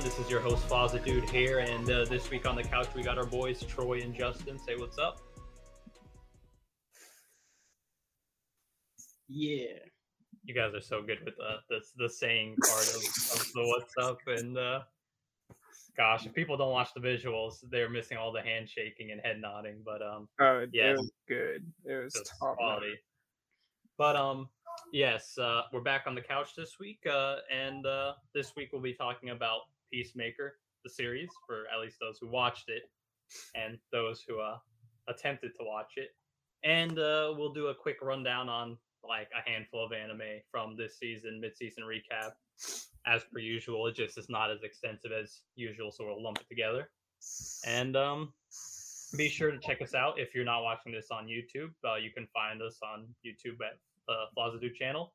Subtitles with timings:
[0.00, 0.16] Everyone?
[0.18, 3.02] This is your host, Faza Dude here, and uh, this week on the couch we
[3.02, 4.58] got our boys Troy and Justin.
[4.58, 5.20] Say what's up.
[9.28, 9.66] Yeah.
[10.44, 13.94] You guys are so good with the the, the saying part of, of the what's
[14.00, 14.80] up, and uh,
[15.98, 19.82] gosh, if people don't watch the visuals, they're missing all the handshaking and head nodding.
[19.84, 20.92] But um, Oh, Yeah.
[20.92, 21.62] it was good.
[21.84, 22.94] It was top quality.
[23.98, 24.48] But um,
[24.94, 28.80] yes, uh, we're back on the couch this week, uh, and uh, this week we'll
[28.80, 29.60] be talking about
[29.92, 32.82] Peacemaker, the series, for at least those who watched it,
[33.54, 34.58] and those who uh,
[35.08, 36.10] attempted to watch it.
[36.64, 38.76] And uh, we'll do a quick rundown on
[39.08, 42.32] like a handful of anime from this season, mid-season recap.
[43.06, 46.48] As per usual, it just is not as extensive as usual, so we'll lump it
[46.48, 46.90] together.
[47.66, 48.32] And um,
[49.16, 51.70] be sure to check us out if you're not watching this on YouTube.
[51.84, 55.14] Uh, you can find us on YouTube at uh, Plaza Do channel.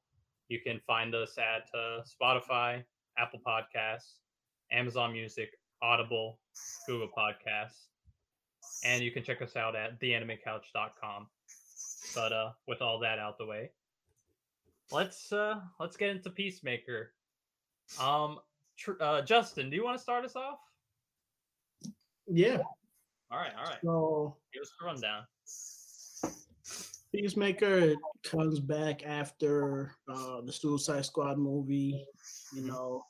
[0.50, 2.84] You can find us at uh, Spotify,
[3.18, 4.16] Apple Podcasts,
[4.72, 5.50] Amazon Music,
[5.82, 6.40] Audible,
[6.88, 7.88] Google Podcasts,
[8.84, 11.28] and you can check us out at theanimecouch.com.
[12.14, 13.72] But uh, with all that out the way,
[14.92, 17.14] let's uh, let's get into Peacemaker.
[18.00, 18.40] Um,
[18.78, 20.60] tr- uh, Justin, do you want to start us off?
[22.28, 22.60] Yeah.
[23.32, 23.80] All right, all right.
[23.84, 25.24] So Give us the rundown.
[27.14, 32.06] Peacemaker comes back after uh, the Suicide Squad movie.
[32.54, 33.06] You know,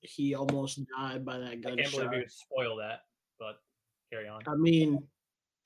[0.00, 3.00] he almost died by that I can't believe you would spoil that,
[3.38, 3.60] but
[4.12, 4.40] carry on.
[4.46, 5.02] I mean,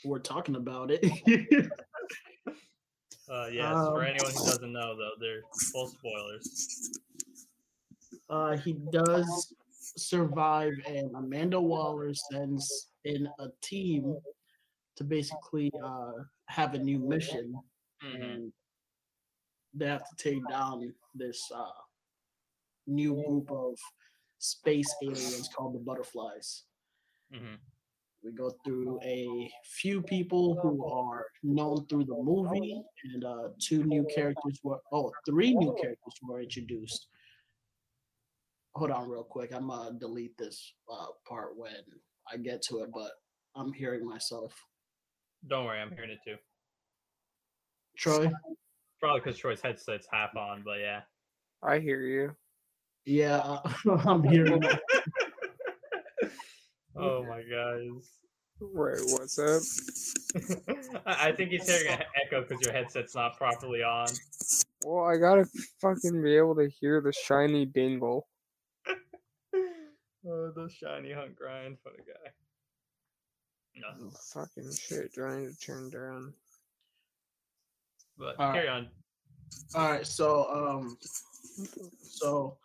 [0.04, 1.04] we're talking about it.
[3.30, 5.40] Uh, yes, for Um, anyone who doesn't know, though, they're
[5.72, 6.90] full spoilers.
[8.28, 14.16] uh, he does survive, and Amanda Waller sends in a team
[14.96, 16.12] to basically uh,
[16.46, 17.54] have a new mission,
[18.02, 18.22] Mhm.
[18.22, 18.52] and
[19.72, 21.70] they have to take down this uh,
[22.86, 23.78] new group of
[24.42, 26.64] space aliens called the Butterflies.
[27.32, 27.58] Mhm.
[28.22, 33.84] We go through a few people who are known through the movie, and uh, two
[33.84, 37.08] new characters were oh, three new characters were introduced.
[38.74, 39.52] Hold on, real quick.
[39.52, 41.84] I'm gonna delete this uh, part when
[42.30, 43.12] I get to it, but
[43.54, 44.52] I'm hearing myself.
[45.46, 46.36] Don't worry, I'm hearing it too.
[47.96, 48.30] Troy,
[48.98, 51.02] Probably because Troy's headset's half on, but yeah.
[51.62, 52.36] I hear you.
[53.04, 53.60] Yeah, uh,
[54.06, 54.62] I'm hearing.
[56.96, 58.10] oh my guys.
[58.60, 59.62] Wait, what's up?
[61.06, 64.06] I I think he's hearing an echo because your headset's not properly on.
[64.84, 65.46] Well, I gotta
[65.80, 68.28] fucking be able to hear the shiny dingle.
[68.88, 72.30] oh, the shiny hunt grind for the guy.
[73.74, 76.32] No, Fucking shit, trying to turn down.
[78.18, 78.54] but Alright.
[78.54, 78.88] carry on.
[79.74, 80.46] All right, so
[80.78, 80.96] um,
[82.00, 82.58] so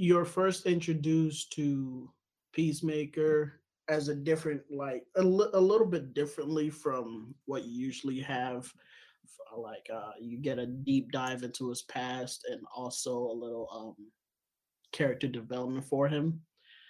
[0.00, 2.10] you're first introduced to
[2.52, 8.20] Peacemaker as a different, like a, li- a little bit differently from what you usually
[8.20, 8.72] have.
[9.54, 14.06] Like uh, you get a deep dive into his past and also a little um
[14.92, 16.40] character development for him.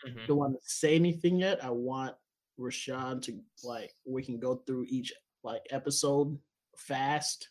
[0.06, 0.27] Mhm.
[0.28, 1.65] Don't want to say anything yet.
[1.65, 2.15] I want
[2.60, 6.38] Rashawn to like we can go through each like episode
[6.77, 7.48] fast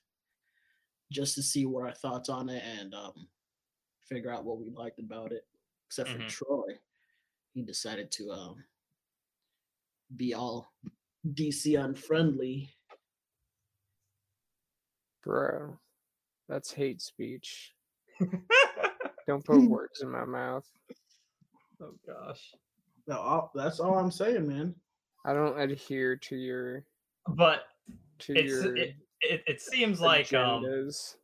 [1.12, 3.28] just to see what our thoughts on it and um
[4.10, 5.46] figure out what we liked about it.
[5.88, 6.28] Except for Mhm.
[6.30, 6.80] Troy.
[7.54, 8.64] He decided to um
[10.16, 10.74] be all
[11.34, 12.70] DC unfriendly.
[15.24, 15.80] Bro,
[16.48, 17.76] that's hate speech.
[19.28, 20.68] Don't put words in my mouth.
[21.82, 22.54] oh gosh.
[23.08, 24.76] No, all, that's all I'm saying, man.
[25.26, 26.86] I don't adhere to your
[27.28, 27.64] But
[28.20, 30.64] to it's your it, it, it seems like um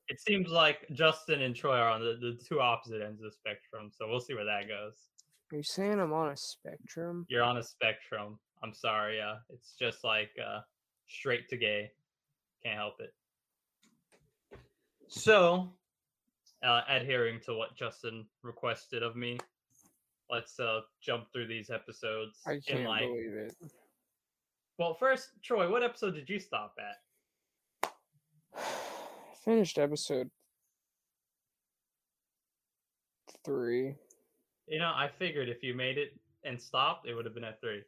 [0.08, 3.32] it seems like Justin and Troy are on the, the two opposite ends of the
[3.32, 3.90] spectrum.
[3.92, 4.94] So we'll see where that goes.
[5.52, 7.26] Are you saying I'm on a spectrum?
[7.30, 8.40] You're on a spectrum.
[8.64, 9.22] I'm sorry.
[9.22, 10.62] Uh, it's just like uh,
[11.08, 11.92] straight to gay.
[12.64, 13.14] Can't help it.
[15.08, 15.72] So,
[16.64, 19.38] uh, adhering to what Justin requested of me,
[20.32, 22.40] let's uh, jump through these episodes.
[22.48, 23.56] I can't like, believe it.
[24.80, 27.05] well, first, Troy, what episode did you stop at?
[29.44, 30.30] Finished episode
[33.44, 33.96] three.
[34.68, 37.60] You know, I figured if you made it and stopped, it would have been at
[37.62, 37.84] three.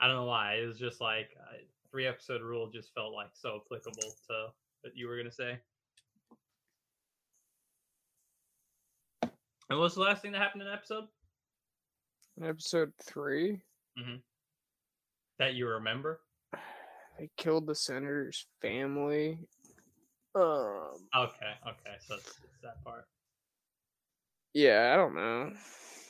[0.00, 0.54] I don't know why.
[0.54, 1.56] It was just like uh,
[1.90, 4.46] three episode rule just felt like so applicable to
[4.82, 5.58] what you were gonna say.
[9.68, 11.04] And what's the last thing that happened in episode
[12.36, 13.60] In episode three,
[15.40, 16.20] that you remember?
[17.18, 19.40] they killed the senator's family.
[20.36, 23.08] Um, Okay, okay, so it's, it's that part.
[24.54, 25.52] Yeah, I don't know.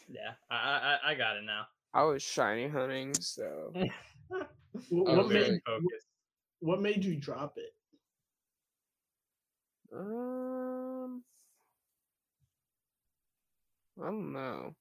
[0.09, 1.67] Yeah, I I, I got it now.
[1.93, 3.73] I was shiny hunting, so
[4.91, 6.07] Wh- What made focused.
[6.61, 7.75] what made you drop it?
[9.93, 11.25] um,
[14.01, 14.75] I don't know.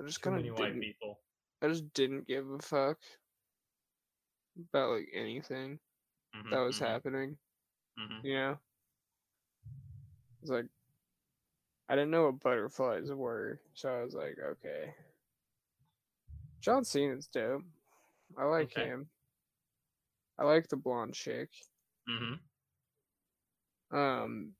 [0.00, 0.80] I just kind of white didn't.
[0.80, 1.20] people.
[1.62, 2.98] I just didn't give a fuck
[4.58, 5.80] about like anything
[6.34, 7.38] Mhm, that was mhm, happening.
[7.98, 8.24] Mhm.
[8.24, 8.58] You know,
[10.42, 10.66] it's like
[11.88, 14.94] I didn't know what butterflies were, so I was like, okay.
[16.60, 17.62] John Cena's dope.
[18.36, 18.86] I like Okay.
[18.86, 19.08] him.
[20.38, 21.50] I like the blonde chick.
[22.08, 22.38] Mhm.
[23.90, 24.54] Um,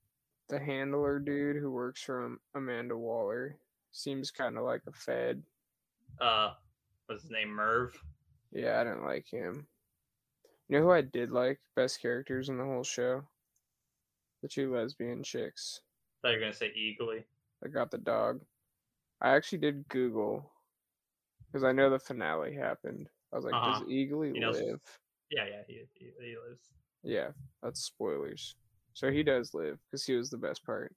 [0.48, 3.58] the handler dude who works for Amanda Waller
[3.90, 5.42] seems kind of like a fed.
[6.20, 6.54] Uh,
[7.06, 7.50] what's his name?
[7.50, 8.02] Merv.
[8.52, 9.66] Yeah, I didn't like him.
[10.68, 11.58] You know who I did like?
[11.76, 13.22] Best characters in the whole show?
[14.42, 15.80] The two lesbian chicks
[16.22, 17.24] thought you were gonna say Eagly.
[17.64, 18.40] I got the dog.
[19.20, 20.50] I actually did Google
[21.46, 23.08] because I know the finale happened.
[23.32, 23.80] I was like, Uh-huh.
[23.80, 24.80] does Eagly He knows- live?
[25.30, 26.70] Yeah, yeah, he he, he lives.
[27.02, 27.32] Yeah,
[27.62, 28.56] that's spoilers.
[28.94, 30.94] So he does live because he was the best part.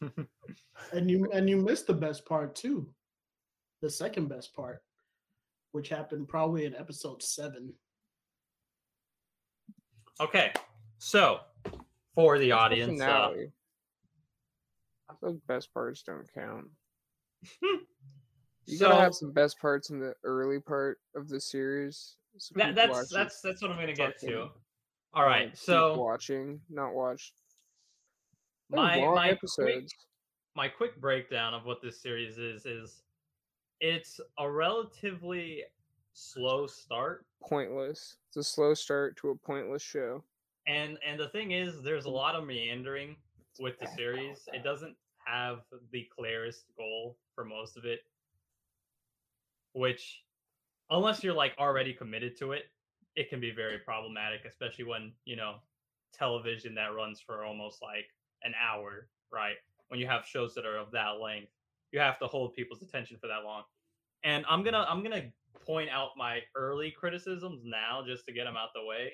[0.92, 2.94] And you and you missed the best part too.
[3.82, 4.82] The second best part,
[5.72, 7.72] which happened probably in episode seven.
[10.20, 10.52] Okay,
[10.98, 11.40] so
[12.14, 13.52] for the audience, uh, finale?
[15.20, 16.66] Those best parts don't count.
[18.68, 22.16] You gotta have some best parts in the early part of the series.
[22.36, 24.50] So that, that's that's that's what I'm gonna get to.
[25.14, 27.32] All right, so watching, not watch.
[28.68, 29.94] They're my my quick, episodes.
[30.54, 33.02] my quick breakdown of what this series is is
[33.80, 35.64] it's a relatively
[36.18, 38.16] slow start Pointless.
[38.28, 40.24] It's a slow start to a pointless show.
[40.66, 43.16] and and the thing is there's a lot of meandering
[43.60, 44.94] with the series it doesn't
[45.24, 45.58] have
[45.92, 48.00] the clearest goal for most of it
[49.72, 50.22] which
[50.90, 52.64] unless you're like already committed to it
[53.16, 55.54] it can be very problematic especially when you know
[56.12, 58.06] television that runs for almost like
[58.42, 59.56] an hour right
[59.88, 61.52] when you have shows that are of that length
[61.92, 63.62] you have to hold people's attention for that long
[64.24, 65.24] and i'm gonna i'm gonna
[65.66, 68.58] point out my early criticisms now just to get them mm.
[68.58, 69.12] out the way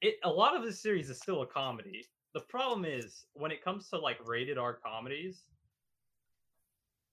[0.00, 2.04] it a lot of this series is still a comedy.
[2.34, 5.44] The problem is when it comes to like rated R comedies,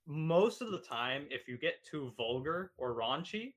[0.06, 3.54] most of the time, if you get too vulgar or raunchy,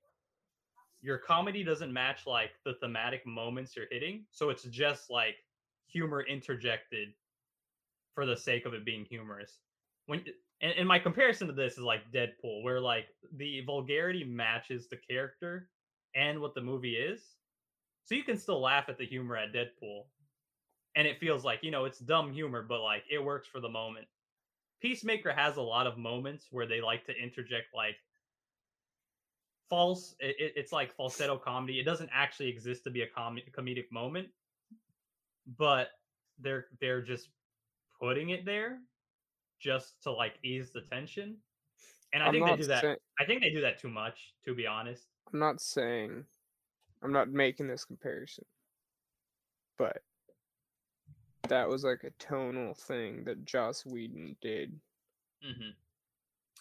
[1.03, 4.25] your comedy doesn't match like the thematic moments you're hitting.
[4.31, 5.37] So it's just like
[5.89, 7.09] humor interjected
[8.15, 9.59] for the sake of it being humorous.
[10.07, 10.25] When
[10.61, 13.06] and, and my comparison to this is like Deadpool, where like
[13.37, 15.70] the vulgarity matches the character
[16.14, 17.37] and what the movie is.
[18.05, 20.05] So you can still laugh at the humor at Deadpool.
[20.94, 23.69] And it feels like, you know, it's dumb humor, but like it works for the
[23.69, 24.06] moment.
[24.81, 27.96] Peacemaker has a lot of moments where they like to interject like
[29.69, 31.81] false it, it- it's like falsetto comedy.
[31.81, 34.29] It doesn't actually exist to be a com- comedic moment,
[35.46, 35.91] but
[36.39, 37.29] they're they're just
[38.01, 38.81] putting it there
[39.60, 41.36] just to like ease the tension.
[42.13, 42.82] And I I'm think they do that.
[42.82, 45.06] say- I think they do that too much, to be honest.
[45.32, 46.25] I'm not saying
[47.03, 48.44] I'm not making this comparison.
[49.79, 50.03] But
[51.48, 54.72] that was like a tonal thing that Joss Whedon did.
[55.46, 55.70] Mm-hmm.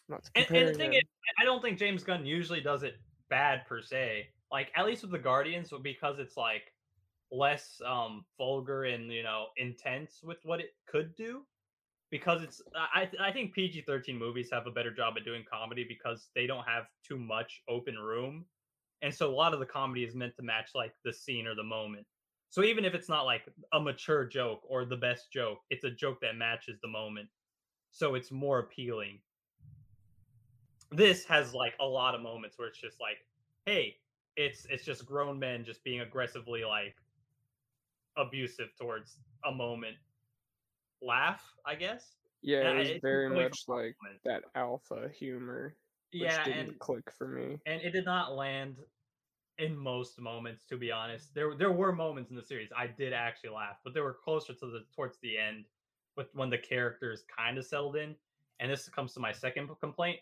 [0.09, 0.99] Not And, and the thing them.
[0.99, 1.03] is,
[1.39, 2.95] I- I don't think James Gunn usually does it
[3.29, 4.27] bad per se.
[4.51, 6.71] Like at least with the Guardians, because it's like
[7.31, 11.43] less um vulgar and you know intense with what it could do.
[12.11, 15.85] Because it's, I I think PG thirteen movies have a better job at doing comedy
[15.87, 18.45] because they don't have too much open room,
[19.01, 21.55] and so a lot of the comedy is meant to match like the scene or
[21.55, 22.05] the moment.
[22.49, 23.43] So even if it's not like
[23.73, 27.27] a mature joke or the best joke, it's a joke that matches the moment.
[27.91, 29.19] So it's more appealing
[30.91, 33.17] this has like a lot of moments where it's just like
[33.65, 33.95] hey
[34.35, 36.95] it's it's just grown men just being aggressively like
[38.17, 39.95] abusive towards a moment
[41.01, 42.15] laugh i guess.
[42.41, 45.75] Yeah, and I- it was it's very much like that alpha humor,
[46.11, 47.59] yeah didn't and click for me.
[47.65, 48.77] and it did not land
[49.57, 51.33] in most moments to be honest.
[51.33, 54.53] There there were moments in the series i did actually laugh but they were closer
[54.53, 55.65] to the towards the end
[56.15, 58.15] with when the characters kind of settled in.
[58.59, 60.19] And this comes to my second complaint.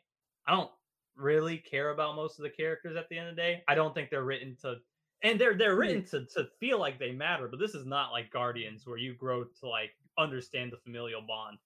[0.47, 0.71] I don't
[1.15, 3.63] really care about most of the characters at the end of the day.
[3.67, 4.77] I don't think they're written to
[5.21, 5.79] and they're they're hmm.
[5.79, 9.13] written to to feel like they matter but this is not like guardians where you
[9.13, 11.57] grow to like understand the familial bond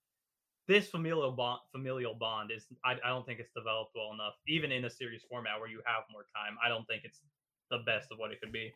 [0.67, 4.71] this familial bond familial bond is I, I don't think it's developed well enough even
[4.71, 7.21] in a series format where you have more time i don't think it's
[7.71, 8.73] the best of what it could be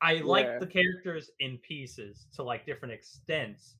[0.00, 0.20] i Yeah.
[0.24, 3.76] like the characters in pieces to like different extents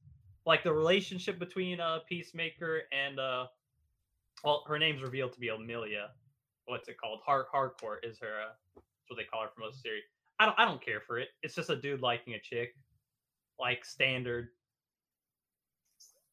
[0.47, 3.47] like the relationship between uh Peacemaker and uh
[4.45, 6.11] well her name's revealed to be Amelia.
[6.67, 7.21] What's it called?
[7.25, 10.05] Hard Harcourt is her uh, that's what they call her for most of the series.
[10.39, 11.29] I don't I don't care for it.
[11.43, 12.75] It's just a dude liking a chick.
[13.59, 14.49] Like standard.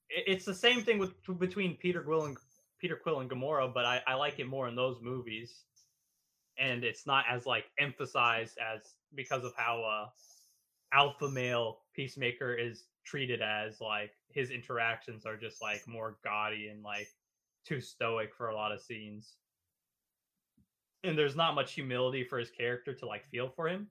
[0.09, 2.37] It, it's the same thing with between Peter Quill and
[2.79, 5.63] Peter Quill and Gamora, but I, I like it more in those movies.
[6.57, 10.09] And it's not as like emphasized as because of how uh
[10.93, 16.83] alpha male Peacemaker is treated as like his interactions are just like more gaudy and
[16.83, 17.07] like
[17.65, 19.35] too stoic for a lot of scenes.
[21.03, 23.87] And there's not much humility for his character to like feel for him.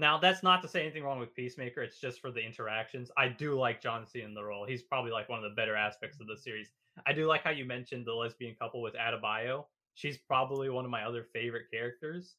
[0.00, 1.82] Now, that's not to say anything wrong with Peacemaker.
[1.82, 3.10] It's just for the interactions.
[3.18, 4.64] I do like John Cena in the role.
[4.66, 6.70] He's probably like one of the better aspects of the series.
[7.06, 9.66] I do like how you mentioned the lesbian couple with Adebayo.
[9.94, 12.36] She's probably one of my other favorite characters.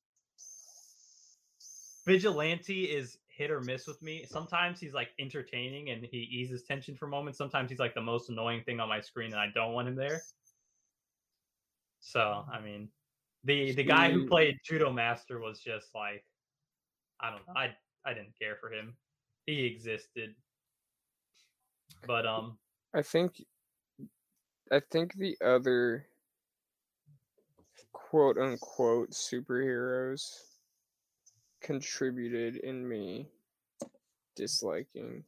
[2.08, 4.26] Vigilante is hit or miss with me.
[4.28, 7.38] Sometimes he's like entertaining and he eases tension for moments.
[7.38, 9.96] Sometimes he's like the most annoying thing on my screen and I don't want him
[9.96, 10.24] there.
[12.00, 12.90] So, I mean,
[13.44, 16.24] the the guy who played Judo Master was just like
[17.22, 17.54] I don't know.
[17.56, 17.76] I
[18.06, 18.96] I didn't care for him.
[19.46, 20.36] He existed.
[22.08, 22.58] But um
[22.94, 23.44] I think
[24.72, 26.08] I think the other
[27.92, 30.32] quote unquote superheroes
[31.62, 33.30] contributed in me
[34.36, 35.24] disliking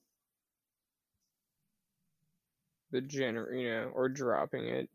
[2.91, 4.89] the gener you know or dropping it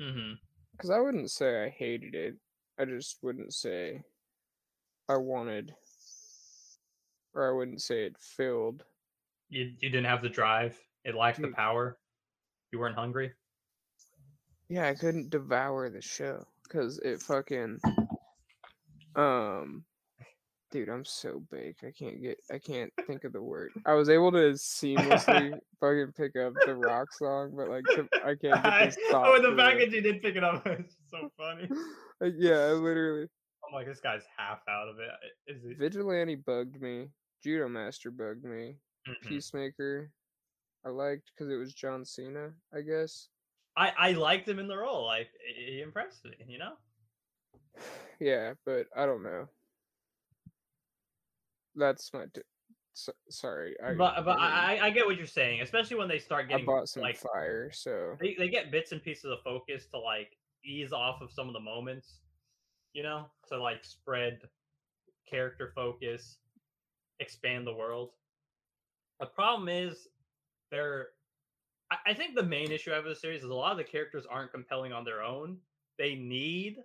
[0.00, 0.34] mhm.
[0.72, 2.34] because i wouldn't say i hated it
[2.78, 4.02] i just wouldn't say
[5.08, 5.74] i wanted
[7.34, 8.84] or i wouldn't say it filled
[9.48, 10.78] you you didn't have the drive.
[11.04, 11.98] It lacked the power.
[12.72, 13.32] You weren't hungry.
[14.70, 17.78] yeah i couldn't devour the show because it fucking
[19.14, 19.84] um
[20.70, 24.08] dude i'm so baked i can't get i can't think of the word i was
[24.08, 28.84] able to seamlessly fucking pick up the rock song but like to, i can't get
[28.86, 31.68] this thought oh, the fact that you did pick it up is so funny.
[32.22, 33.26] Like, yeah literally
[33.68, 35.08] I'm like, this guy's half out of it.
[35.54, 35.74] Is he?
[35.74, 37.08] vigilante bugged me
[37.42, 38.76] judo master bugged me
[39.08, 39.28] Mhm.
[39.28, 40.10] peacemaker
[40.84, 43.28] i liked because it was john cena i guess
[43.74, 45.06] I I liked him in the role.
[45.06, 46.34] Like he impressed me.
[46.46, 46.76] You know.
[48.20, 49.48] yeah but i don't know
[51.74, 52.42] that's my t-
[52.92, 56.18] so, sorry I, But but I, I I get what you're saying, especially when they
[56.18, 59.40] start I getting bought some like fire so they, they get bits and pieces of
[59.42, 62.20] focus to like ease off of some of the moments,
[62.92, 64.40] you know, to like spread
[65.26, 66.36] character focus,
[67.20, 68.10] expand the world.
[69.20, 70.08] The problem is
[70.70, 71.08] they're
[71.90, 73.78] I, I think the main issue I have with the series is a lot of
[73.78, 75.58] the characters aren't compelling on their own.
[75.98, 76.78] They need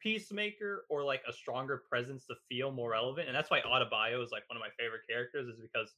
[0.00, 3.28] Peacemaker or like a stronger presence to feel more relevant.
[3.28, 5.94] And that's why Adebayo is like one of my favorite characters, is because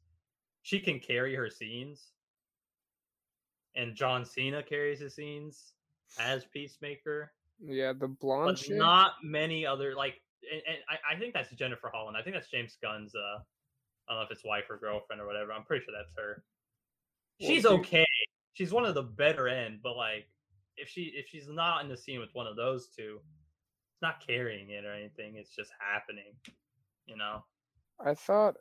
[0.63, 2.11] she can carry her scenes.
[3.77, 5.73] And John Cena carries his scenes
[6.19, 7.33] as Peacemaker.
[7.65, 11.91] yeah the blonde But not many other like and, and I, I think that's Jennifer
[11.95, 12.17] Holland.
[12.17, 13.39] I think that's James Gunn's uh
[14.09, 15.53] I don't know if it's wife or girlfriend or whatever.
[15.53, 16.43] I'm pretty sure that's her.
[17.41, 18.07] She's okay.
[18.55, 20.27] She's one of the better end, but like
[20.77, 23.21] if she if she's not in the scene with one of those two,
[23.93, 25.37] it's not carrying it or anything.
[25.37, 26.35] It's just happening.
[27.07, 27.45] You know?
[28.05, 28.57] I thought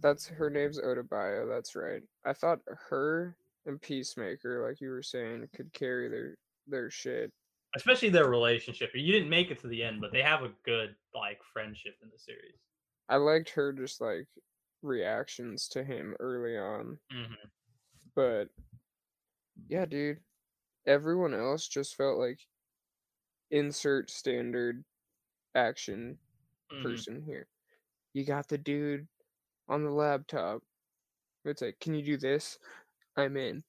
[0.00, 1.48] that's her name's Adebayo.
[1.48, 2.02] That's right.
[2.24, 7.32] I thought her and Peacemaker, like you were saying, could carry their their shit.
[7.74, 8.90] Especially their relationship.
[8.94, 12.08] You didn't make it to the end, but they have a good like friendship in
[12.10, 12.58] the series.
[13.08, 14.28] I liked her just like
[14.82, 17.48] reactions to him early on, hmm
[18.14, 18.48] but
[19.68, 20.20] yeah, dude,
[20.86, 22.40] everyone else just felt like
[23.50, 24.84] insert standard
[25.54, 26.18] action
[26.72, 26.82] Mm-hmm.
[26.82, 27.48] person here.
[28.14, 29.08] You got the dude
[29.68, 30.62] on the laptop.
[31.44, 32.58] It's like, can you do this?
[33.16, 33.64] I'm in.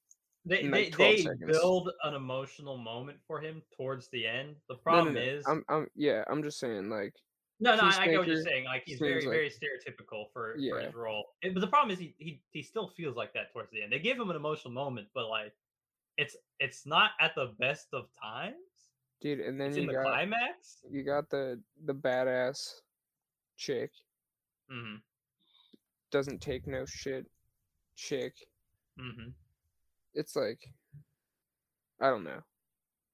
[0.46, 4.56] They in, they, like, 12 they build an emotional moment for him towards the end.
[4.67, 7.13] The No, no, problem no, is I'm, I'm, yeah, I'm just saying, like,
[7.60, 8.66] no, no, I, I get what you're saying.
[8.66, 11.26] Like he's very like- very stereotypical for, for his role.
[11.42, 13.92] But the problem is he, he he still feels like that towards the end.
[13.92, 15.54] They give him an emotional moment, but like
[16.18, 18.56] it's it's not at the best of times.
[19.22, 20.78] dude, and then It's you in the got climax.
[20.90, 22.74] you got the the badass
[23.58, 23.92] chick
[24.70, 24.96] hmm
[26.12, 27.26] doesn't take no shit
[27.96, 28.34] chick.
[29.00, 29.30] Mm-hmm.
[30.14, 30.60] It's like,
[32.02, 32.40] I don't know.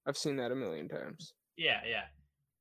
[0.05, 1.33] I've seen that a million times.
[1.57, 2.03] Yeah, yeah.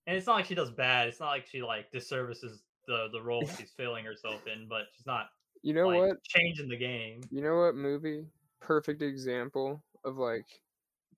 [0.07, 1.09] And it's not like she does bad.
[1.09, 5.07] It's not like she like disservices the the role she's filling herself in, but she's
[5.07, 5.29] not
[5.63, 6.25] You know like, what?
[6.25, 7.21] changing the game.
[7.31, 8.27] You know what movie?
[8.61, 10.47] Perfect example of like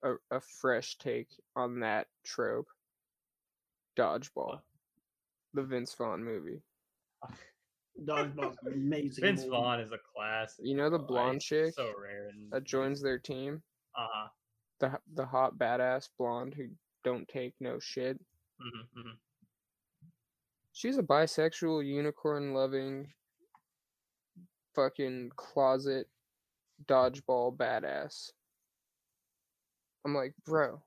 [0.03, 2.67] a, a fresh take on that trope.
[3.97, 4.47] Dodgeball.
[4.47, 4.63] What?
[5.53, 6.61] The Vince Vaughn movie.
[8.05, 9.23] Dodgeball's amazing.
[9.23, 9.49] Vince movie.
[9.51, 10.55] Vaughn is a class.
[10.59, 11.05] You know the bro.
[11.17, 12.27] I- blonde chick So rare.
[12.29, 13.63] And that joins their team,
[13.97, 14.27] Uh huh.
[14.79, 16.67] the the hot badass blonde who
[17.03, 18.19] don't take no shit.
[18.59, 19.09] Hmm hmm
[20.73, 23.07] She's a bisexual, unicorn loving,
[24.75, 26.07] fucking closet
[26.85, 28.31] dodgeball badass.
[30.05, 30.81] I'm like, bro,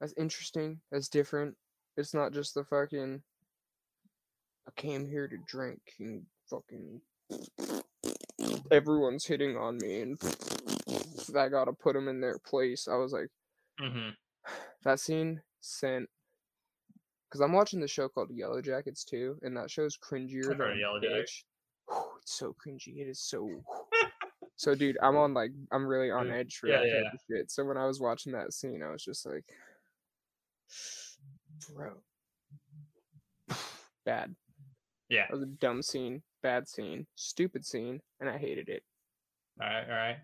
[0.00, 0.80] that's interesting.
[0.92, 1.56] That's different.
[1.96, 3.20] It's not just the fucking.
[4.66, 7.00] I came here to drink and fucking.
[8.70, 10.18] Everyone's hitting on me and
[11.36, 12.86] I gotta put them in their place.
[12.88, 13.28] I was like,
[13.80, 14.10] hmm
[14.84, 16.08] that scene sent
[17.28, 21.00] because I'm watching the show called Yellow Jackets too, and that show's cringier than Yellow
[21.00, 21.44] Jackets.
[22.22, 22.98] It's so cringy.
[22.98, 23.48] It is so.
[24.56, 27.14] so, dude, I'm on like I'm really on mm, edge for yeah, that yeah, type
[27.14, 27.50] of shit.
[27.50, 29.44] So when I was watching that scene, I was just like,
[31.74, 31.92] bro,
[34.04, 34.34] bad.
[35.08, 35.24] Yeah.
[35.28, 38.82] That was a dumb scene, bad scene, stupid scene, and I hated it.
[39.60, 39.84] All right.
[39.84, 40.16] All right.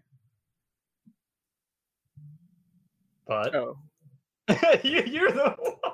[3.27, 3.79] But Oh,
[4.83, 5.94] you, you're the one.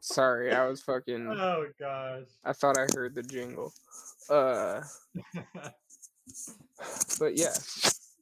[0.00, 1.26] Sorry, I was fucking.
[1.28, 2.24] Oh gosh.
[2.44, 3.72] I thought I heard the jingle.
[4.30, 4.82] Uh,
[7.18, 7.54] but yeah,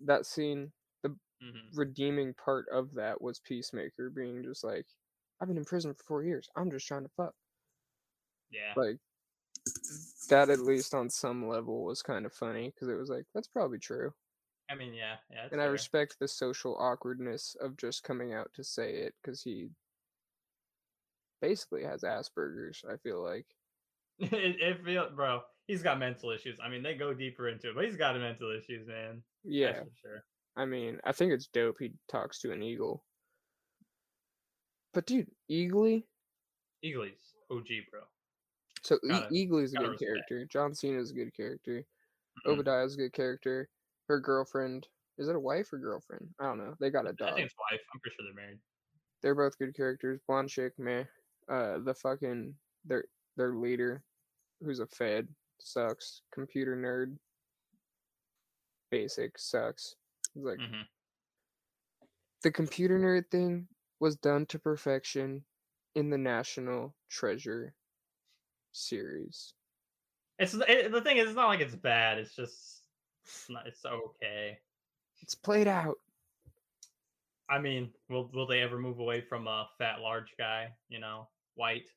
[0.05, 0.73] that scene,
[1.43, 1.69] Mhm.
[1.75, 4.87] redeeming part of that was Peacemaker being just like,
[5.39, 6.49] I've been in prison for four years.
[6.57, 7.35] I'm just trying to fuck.
[8.51, 8.73] Yeah.
[8.75, 8.97] Like,
[10.31, 13.49] that at least on some level was kind of funny because it was like, that's
[13.49, 14.15] probably true.
[14.71, 15.17] I mean, yeah.
[15.31, 15.49] Yeah.
[15.53, 19.69] and I respect the social awkwardness of just coming out to say it because he
[21.41, 23.47] basically has Asperger's, I feel like.
[24.19, 25.43] it, it feel, bro.
[25.67, 26.59] He's got mental issues.
[26.63, 29.23] I mean, they go deeper into it, but he's got mental issues, man.
[29.45, 29.73] Yeah.
[29.81, 30.25] for sure.
[30.57, 33.05] I mean, I think it's dope he talks to an eagle.
[34.95, 36.05] But dude, Eagly,
[36.83, 38.01] Eagles, OG, bro.
[38.83, 40.01] so Gotta- e- Eagly's a good respect.
[40.11, 40.47] character.
[40.47, 41.85] John Cena's a good character.
[42.47, 42.53] Mhm.
[42.53, 43.69] Obadiah's a good character.
[44.09, 46.29] Her girlfriend, is it a wife or girlfriend?
[46.39, 46.75] I don't know.
[46.81, 47.35] They got a dog.
[47.35, 47.81] think it's wife.
[47.93, 48.61] I'm pretty sure they're married.
[49.23, 50.21] They're both good characters.
[50.27, 51.05] Blonde chick, meh.
[51.49, 52.55] Uh, the fucking
[52.85, 53.05] their
[53.37, 54.03] their leader,
[54.63, 55.29] who's a Fed,
[55.61, 56.23] sucks.
[56.33, 57.17] Computer nerd,
[58.91, 59.95] basic sucks.
[60.35, 60.83] It's like hmm
[62.43, 63.67] the computer nerd thing
[63.99, 65.43] was done to perfection
[65.95, 67.75] in the National Treasure
[68.73, 69.55] series.
[70.39, 72.19] It's it, the thing is, it's not like it's bad.
[72.19, 72.83] It's just
[73.25, 74.59] it's, not, it's okay.
[75.23, 75.97] It's played out.
[77.49, 80.73] I mean, will will they ever move away from a fat, large guy?
[80.89, 81.89] You know, white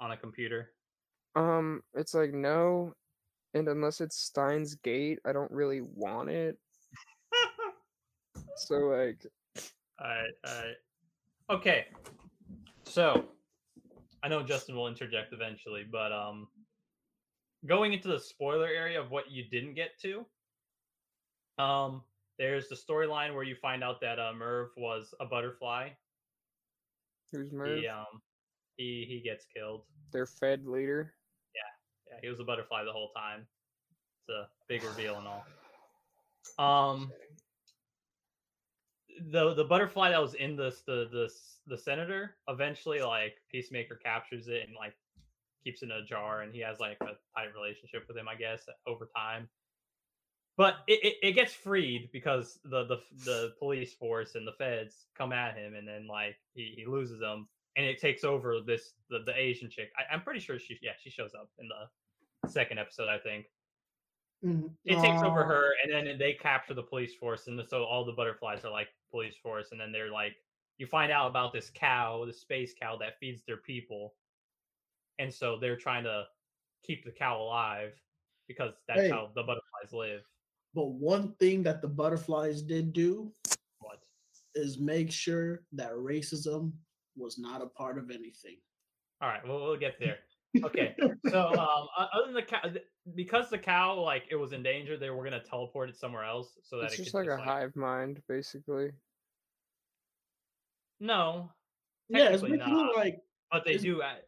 [0.00, 0.70] on a computer.
[1.34, 2.92] Um, it's like no,
[3.54, 6.58] and unless it's Steins Gate, I don't really want it.
[8.56, 9.26] So like,
[10.00, 10.76] Alright, alright.
[11.50, 11.86] Okay.
[12.84, 13.24] So
[14.22, 16.48] I know Justin will interject eventually, but um
[17.66, 20.26] going into the spoiler area of what you didn't get to.
[21.62, 22.02] Um
[22.38, 25.90] there's the storyline where you find out that uh, Merv was a butterfly.
[27.30, 27.78] who's Merv?
[27.78, 28.20] He um
[28.76, 29.82] he he gets killed.
[30.12, 31.14] Their Fed leader.
[31.54, 32.20] Yeah, yeah.
[32.22, 33.46] he was a butterfly the whole time.
[34.20, 35.44] It's a big reveal and all.
[36.58, 37.12] Um
[39.30, 43.94] the the butterfly that was in this the the s- the senator eventually like peacemaker
[43.96, 44.94] captures it and like
[45.64, 48.34] keeps it in a jar and he has like a tight relationship with him i
[48.34, 49.48] guess over time
[50.56, 55.06] but it, it, it gets freed because the, the the police force and the feds
[55.16, 58.94] come at him and then like he, he loses them and it takes over this
[59.10, 59.90] the, the asian chick.
[59.96, 63.46] I, i'm pretty sure she yeah she shows up in the second episode i think.
[64.44, 64.74] Mhm.
[64.84, 68.12] it takes over her and then they capture the police force and so all the
[68.12, 70.34] butterflies are like police force and then they're like
[70.78, 74.14] you find out about this cow the space cow that feeds their people.
[75.20, 76.24] And so they're trying to
[76.82, 77.92] keep the cow alive
[78.48, 79.10] because that's Hey.
[79.10, 80.22] how the butterflies live.
[80.74, 83.32] But one thing that the butterflies did do
[83.78, 84.00] what?
[84.56, 86.72] is make sure that racism
[87.16, 88.56] was not a part of anything.
[89.20, 90.18] all right well we'll get there
[90.64, 90.94] okay
[91.30, 92.60] so um other than the cow
[93.14, 96.24] because the cow like it was in danger they were going to teleport it somewhere
[96.24, 98.90] else so that It's it just could like a hive mind, basically.
[101.00, 101.50] no
[102.08, 102.96] yeah, it's not.
[102.96, 103.18] like
[103.50, 104.24] but they Is- do act,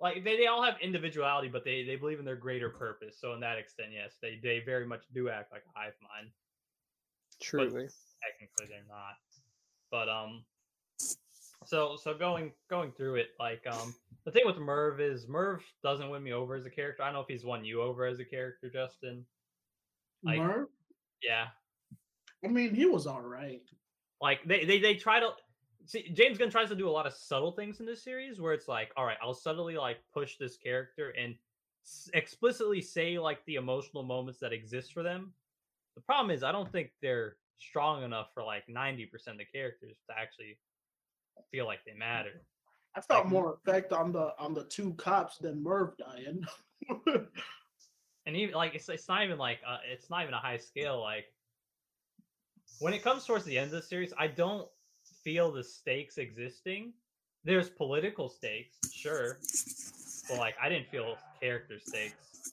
[0.00, 3.32] like they, they all have individuality but they they believe in their greater purpose so
[3.34, 6.30] in that extent yes they they very much do act like a hive mind
[7.42, 7.88] Truly.
[8.22, 9.16] technically they're not
[9.90, 10.44] but um
[11.66, 16.08] so so going going through it like um the thing with merv is merv doesn't
[16.10, 18.18] win me over as a character i don't know if he's won you over as
[18.20, 19.24] a character justin
[20.22, 20.68] Like- Merv.
[21.22, 21.46] yeah
[22.44, 23.62] I mean, he was all right.
[24.20, 25.30] like they they, they try to
[25.86, 28.52] see james gunn tries to do a lot of subtle things in this series where
[28.52, 31.34] it's like all right i'll subtly like push this character and
[31.84, 35.32] s- explicitly say like the emotional moments that exist for them.
[35.94, 39.96] The problem is I don't think they're strong enough for like 90% of the characters
[40.10, 40.58] to actually
[41.50, 42.42] feel like they matter.
[42.94, 46.44] I felt Like- more effect on the on the two cops than Merv dying.
[48.26, 51.00] and even like it's, it's not even like uh, it's not even a high scale
[51.00, 51.26] like
[52.80, 54.68] when it comes towards the end of the series i don't
[55.24, 56.92] feel the stakes existing
[57.44, 59.38] there's political stakes sure
[60.28, 62.52] but like i didn't feel character stakes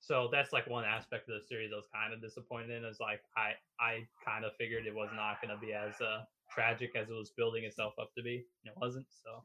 [0.00, 3.00] so that's like one aspect of the series i was kind of disappointed in is
[3.00, 6.22] like i i kind of figured it was not going to be as uh
[6.54, 9.44] tragic as it was building itself up to be and it wasn't so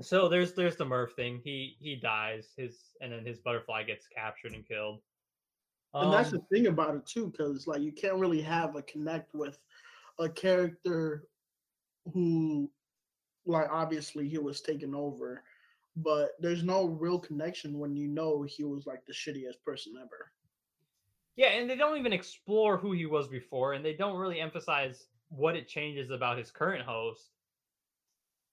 [0.00, 1.40] so there's there's the Murph thing.
[1.44, 2.52] He he dies.
[2.56, 5.02] His and then his butterfly gets captured and killed.
[6.00, 8.82] and that's Um, the thing about it too, because like you can't really have a
[8.82, 9.58] connect with
[10.18, 11.28] a character
[12.12, 12.70] who,
[13.46, 15.44] like, obviously he was taken over,
[15.96, 20.32] but there's no real connection when you know he was like the shittiest person ever.
[21.36, 25.06] yeah, and they don't even explore who he was before, and they don't really emphasize
[25.28, 27.34] what it changes about his current host.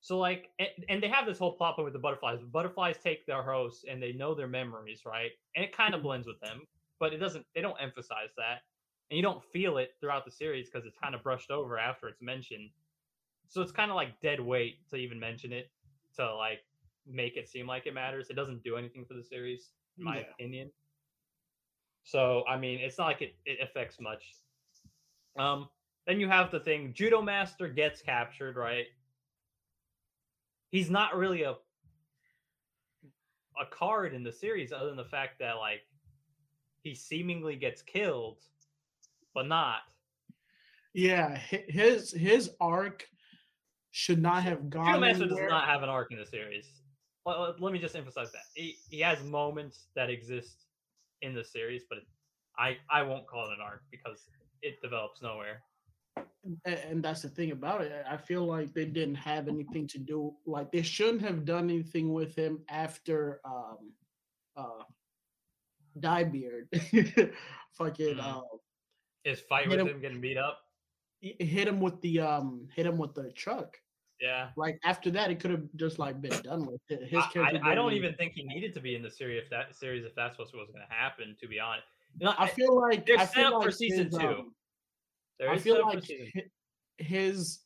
[0.01, 2.43] So like, and, and they have this whole plot point with the butterflies.
[2.43, 5.31] Butterflies take their hosts and they know their memories, right?
[5.55, 6.03] And it kind of Mhm.
[6.03, 6.67] blends with them,
[6.99, 7.47] but it doesn't.
[7.55, 8.63] They don't emphasize that,
[9.09, 12.07] and you don't feel it throughout the series because it's kind of brushed over after
[12.07, 12.71] it's mentioned.
[13.49, 15.71] So it's kind of like dead weight to even mention it
[16.15, 16.61] to like
[17.05, 18.29] make it seem like it matters.
[18.29, 20.33] It doesn't do anything for the series, in my Yeah.
[20.39, 20.71] opinion.
[22.03, 24.35] So I mean, it's not like it, it affects much.
[25.37, 25.69] Um,
[26.07, 28.85] then you have the thing: Judo Master gets captured, right?
[30.71, 31.55] He's not really a
[33.59, 35.81] a card in the series, other than the fact that like
[36.83, 38.37] he seemingly gets killed,
[39.33, 39.79] but not.
[40.93, 43.07] Yeah, his his arc
[43.91, 46.67] should not have gone Judo Master does not have an arc in the series.
[47.25, 50.65] Well, uh, let me just emphasize that he, he has moments that exist
[51.21, 51.99] in the series, but
[52.57, 54.29] I I won't call it an arc because
[54.61, 55.63] it develops nowhere.
[56.65, 58.05] And that's the thing about it.
[58.09, 60.35] I feel like they didn't have anything to do.
[60.45, 63.91] Like they shouldn't have done anything with him after um
[64.55, 64.83] uh
[65.99, 66.67] Diebeard
[67.71, 68.19] fucking Mhm.
[68.19, 68.41] uh
[69.23, 70.59] His fight with him- him getting beat up.
[71.21, 73.75] hit him with the um hit him with the truck.
[74.21, 74.49] Yeah.
[74.55, 77.09] Like after that, it could have just like been done with it.
[77.09, 77.59] His I- character.
[77.63, 80.05] I, I don't even think he needed to be in the series if that series
[80.05, 81.35] if that's what was going to happen.
[81.41, 81.87] To be honest,
[82.23, 84.27] I feel like they're set up for season his, two.
[84.27, 84.55] um,
[85.39, 86.51] there I feel set up for like
[86.97, 87.59] his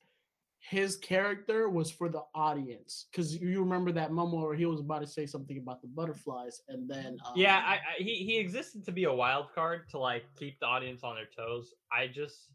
[0.59, 4.99] his character was for the audience because you remember that moment where he was about
[4.99, 8.85] to say something about the butterflies and then um, yeah, I, I he he existed
[8.85, 11.73] to be a wild card to like keep the audience on their toes.
[11.91, 12.49] I just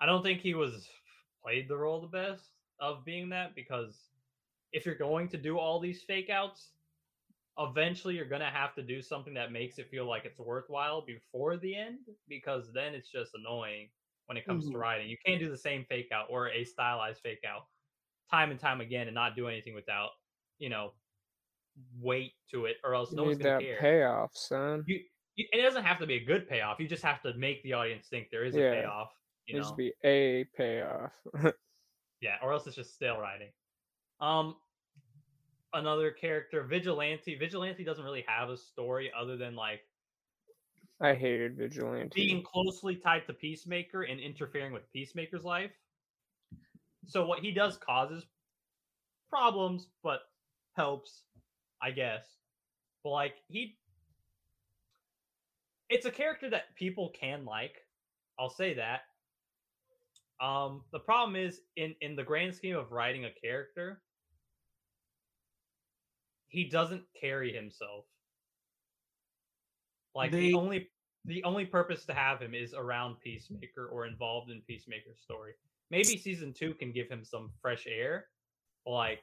[0.00, 0.88] I don't think he was
[1.42, 3.98] played the role the best of being that because
[4.72, 6.70] if you're going to do all these fake outs,
[7.60, 11.56] eventually you're gonna have to do something that makes it feel like it's worthwhile before
[11.58, 13.90] the end because then it's just annoying
[14.26, 14.78] when it comes to Mhm.
[14.78, 15.08] writing.
[15.10, 17.64] You can't do the same fake out or a stylized fake out
[18.30, 20.10] time and time again and not do anything without,
[20.58, 20.94] you know,
[21.98, 23.78] weight to it or else You no one's gonna that care.
[23.78, 24.86] payoff, son.
[24.86, 25.04] You,
[25.36, 26.80] you, it doesn't have to be a good payoff.
[26.80, 28.56] You just have to make the audience think there is Yeah.
[28.56, 29.12] a payoff.
[29.46, 31.12] You Needs know, to be a payoff.
[32.20, 33.50] yeah, or else it's just stale writing.
[34.20, 34.56] Um,
[35.72, 37.36] another character, Vigilante.
[37.36, 39.80] Vigilante doesn't really have a story other than like
[41.00, 42.10] I hated Vigilante.
[42.14, 45.70] being closely tied to Peacemaker and interfering with Peacemaker's life.
[47.06, 48.26] So what he does causes
[49.30, 50.20] problems, but
[50.76, 51.22] helps,
[51.82, 52.26] I guess.
[53.02, 53.78] But like he
[55.88, 57.76] it's a character that people can like.
[58.38, 59.02] I'll say that.
[60.44, 64.02] Um the problem is in in the grand scheme of writing a character,
[66.50, 68.04] he doesn't carry himself.
[70.14, 70.90] Like They- the only
[71.26, 75.52] the only purpose to have him is around Peacemaker or involved in Peacemaker's story.
[75.90, 78.28] Maybe season two can give him some fresh air.
[78.86, 79.22] Like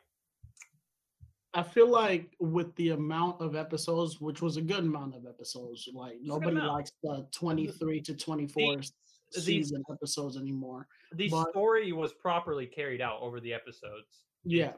[1.53, 5.89] I feel like with the amount of episodes, which was a good amount of episodes,
[5.91, 8.93] like nobody likes the twenty-three to twenty-four s-
[9.33, 10.87] the- season episodes anymore.
[11.13, 14.25] the But- story was properly carried out over the episodes.
[14.43, 14.73] Yeah,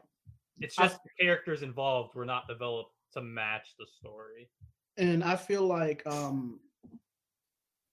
[0.60, 4.48] It's I- just the characters involved were not developed to match the story.
[4.96, 6.60] and I feel like um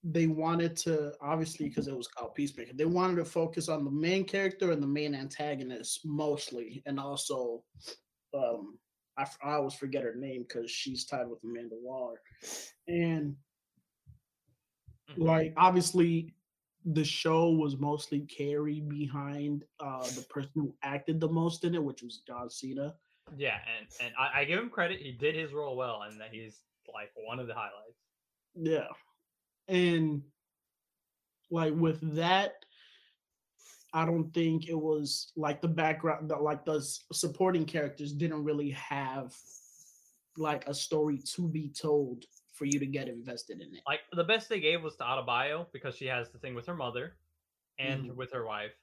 [0.03, 2.71] they wanted to obviously because it was called Peacemaker.
[2.73, 7.63] They wanted to focus on the main character and the main antagonist mostly, and also
[8.34, 8.77] um
[9.17, 12.21] I, I always forget her name because she's tied with Amanda Waller,
[12.88, 13.36] and
[15.10, 15.17] Mhm.
[15.25, 16.36] like obviously
[16.93, 21.84] the show was mostly carried behind uh the person who acted the most in it,
[21.84, 22.95] which was John Cena.
[23.36, 25.00] Yeah, and and I, I give him credit.
[25.02, 26.62] He did his role well, and that he's
[26.93, 27.97] like one of the highlights.
[28.56, 28.88] Yeah.
[29.67, 30.21] And
[31.52, 32.54] like with that,
[33.93, 38.71] I don't think it was like the background, the, like the supporting characters didn't really
[38.71, 39.36] have
[40.38, 42.26] like a story to be told
[42.57, 43.81] for you to get invested in it.
[43.87, 46.75] Like the best they gave was to Adebayo because she has the thing with her
[46.75, 47.17] mother
[47.79, 48.15] and Mhm.
[48.15, 48.73] with her wife.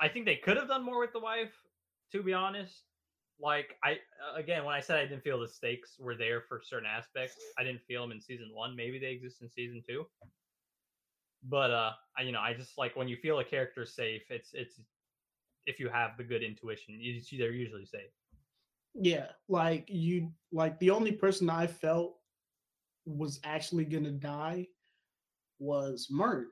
[0.00, 1.54] I think they could have done more with the wife,
[2.12, 2.84] to be honest.
[3.38, 3.98] Like I
[4.34, 7.64] again, when I said I didn't feel the stakes were there for certain aspects, I
[7.64, 8.76] didn't feel them in season one.
[8.76, 10.06] Maybe they exist in season two.
[11.42, 14.22] But uh, I, you know, I just like when you feel a character's safe.
[14.30, 14.80] It's it's
[15.66, 18.10] if you have the good intuition, you, they're usually safe.
[18.94, 22.15] Yeah, like you, like the only person I felt
[23.06, 24.66] was actually gonna die
[25.58, 26.48] was Mert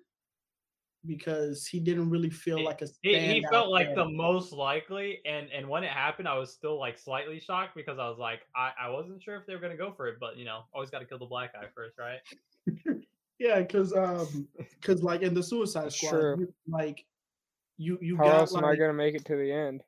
[1.07, 2.87] because he didn't really feel He- like a.
[3.03, 6.79] He, he felt like the most likely, and and when it happened, I was still
[6.79, 9.77] like slightly shocked because I was like, I, I wasn't sure if they were gonna
[9.77, 12.21] go for it, but you know, always got to kill the black guy first, right?
[13.40, 14.47] Yeah, because um,
[14.81, 16.37] because like in the Suicide Squad, true.
[16.38, 17.05] you- like
[17.77, 19.83] you you How got else am I gonna make it to the end?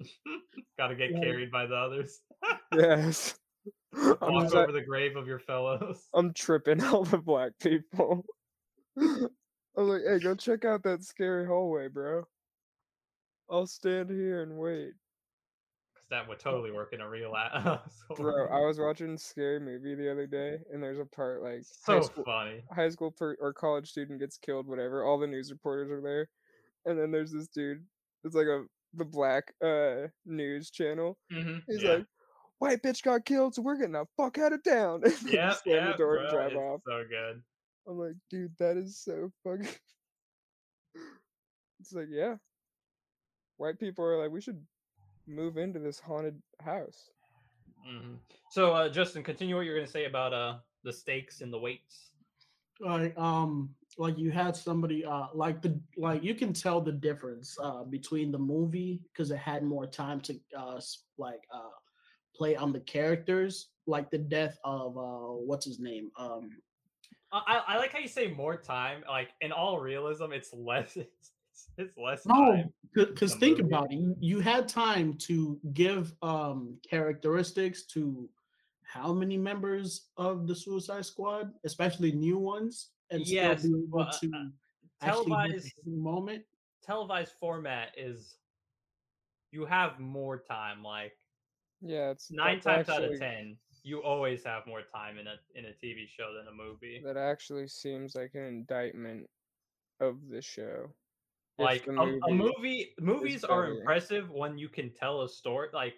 [0.78, 1.20] got to get Yeah.
[1.20, 2.20] carried by the others.
[2.76, 3.38] Yes.
[4.22, 6.02] I'm, Walk over the grave of your fellows.
[6.14, 8.24] I'm tripping all the black people.
[8.98, 9.28] I'm
[9.76, 12.24] like, hey, go check out that scary hallway, bro.
[13.50, 14.92] I'll stand here and wait.
[15.94, 17.82] Because that would totally work in a real a-
[18.14, 21.62] Bro, I was watching a scary movie the other day, and there's a part like
[21.62, 22.62] so high school, funny.
[22.74, 25.04] high school per- or college student gets killed, whatever.
[25.04, 26.28] All the news reporters are there,
[26.84, 27.84] and then there's this dude.
[28.24, 31.18] It's like a the black uh news channel.
[31.30, 31.90] hmm He's yeah.
[31.94, 32.06] like,
[32.58, 35.76] "White bitch got killed, so we're getting the fuck out of town." Yeah, just slam
[35.76, 36.80] yeah, the door bro, and drive it's off.
[36.86, 37.42] so good.
[37.86, 39.68] I'm like, dude, that is so fucking.
[41.80, 42.36] it's like, yeah.
[43.56, 44.62] White people are like, we should
[45.26, 47.10] move into this haunted house.
[47.84, 48.14] hmm
[48.50, 52.10] So, uh, Justin, continue what you're gonna say about uh the stakes and the weights.
[52.80, 57.56] like um like you had somebody uh like the like you can tell the difference
[57.62, 60.80] uh between the movie because it had more time to uh
[61.18, 61.74] like uh
[62.38, 66.50] play on the characters like the death of uh what's his name um
[67.30, 69.04] I, I like how you say more time.
[69.06, 70.96] Like in all realism, it's less.
[71.58, 73.74] It's, it's less no because think movie.
[73.74, 78.28] about it you, you had time to give um characteristics to
[78.84, 84.00] how many members of the suicide squad especially new ones and Yes, still be able
[84.02, 86.42] uh, to hit televised- moment
[86.86, 88.36] televised format is
[89.50, 90.82] you have more time.
[90.82, 91.12] Like
[91.80, 95.66] Yeah, it's nine times out of ten, you always have more time in a in
[95.66, 97.04] a TV show than a movie.
[97.04, 99.30] That actually seems like an indictment
[100.00, 100.94] of the show.
[101.58, 103.66] Like the a, a movie- movie, movies are better.
[103.66, 105.68] impressive when you can tell a story.
[105.72, 105.94] Like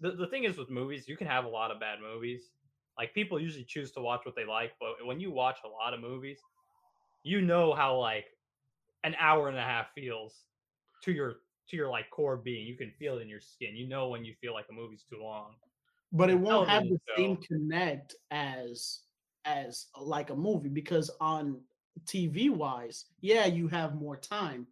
[0.00, 2.50] the the thing is with movies, you can have a lot of bad movies.
[2.98, 5.94] Like people usually choose to watch what they like, but when you watch a lot
[5.94, 6.40] of movies,
[7.24, 8.38] you know how like
[9.04, 10.46] an hour and a half feels
[11.02, 12.66] to your to your like core being.
[12.66, 13.76] You can feel it in your skin.
[13.76, 15.54] You know when you feel like a movie's too long.
[16.12, 19.00] but it won't have the television same connect as
[19.44, 21.60] as uh, like a movie because on
[22.06, 24.66] TV wise, yeah, you have more time,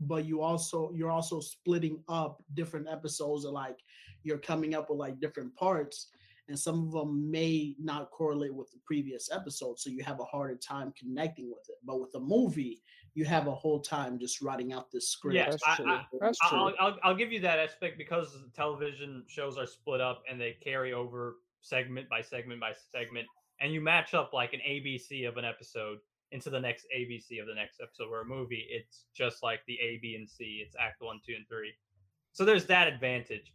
[0.00, 3.78] but you also you're also splitting up different episodes or like
[4.22, 6.08] you're coming up with like different parts
[6.48, 10.24] and some of them may not correlate with the previous episode so you have a
[10.24, 12.80] harder time connecting with it but with a movie
[13.18, 15.90] you have a whole time just writing out this script Yeah, That's I, true.
[15.90, 16.56] I, that's true.
[16.56, 20.56] I'll, I'll, I'll give you that aspect because television shows are split up and they
[20.62, 23.26] carry over segment by segment by segment,
[23.60, 25.98] and you match up like an ABC of an episode
[26.30, 28.08] into the next ABC of the next episode.
[28.08, 30.62] or a movie, it's just like the A, B, and C.
[30.64, 31.72] It's Act One, Two, and Three.
[32.30, 33.52] So there's that advantage.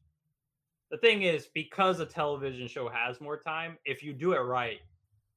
[0.91, 4.79] The thing is, because a television show has more time, if you do it right,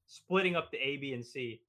[0.08, 1.60] splitting up the A, B, and C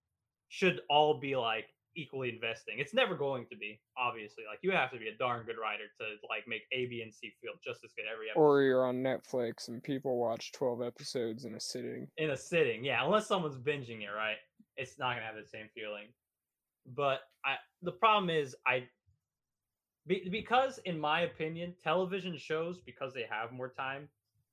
[0.49, 1.67] should all be like
[1.97, 2.75] equally investing.
[2.77, 4.43] It's never going to be, obviously.
[4.49, 7.13] Like you have to be a darn good writer to like make A, B, and
[7.13, 10.81] C feel just as good every episode Or you're on Netflix and people watch 12
[10.81, 12.07] episodes in a sitting.
[12.17, 12.85] in a sitting.
[12.85, 14.37] Yeah, unless someone's binging it, right?
[14.77, 16.05] It's not gonna have the same feeling.
[16.95, 18.87] But I, the problem is, I
[20.05, 24.07] be, because in my opinion, television shows because they have more time,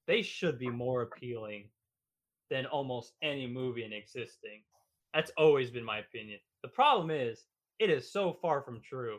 [0.07, 1.69] they should be more appealing
[2.51, 4.63] than almost any movie in existing.
[5.15, 6.41] That's always been my opinion.
[6.64, 7.44] The problem is,
[7.79, 9.18] it is so far from true.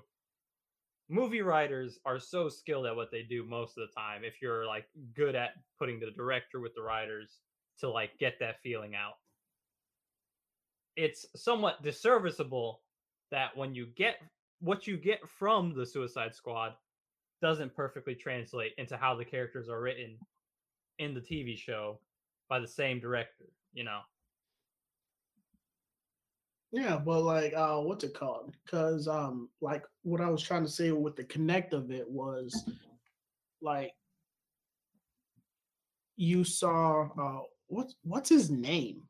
[1.10, 4.24] Movie writers are so skilled at what they do most of the time.
[4.24, 7.42] If you're like good at putting the director with the writers
[7.82, 9.14] to like get that feeling out,
[10.96, 12.82] it's somewhat disserviceable
[13.30, 14.16] that when you get
[14.60, 16.74] what you get from the Suicide Squad
[17.44, 20.18] doesn't perfectly translate into how the characters are written
[20.98, 22.00] in the TV show
[22.50, 24.00] by the same director, you know.
[26.76, 28.54] Yeah, but like, uh, what's it called?
[28.66, 32.70] Because, um, like, what I was trying to say with the connect of it was,
[33.62, 33.94] like,
[36.18, 39.04] you saw, uh, what's what's his name?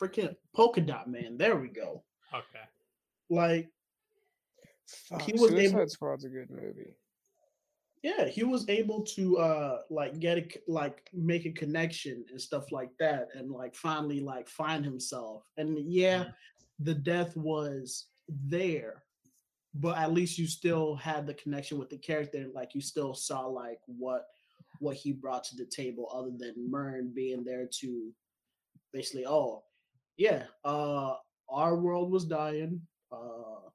[0.00, 1.36] Freaking Polka Dot Man.
[1.38, 2.02] There we go.
[2.34, 2.64] Okay.
[3.30, 3.68] Like,
[5.08, 6.94] Fuck, He was Suicide able- Squad's a good movie.
[8.02, 12.40] yeah, he was able to, uh, like, get a c- like make a connection and
[12.40, 15.44] stuff like that, and like finally like find himself.
[15.56, 16.34] And yeah, Mhm.
[16.78, 19.02] The death was there,
[19.74, 23.40] but at least you still had the connection with the character like you still saw
[23.46, 24.26] like what
[24.80, 28.10] what he brought to the table other than Murn being there to
[28.92, 29.62] basically oh
[30.16, 31.14] yeah uh
[31.50, 32.80] our world was dying
[33.12, 33.68] uh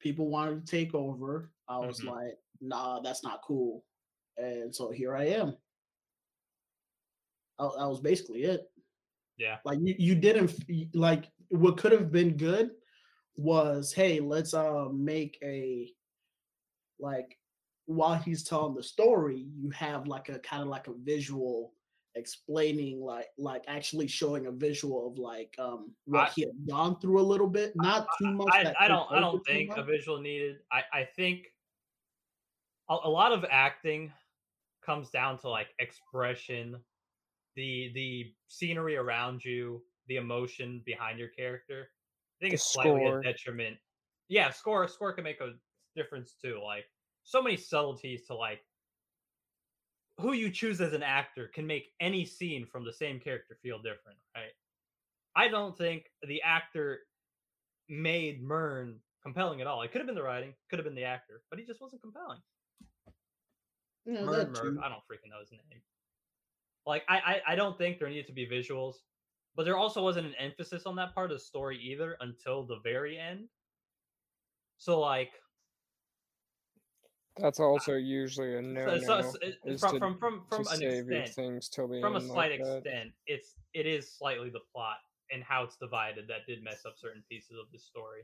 [0.00, 2.06] people wanted to take over i was Mhm.
[2.08, 3.84] like nah that's not cool
[4.38, 5.54] and so here i am
[7.58, 8.70] that, that was basically it
[9.38, 9.58] Yeah.
[9.64, 10.52] like you, you didn't
[10.94, 12.70] like what could have been good
[13.36, 15.92] was hey let's uh make a
[16.98, 17.38] like
[17.86, 21.74] while he's telling the story you have like a kind of like a visual
[22.14, 27.00] explaining like like actually showing a visual of like um what I- he had gone
[27.00, 30.20] through a little bit not too much I, I don't I don't think a visual
[30.20, 30.58] needed.
[30.70, 31.48] I, I think
[32.88, 34.12] a, a lot of acting
[34.84, 36.76] comes down to like expression,
[37.56, 41.88] the the scenery around you, the emotion behind your character.
[42.40, 43.20] I think The it's slightly score.
[43.20, 43.76] a detriment.
[44.28, 45.52] Yeah, score score can make a
[45.94, 46.60] difference too.
[46.64, 46.84] Like
[47.24, 48.60] so many subtleties to like
[50.18, 53.78] who you choose as an actor can make any scene from the same character feel
[53.78, 54.52] different, right?
[55.34, 57.00] I don't think the actor
[57.88, 59.82] made Murn compelling at all.
[59.82, 62.02] It could have been the writing, could have been the actor, but he just wasn't
[62.02, 62.38] compelling.
[64.04, 64.78] Yeah, Murn, Murn.
[64.82, 65.80] I don't freaking know his name.
[66.86, 68.94] Like I, I, I don't think there needed to be visuals,
[69.54, 72.78] but there also wasn't an emphasis on that part of the story either until the
[72.82, 73.48] very end.
[74.78, 75.30] So like,
[77.36, 81.28] That's also usually a no so, so, so from, to- from from from an extent,
[81.30, 82.76] things till the from a slight like that.
[82.78, 84.96] extent, it's it is slightly the plot
[85.32, 88.22] and how it's divided that did mess up certain pieces of the story.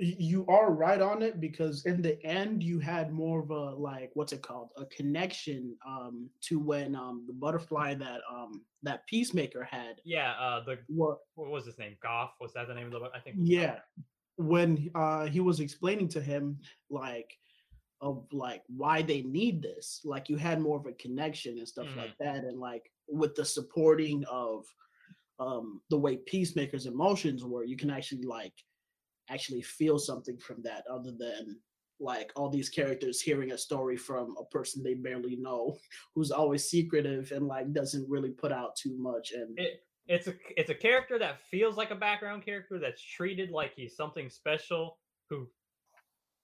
[0.00, 4.10] You are right on it because in the end you had more of a like
[4.14, 9.64] what's it called a connection um to when um the butterfly that um that peacemaker
[9.64, 11.96] had Yeah, uh, the what what was his name?
[12.00, 13.00] Goff was that the name of the?
[13.00, 13.12] Book?
[13.12, 13.36] I think.
[13.38, 13.46] Goff.
[13.48, 13.78] yeah
[14.36, 17.36] when uh he was explaining to him like
[18.00, 21.88] of like why they need this like you had more of a connection and stuff
[21.88, 21.96] Mhm.
[21.96, 24.64] like that and like with the supporting of
[25.40, 28.54] um the way peacemakers emotions were you can actually like
[29.30, 31.60] actually feel something from that other than
[32.00, 35.76] like all these characters hearing a story from a person they barely know
[36.14, 40.34] who's always secretive and like doesn't really put out too much and It, it's a
[40.56, 44.98] it's a character that feels like a background character that's treated like he's something special
[45.28, 45.48] who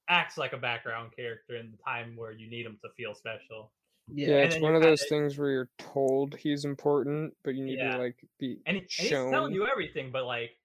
[0.08, 3.72] acts like a background character in the time where you need him to feel special.
[4.08, 7.64] Yeah, yeah, it's one of those kinda- things where you're told he's important, but you
[7.64, 7.92] need Yeah.
[7.96, 10.56] to like be And, he, and he's telling you everything, but like y-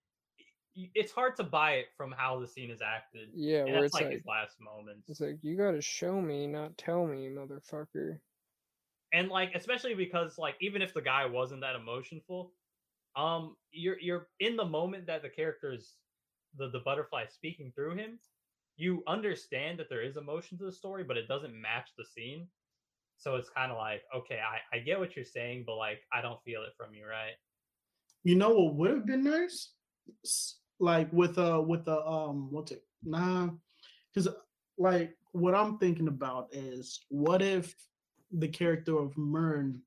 [0.95, 3.29] it's hard to buy it from how the scene is acted.
[3.33, 5.09] yeah, and where that's it's like, like his last moments.
[5.09, 8.19] it's like you gotta show me, not tell me, motherfucker.
[9.13, 12.53] and like especially because like even if the guy wasn't that emotionful
[13.15, 15.95] um you're you're in the moment that the character is
[16.57, 18.19] the the butterfly speaking through him
[18.77, 22.47] you understand that there is emotion to the story but it doesn't match the scene
[23.17, 26.21] so it's kind of like okay i i get what you're saying but like i
[26.21, 27.33] don't feel it from you right
[28.23, 29.73] You know what would have been nice?
[30.79, 32.83] Like with uh with the um what's it?
[33.03, 33.49] Nah,
[34.13, 34.29] because
[34.77, 37.75] like what I'm thinking about is what if
[38.31, 39.81] the character of Murn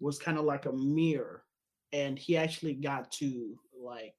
[0.00, 1.44] was kind of like a mirror,
[1.92, 4.14] and he actually got to like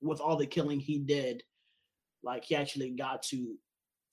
[0.00, 1.42] with all the killing he did,
[2.22, 3.56] like he actually got to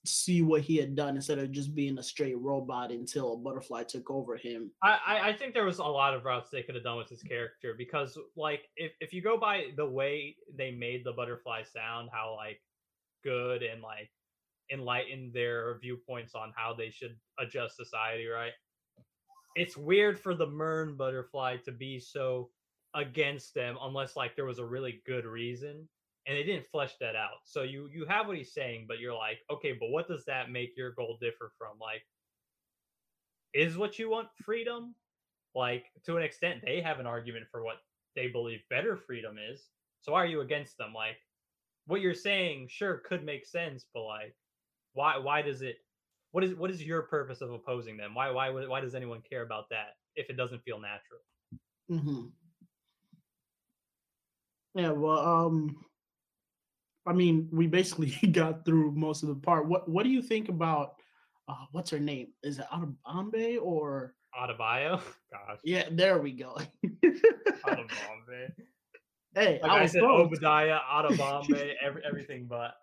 [0.07, 3.83] see what he had done instead of just being a straight robot until a butterfly
[3.83, 4.71] took over him.
[4.83, 7.21] I, I think there was a lot of routes they could have done with his
[7.21, 12.09] character because like if, if you go by the way they made the butterfly sound,
[12.11, 12.61] how like
[13.23, 14.09] good and like
[14.71, 18.53] enlightened their viewpoints on how they should adjust society, right?
[19.55, 22.49] It's weird for the Murn butterfly to be so
[22.93, 25.87] against them unless like there was a really good reason
[26.27, 27.39] and they didn't flesh that out.
[27.45, 30.51] So you you have what he's saying, but you're like, okay, but what does that
[30.51, 31.79] make your goal differ from?
[31.79, 32.03] Like
[33.53, 34.95] is what you want freedom
[35.55, 37.77] like to an extent they have an argument for what
[38.15, 39.69] they believe better freedom is
[40.01, 41.17] so why are you against them like
[41.85, 44.35] what you're saying sure could make sense but like
[44.93, 45.77] why why does it
[46.31, 49.43] what is what is your purpose of opposing them why why why does anyone care
[49.43, 51.19] about that if it doesn't feel natural.
[51.89, 52.27] hmm
[54.73, 55.85] Yeah, well, um,
[57.05, 59.67] I mean, we basically got through most of the part.
[59.67, 60.95] What What do you think about
[61.47, 62.29] uh, what's her name?
[62.43, 64.15] Is it Atabambe or?
[64.35, 64.99] Adebayo,
[65.31, 66.57] gosh, Yeah, there we go.
[67.65, 67.87] Adebayo.
[69.35, 70.25] hey, Like I I, was said, close.
[70.25, 72.73] Obadiah, Adebayo, every, everything but.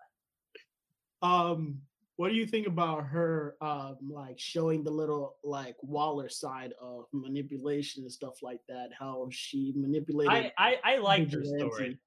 [1.21, 1.81] Um,
[2.15, 7.05] what do you think about her um like showing the little like Waller side of
[7.11, 8.89] manipulation and stuff like that?
[8.97, 11.97] How she manipulated I, I, I liked her story.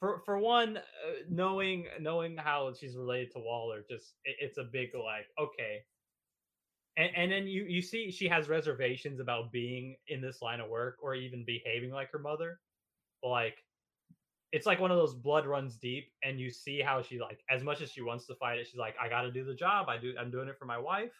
[0.00, 0.80] For for one, uh,
[1.28, 5.84] knowing knowing how she's related to Waller, just it, it's a big like okay.
[6.96, 10.68] And and then you you see she has reservations about being in this line of
[10.68, 12.60] work or even behaving like her mother.
[13.22, 13.64] Like
[14.52, 17.62] it's like one of those blood runs deep and you see how she like as
[17.62, 19.88] much as she wants to fight it she's like i gotta do the job.
[19.88, 21.12] I do i'm doing it for my wife.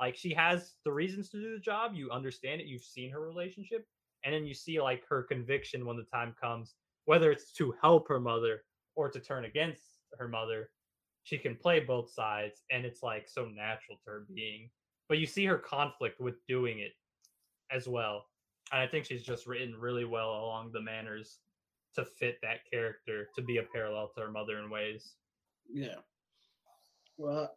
[0.00, 1.92] Like she has the reasons to do the job.
[1.94, 2.66] You understand it.
[2.66, 3.86] You've seen her relationship.
[4.24, 6.74] And then you see like her conviction when the time comes
[7.06, 8.62] whether it's to help her mother
[8.94, 9.82] or to turn against
[10.18, 10.70] her mother
[11.24, 14.70] she can play both sides and it's like so natural to her being
[15.08, 16.92] but you see her conflict with doing it
[17.72, 18.26] as well
[18.72, 21.40] and i think she's just written really well along the manners
[21.96, 25.14] to fit that character to be a parallel to her mother in ways.
[25.72, 25.96] Yeah.
[27.16, 27.56] Well,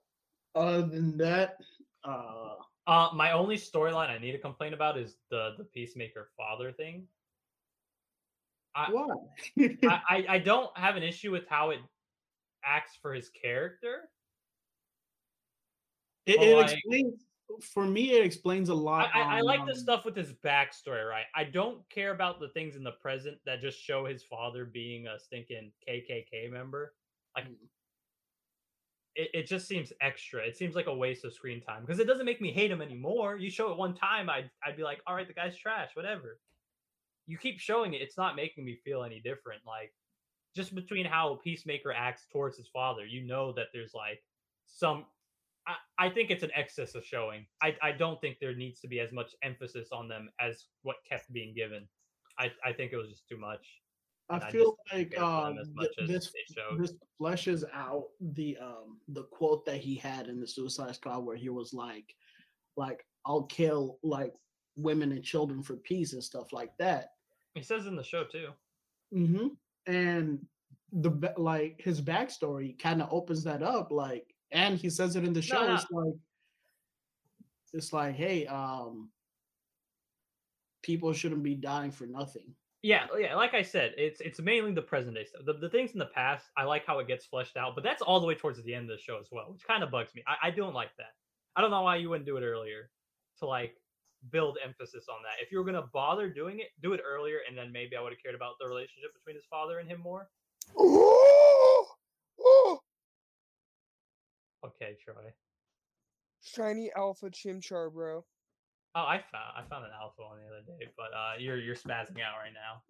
[0.56, 1.58] other than that,
[2.04, 2.56] uh,
[2.88, 7.08] Uh, my only storyline I need to complain about is the the peacemaker father thing.
[8.76, 9.16] I- why?
[9.58, 11.80] I, I I don't have an issue with how it
[12.64, 14.10] acts for his character.
[16.26, 17.26] it, it like- explains
[17.74, 18.12] for me.
[18.12, 19.10] It explains a lot.
[19.14, 21.26] I, I like the stuff with his backstory, right?
[21.36, 25.08] I don't care about the things in the present that just show his father being
[25.08, 26.94] a stinking KKK member.
[27.36, 27.56] Like, Mm.
[29.16, 30.42] it, it just seems extra.
[30.46, 32.82] It seems like a waste of screen time because it doesn't make me hate him
[32.82, 33.36] anymore.
[33.38, 36.40] You show it one time, I'd, I'd be like, all right, the guy's trash, whatever.
[37.30, 39.62] You keep showing it, it's not making me feel any different.
[39.66, 39.94] Like,
[40.56, 44.22] just between how Peacemaker acts towards his father, you know that there's like
[44.66, 45.06] some
[45.68, 47.46] I, I think it's an excess of showing.
[47.62, 50.98] I, I don't think there needs to be as much emphasis on them as what
[51.08, 51.88] kept being given.
[52.40, 53.66] I, I think it was just too much.
[54.30, 56.32] I I feel didn't like care for them as much as this
[56.78, 61.36] this fleshes out the um the quote that he had in the Suicide Squad where
[61.36, 62.16] he was like,
[62.78, 64.34] like I'll kill like
[64.76, 67.10] women and children for peace and stuff like that.
[67.60, 68.50] He says in the show too.
[69.12, 69.50] hmm
[69.86, 70.46] And
[70.92, 75.34] the like his backstory kind of opens that up, like, and he says it in
[75.34, 75.66] the show.
[75.66, 75.76] no.
[75.76, 76.14] It's like,
[77.74, 79.12] it's like, hey, um,
[80.82, 82.56] people shouldn't be dying for nothing.
[82.82, 83.36] Yeah, yeah.
[83.36, 85.42] Like I said, it's it's mainly the present day stuff.
[85.46, 88.02] The, the things in the past, I like how it gets fleshed out, but that's
[88.02, 90.16] all the way towards the end of the show as well, which kind of bugs
[90.16, 90.24] me.
[90.26, 91.14] I, I don't like that.
[91.56, 92.90] I don't know why you wouldn't do it earlier
[93.40, 93.76] to like
[94.32, 95.44] build emphasis on that.
[95.44, 98.12] If you were gonna bother doing it, do it earlier, and then maybe I would
[98.12, 100.30] have cared about the relationship between his father and him more.
[104.66, 105.34] Okay, Troy.
[106.42, 108.26] Shiny Alpha Chimchar, bro.
[108.96, 111.76] Oh, I found I found an alpha one the other day, but uh, you're you're
[111.76, 112.82] spazzing out right now.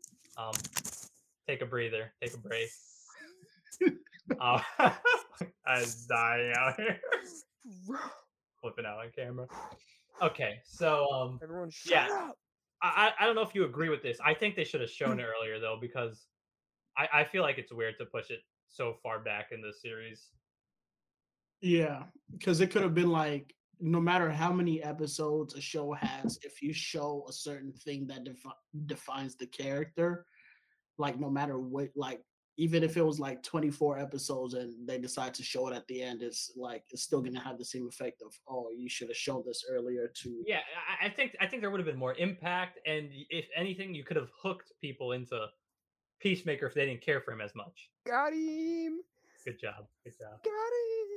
[0.41, 0.53] Um,
[1.47, 2.69] take a breather, take a break.
[4.39, 4.61] Oh,
[5.65, 6.99] I'm dying out here,
[8.61, 9.47] flipping out on camera.
[10.21, 12.31] Okay, so um, Everyone, Yeah.
[12.81, 14.17] I I I don't know if you agree with this.
[14.23, 16.27] I think they should have shown it earlier though, because
[16.97, 20.29] I I feel like it's weird to push it so far back in the series.
[21.61, 26.37] Yeah, because it could have been like no matter how many episodes a show has,
[26.43, 28.49] if you show a certain thing that defi-
[28.85, 30.25] defines the character,
[30.97, 32.21] like no matter what, like
[32.59, 36.03] even if it was like 24 episodes and they decide to show it at the
[36.03, 39.15] end, it's like it's still gonna have the same effect of oh, you should have
[39.15, 40.59] shown this earlier to Yeah,
[41.01, 44.03] I, I think I think there would have been more impact, and if anything, you
[44.03, 45.39] could have hooked people into
[46.19, 47.89] Peacemaker if they didn't care for him as much.
[48.05, 48.99] Got him.
[49.45, 50.43] Good job, good job.
[50.43, 51.07] Got him.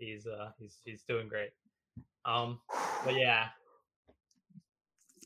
[0.00, 1.52] He's uh he's he's doing great.
[2.26, 2.60] Um,
[3.06, 3.46] but yeah,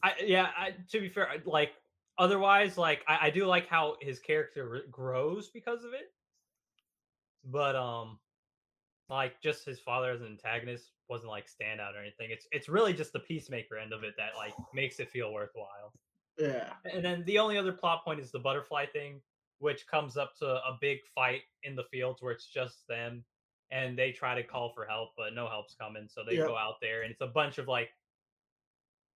[0.05, 0.51] I yeah.
[0.57, 1.73] I, to be fair, like
[2.19, 6.13] otherwise, like I, I do like how his character grows because of it.
[7.45, 8.19] But um,
[9.09, 12.31] like just his father as an antagonist wasn't like standout or anything.
[12.31, 15.95] It's it's really just the peacemaker end of it that like makes it feel worthwhile.
[16.39, 16.73] yeah.
[16.85, 19.21] And then the only other plot point is the butterfly thing,
[19.59, 23.25] which comes up to a big fight in the fields where it's just them
[23.71, 26.09] and they try to call for help, but no help's coming.
[26.09, 26.47] So they Yep.
[26.47, 27.91] go out there and it's a bunch of like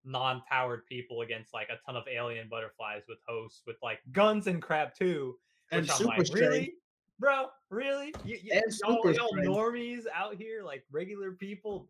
[0.09, 4.46] non powered people against like a ton of alien butterflies with hosts with like guns
[4.46, 5.36] and crap too.
[5.70, 6.48] And I'm super like, strength.
[6.50, 6.74] really?
[7.20, 8.14] Bro, really?
[8.24, 11.88] You, you, And y'all, super y'all normies out here, like regular people.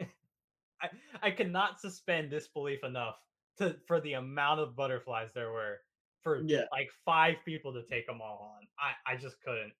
[0.00, 0.88] I,
[1.22, 3.16] I, cannot suspend disbelief enough
[3.58, 5.80] to for the amount of butterflies there were
[6.22, 6.64] for Yeah.
[6.72, 8.66] like five people to take them all on.
[8.78, 9.72] I I just couldn't.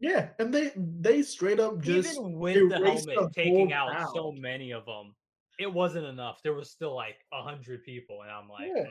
[0.00, 4.72] Yeah, and they they straight up just Even with the helmet taking out so many
[4.72, 5.14] of them,
[5.60, 6.40] it wasn't enough.
[6.42, 8.84] There was still like a hundred people, and I'm like, Yeah.
[8.84, 8.88] mm.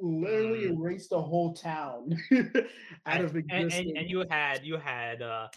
[0.00, 0.76] literally Mm.
[0.80, 2.46] erased the whole town out
[3.06, 3.92] and, of and, and, existence.
[3.96, 5.50] and you had you had a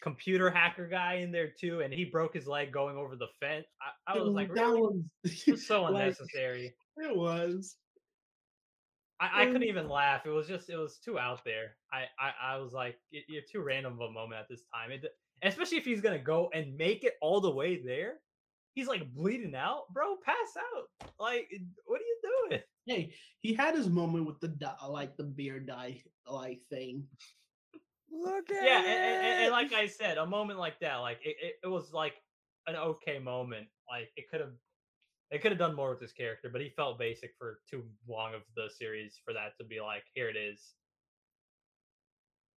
[0.00, 3.66] computer hacker guy in there too, and he broke his leg going over the fence.
[4.06, 4.80] I, I was like, that really?
[4.80, 6.74] was It was so like, unnecessary.
[6.96, 7.76] it was.
[9.18, 10.26] I, I couldn't even laugh.
[10.26, 11.76] It was just it was too out there.
[11.92, 14.90] I I, I was like, "Y- you're too random of a moment at this time.
[14.92, 15.04] It,
[15.42, 18.20] especially if he's gonna go and make it all the way there.
[18.76, 20.16] He's like bleeding out, bro.
[20.24, 21.08] Pass out.
[21.18, 21.48] Like,
[21.86, 22.18] what are you
[22.50, 22.60] doing?
[22.86, 26.00] Hey, he had his moment with the di- like the beer dye
[26.30, 27.02] like thing.
[28.12, 31.18] Look at Yeah, and, and- and- and like I said, a moment like that, like
[31.24, 32.14] it, it, it was like
[32.68, 33.66] an okay moment.
[33.90, 34.52] Like it could have,
[35.30, 38.34] it could have done more with this character, but he felt basic for too long
[38.34, 40.74] of the series for that to be like, here it is.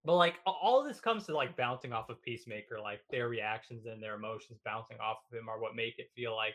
[0.09, 3.85] But like all of this comes to like bouncing off of Peacemaker, like their reactions
[3.85, 6.55] and their emotions bouncing off of him are what make it feel like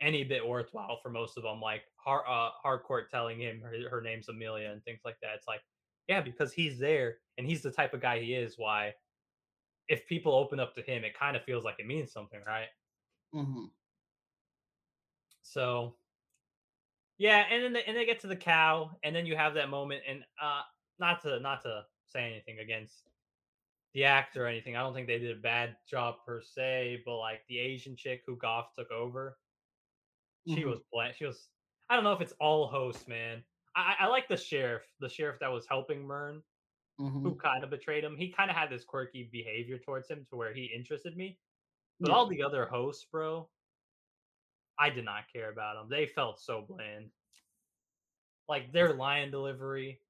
[0.00, 1.60] any bit worthwhile for most of them.
[1.60, 5.34] Like Har- uh, Harcourt telling him her, her name's Amelia and things like that.
[5.34, 5.62] It's like,
[6.06, 8.56] yeah, because he's there and he's the type of guy he is.
[8.56, 8.94] Why,
[9.88, 12.68] if people open up to him, it kind of feels like it means something, right?
[13.32, 13.66] hmm
[15.42, 15.96] So,
[17.18, 19.68] yeah, and then they, and they get to the cow, and then you have that
[19.68, 20.62] moment, and uh,
[20.98, 23.04] not to not to say anything against
[23.94, 24.76] the actor or anything.
[24.76, 28.24] I don't think they did a bad job per se, but like the Asian chick
[28.26, 29.38] who Goff took over,
[30.44, 30.64] she Mhm.
[30.64, 31.16] was bland.
[31.16, 31.50] She was.
[31.88, 33.44] I don't know if it's all hosts, man.
[33.74, 36.42] I, I like the sheriff, the sheriff that was helping Murn,
[36.98, 38.16] hmm who kind of betrayed him.
[38.16, 41.40] He kind of had this quirky behavior towards him to where he interested me.
[42.02, 42.12] But Yeah.
[42.12, 43.50] all the other hosts, bro,
[44.78, 45.88] I did not care about them.
[45.88, 47.12] They felt so bland.
[48.48, 50.02] Like their line delivery,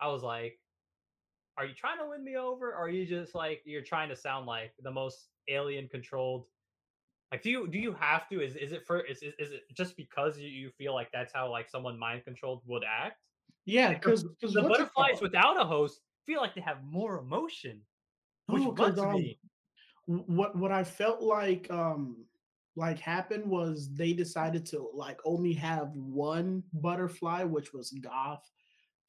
[0.00, 0.60] I was like,
[1.58, 2.70] "Are you trying to win me over?
[2.70, 6.46] Or are you just like you're trying to sound like the most alien controlled?"
[7.32, 8.40] Like, do you do you have to?
[8.42, 9.00] Is is it for?
[9.00, 12.24] Is is, is it just because you, you feel like that's how like someone mind
[12.24, 13.16] controlled would act?
[13.66, 17.82] yeah, Because the butterflies without a host feel like they have more emotion,
[18.46, 19.40] which bugs um, me.
[20.06, 22.24] what what I felt like um
[22.76, 28.50] like happened was they decided to like only have one butterfly, which was Goff.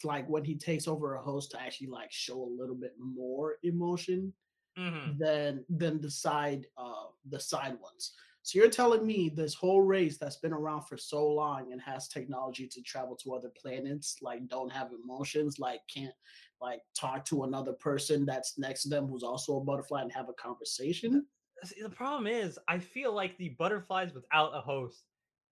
[0.04, 3.58] Like when he takes over a host to actually like show a little bit more
[3.64, 4.34] emotion
[4.76, 8.16] hmm than than the side uh the side ones.
[8.41, 12.08] So you're telling me this whole race that's been around for so long and has
[12.08, 16.16] technology to travel to other planets, like don't have emotions, like can't
[16.62, 20.30] like talk to another person that's next to them who's also a butterfly and have
[20.30, 21.28] a conversation?
[21.64, 25.06] See, the problem is, I feel like the butterflies without a host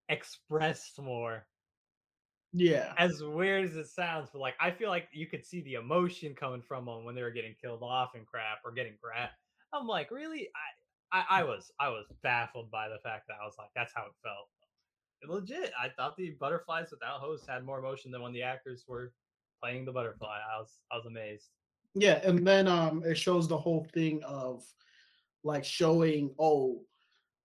[0.10, 1.48] expressed more.
[2.58, 2.94] Yeah.
[2.98, 6.34] As weird as it sounds, but like I feel like you could see the emotion
[6.34, 9.34] coming from them when they were getting killed off and crap or getting grabbed.
[9.74, 10.50] I'm like, really?
[11.12, 13.94] I, I, I was, I was baffled by the fact that I was like, that's
[13.94, 14.50] how it felt.
[15.24, 19.14] Legit, I thought the butterflies without hosts had more emotion than when the actors were
[19.62, 20.40] playing the butterfly.
[20.52, 21.50] I was, I was amazed.
[21.94, 24.64] Yeah, and then um it shows the whole thing of
[25.44, 26.82] like showing oh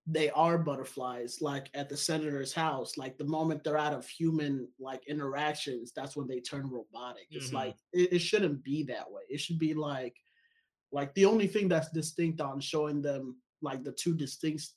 [0.06, 4.66] they are butterflies like at the senator's house like the moment they're out of human
[4.80, 7.54] like interactions that's when they turn robotic it's Mhm.
[7.54, 10.16] like it, it shouldn't be that way it should be like
[10.90, 14.70] like the only thing that's distinct on showing them like the two distinct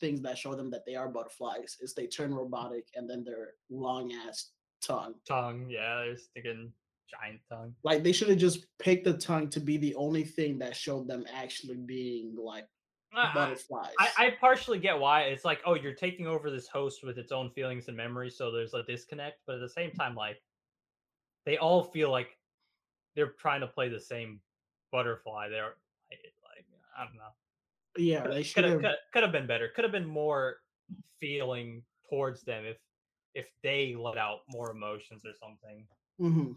[0.00, 3.54] things that show them that they are butterflies is they turn robotic and then their
[3.68, 4.50] long ass
[4.82, 6.72] tongue Tongue, yeah, I was thinking
[7.10, 7.74] giant tongue.
[7.84, 11.06] like they should have just picked the tongue to be the only thing that showed
[11.06, 12.66] them actually being like
[13.12, 13.94] I- I- butterflies.
[13.98, 17.32] I, I partially get why it's like, oh, you're taking over this host with its
[17.32, 19.40] own feelings and memories, so there's a disconnect.
[19.46, 20.40] But at the same time, like
[21.44, 22.38] they all feel like
[23.16, 24.40] they're trying to play the same
[24.92, 25.48] butterfly.
[25.48, 25.74] They're
[26.10, 27.30] like, like I don't know.
[27.96, 29.68] yeah, they should Could have could have been better.
[29.74, 30.56] Could have been more
[31.18, 32.78] feeling towards them if
[33.34, 35.86] if they let out more emotions or something.
[36.18, 36.52] hmm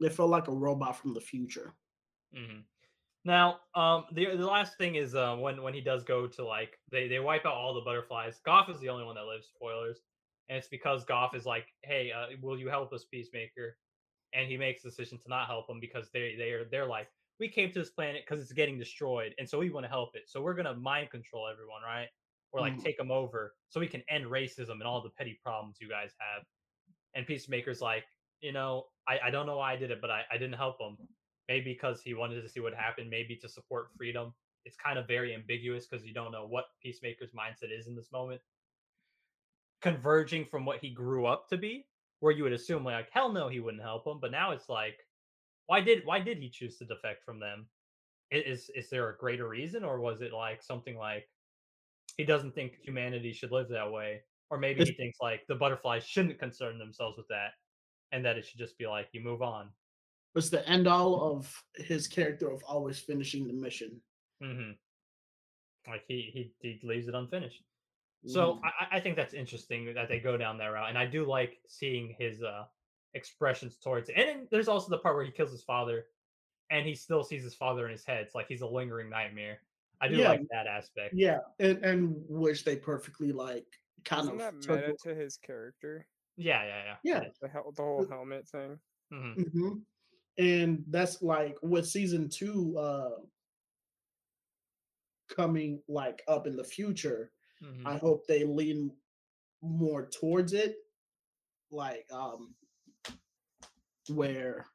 [0.00, 1.74] They felt like a robot from the future.
[2.34, 2.60] hmm
[3.26, 6.78] Now, um, the the last thing is uh, when when he does go to like
[6.92, 8.40] they they wipe out all the butterflies.
[8.46, 9.48] Goff is the only one that lives.
[9.48, 10.00] Spoilers,
[10.48, 13.78] and it's because Goff is like, hey, uh, will you help us, Peacemaker?
[14.34, 17.08] And he makes the decision to not help him because they they are they're like,
[17.40, 20.16] we came to this planet because it's getting destroyed, and so we want to help
[20.16, 20.24] it.
[20.28, 22.08] So we're gonna mind control everyone, right?
[22.52, 22.82] Or like Mhm.
[22.82, 26.14] take them over so we can end racism and all the petty problems you guys
[26.20, 26.44] have.
[27.14, 28.04] And Peacemaker's like,
[28.40, 30.80] you know, I, I don't know why I did it, but I, I didn't help
[30.80, 30.96] him
[31.48, 34.34] maybe because he wanted to see what happened, maybe to support freedom.
[34.64, 38.12] It's kind of very ambiguous because you don't know what Peacemaker's mindset is in this
[38.12, 38.40] moment.
[39.80, 41.86] converging from what he grew up to be,
[42.20, 44.98] where you would assume like hell no he wouldn't help him, but now it's like
[45.66, 47.68] why did why did he choose to defect from them?
[48.30, 51.28] Is is there a greater reason, or was it like something like
[52.16, 56.04] he doesn't think humanity should live that way, or maybe he thinks like the butterflies
[56.06, 57.52] shouldn't concern themselves with that,
[58.12, 59.70] and that it should just be like you move on.
[60.36, 64.00] It's the end all of his character of always finishing the mission.
[64.42, 64.72] Mm-hmm.
[65.90, 67.62] Like he he he leaves it unfinished.
[68.26, 68.60] So Mhm.
[68.64, 71.24] I, I- I think that's interesting that they go down that route, and I do
[71.24, 72.64] like seeing his uh
[73.14, 74.16] expressions towards it.
[74.16, 76.06] And then there's also the part where he kills his father,
[76.70, 78.22] and he still sees his father in his head.
[78.24, 79.60] It's like he's a lingering nightmare.
[80.00, 80.28] I do Yeah.
[80.30, 81.14] like that aspect.
[81.14, 83.66] yeah, and and which they perfectly like
[84.04, 86.06] kind Isn't that of took meta to his character?
[86.36, 86.96] Yeah, yeah, yeah.
[87.22, 87.28] Yeah.
[87.40, 88.78] The hel- the whole helmet thing.
[89.10, 89.78] hmm hmm
[90.38, 93.10] And that's like with season two uh
[95.34, 97.30] coming like up in the future.
[97.62, 98.90] hmm I hope they lean
[99.62, 100.76] more towards it,
[101.70, 102.54] like um
[104.08, 104.66] where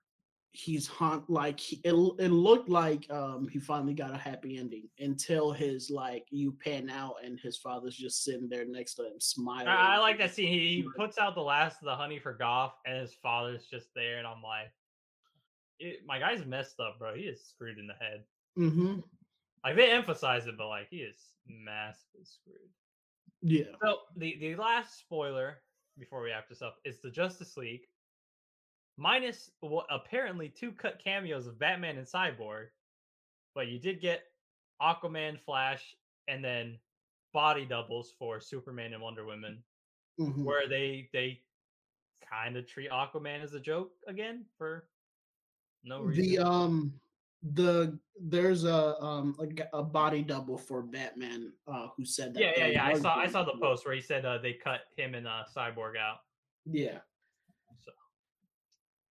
[0.53, 4.89] he's haunt like he, it, it looked like um he finally got a happy ending
[4.99, 9.19] until his like you pan out and his father's just sitting there next to him
[9.19, 9.69] smiling.
[9.69, 10.49] I, I like that scene.
[10.49, 13.87] He, he puts out the last of the honey for Goff, and his father's just
[13.95, 14.73] there, and I'm like,
[15.81, 17.15] it, my guy's messed up, bro.
[17.15, 18.23] He is screwed in the head.
[18.57, 18.99] Mm-hmm.
[19.63, 22.69] Like they emphasize it, but like he is massively screwed.
[23.41, 23.75] Yeah.
[23.83, 25.57] So the the last spoiler
[25.97, 27.87] before we wrap this up is the Justice League,
[28.97, 32.67] minus what apparently two cut cameos of Batman and Cyborg,
[33.53, 34.23] but you did get
[34.81, 35.95] Aquaman, Flash,
[36.27, 36.77] and then
[37.33, 39.63] body doubles for Superman and Wonder Woman,
[40.19, 40.43] mhm.
[40.43, 41.41] where they they
[42.27, 44.85] kind of treat Aquaman as a joke again for
[45.83, 46.23] no reason.
[46.23, 46.93] the um
[47.53, 52.41] the there's a um like a body double for Batman uh who said that.
[52.41, 52.85] yeah, yeah, yeah.
[52.85, 55.43] I saw I saw the post where he said uh, they cut him and uh,
[55.55, 56.17] Cyborg out.
[56.65, 56.99] Yeah.
[57.83, 57.91] So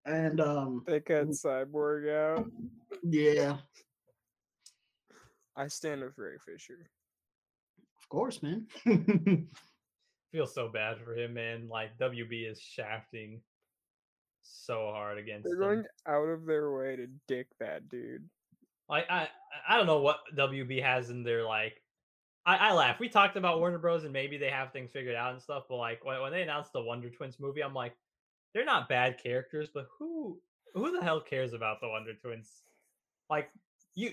[0.06, 1.28] And um They cut.
[1.28, 2.08] Cyborg
[2.38, 2.46] out.
[3.02, 3.56] yeah,
[5.56, 6.88] I stand with Ray Fisher.
[8.00, 8.66] of course, man.
[10.32, 11.68] feel so bad for him, man.
[11.68, 13.40] Like WB is shafting
[14.66, 15.60] so hard against They're him.
[15.60, 18.28] going out of their way to dick that dude.
[18.88, 19.28] Like I,
[19.68, 21.82] I don't know what WB has in their like.
[22.46, 22.98] I, I laugh.
[22.98, 24.04] We talked about Warner Bros.
[24.04, 26.72] and maybe they have things figured out and stuff, but like when, when they announced
[26.72, 27.94] the Wonder Twins movie, I'm like,
[28.54, 30.40] they're not bad characters, but who
[30.74, 32.62] who the hell cares about the Wonder Twins?
[33.28, 33.50] Like
[33.94, 34.12] you,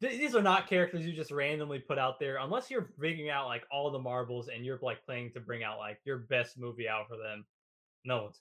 [0.00, 3.46] th- these are not characters you just randomly put out there unless you're figuring out
[3.46, 6.88] like all the marbles and you're like planning to bring out like your best movie
[6.88, 7.44] out for them.
[8.04, 8.40] No one's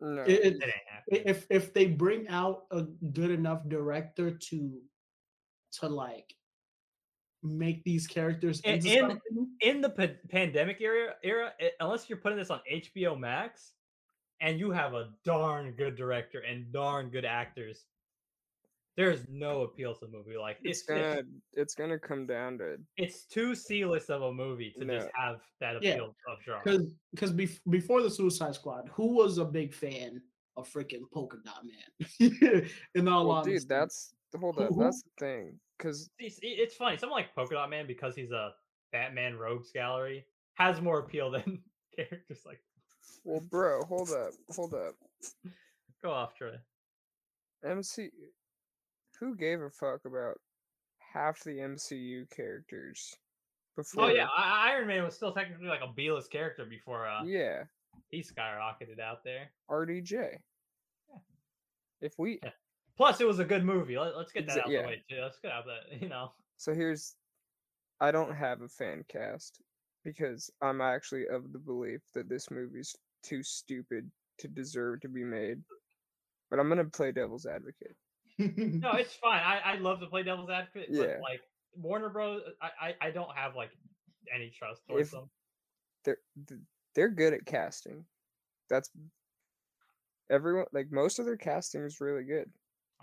[0.00, 0.22] No.
[0.22, 0.68] It- it- care.
[0.68, 1.22] It ain't happening.
[1.26, 4.82] if if they bring out a good enough director to
[5.72, 6.34] to like
[7.42, 9.20] make these characters In- in-
[9.60, 13.74] in the pa- pandemic era era i- unless you're putting this on HBO Max
[14.40, 17.86] and you have a darn good director and darn good actors
[19.00, 21.22] there's no appeal to the movie like it's it's gonna
[21.54, 25.82] it's gonna come down to it's too C-list of a movie to just have that
[25.82, 26.60] Yeah, appeal of genre.
[26.62, 30.20] because because bef- before the Suicide Squad, who was a big fan
[30.58, 32.62] of freaking Polka Dot Man?
[32.94, 33.68] In all well, honesty, dude.
[33.68, 34.68] That's hold Who- up.
[34.74, 35.58] who- That's the thing.
[35.78, 38.52] Because It's, it's funny someone like Polka Dot Man because he's a
[38.92, 41.62] Batman Rogues Gallery has more appeal than
[41.96, 42.60] characters like
[43.24, 44.94] well, bro, hold up, hold up.
[46.02, 46.56] go off Troy
[47.64, 48.10] MC,
[49.20, 50.38] who gave a fuck about
[51.12, 53.14] half the MCU characters
[53.76, 54.04] before?
[54.04, 57.64] oh yeah I- Iron Man was still technically like a B-list character before uh yeah,
[58.08, 60.38] he skyrocketed out there RDJ.
[62.00, 62.50] If we Yeah.
[62.96, 63.98] Plus, it was a good movie.
[63.98, 64.82] Let, us get that out yeah.
[64.82, 65.16] the way too.
[65.22, 66.00] Let's get out that.
[66.02, 67.14] You know, So here's
[68.00, 69.60] I don't have a fan cast
[70.04, 75.24] because I'm actually of the belief that this movie's too stupid to deserve to be
[75.24, 75.62] made.
[76.50, 77.96] But I'm gonna play devil's advocate.
[78.56, 79.40] No, it's fine.
[79.42, 81.02] I I love to play devil's advocate, Yeah.
[81.06, 81.40] but like
[81.76, 83.70] Warner Bros, I I, I don't have like
[84.34, 85.30] any trust towards If- them.
[86.04, 86.18] They're
[86.94, 88.04] they're good at casting.
[88.70, 88.90] That's
[90.30, 92.50] everyone like most of their casting is really good.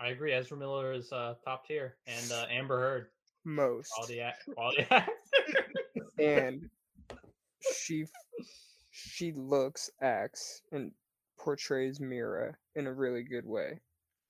[0.00, 0.32] I agree.
[0.32, 3.06] Ezra Miller is uh, top tier, and uh, Amber Heard,
[3.44, 3.90] Most.
[3.90, 4.86] quality act, quality
[6.18, 6.68] and
[7.76, 8.06] she
[8.90, 10.92] she looks, acts, and
[11.38, 13.80] portrays Mera in a really good way.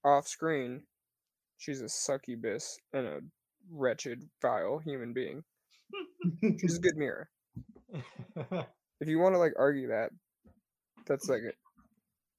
[0.04, 0.82] Off screen,
[1.58, 3.20] she's a succubus and a
[3.70, 5.44] wretched, vile human being.
[6.58, 7.28] She's a good mirror.
[9.00, 10.10] If you want to like argue that,
[11.06, 11.54] that's like, it.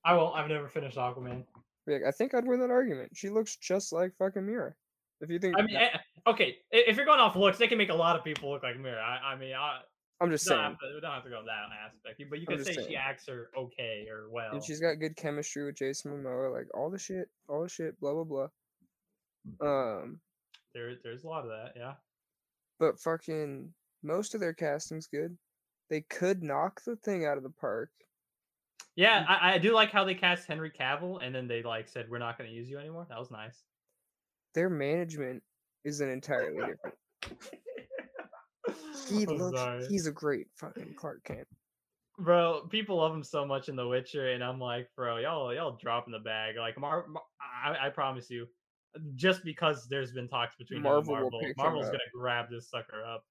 [0.03, 0.35] I won't.
[0.35, 1.45] I've never finished Aquaman.
[1.87, 3.11] like I think I'd win that argument.
[3.15, 4.73] She looks just like fucking Mera.
[5.21, 5.97] If you think, I mean, eh,
[6.27, 8.77] okay, if you're going off looks, they can make a lot of people look like
[8.77, 9.01] Mera.
[9.01, 9.79] I, I mean, I,
[10.21, 10.59] I'm just saying.
[10.59, 13.49] to, we don't have to go that aspect, but you just say she acts her
[13.57, 14.51] okay or well.
[14.51, 17.99] And she's got good chemistry with Jason Momoa, like all the shit, all the shit,
[17.99, 18.47] blah blah blah.
[19.61, 20.19] Um,
[20.73, 21.93] there, there's a lot of that, yeah.
[22.79, 23.73] but fucking
[24.03, 25.37] most of their casting's good.
[25.89, 27.89] They could knock the thing out of the park.
[28.95, 32.07] Yeah, I, I do like how they cast Henry Cavill, and then they like said
[32.09, 33.05] we're not going to use you anymore.
[33.09, 33.63] That was nice.
[34.55, 35.41] Their management
[35.85, 36.95] is an entirely different.
[39.09, 39.57] He I'm looks.
[39.57, 39.87] sorry.
[39.89, 41.47] He's a great fucking Clark Kent.
[42.19, 42.67] bro.
[42.69, 46.11] People love him so much in The Witcher, and I'm like, bro, y'all, y'all dropping
[46.11, 46.55] the bag.
[46.57, 47.23] Like, Mar- Mar-
[47.65, 48.45] I, I promise you,
[49.15, 53.25] just because there's been talks between Marvel Marvel, Marvel Marvel's gonna grab this sucker up.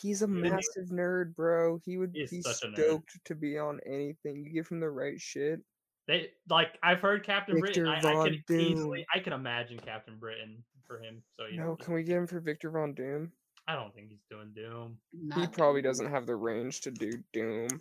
[0.00, 0.40] He's a Yeah.
[0.40, 1.78] massive nerd, bro.
[1.84, 2.84] He would He's be such a nerd.
[2.84, 4.44] stoked to be on anything.
[4.44, 5.60] You give him the right shit.
[6.06, 7.84] They like I've heard Captain Britain.
[7.84, 11.22] Victor I, I Von can easily, I can imagine Captain Britain for him.
[11.36, 13.32] So you No, know, can we get him for Victor Von Doom?
[13.68, 14.98] I don't think he's doing Doom.
[15.12, 17.80] He probably doesn't have the range to do Doom.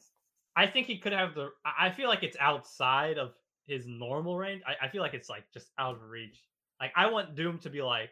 [0.55, 1.49] I think he could have the.
[1.65, 3.33] I I feel like it's outside of
[3.65, 4.61] his normal range.
[4.67, 6.43] I, I feel like it's like just out of reach.
[6.81, 8.09] Like I want Doom to be like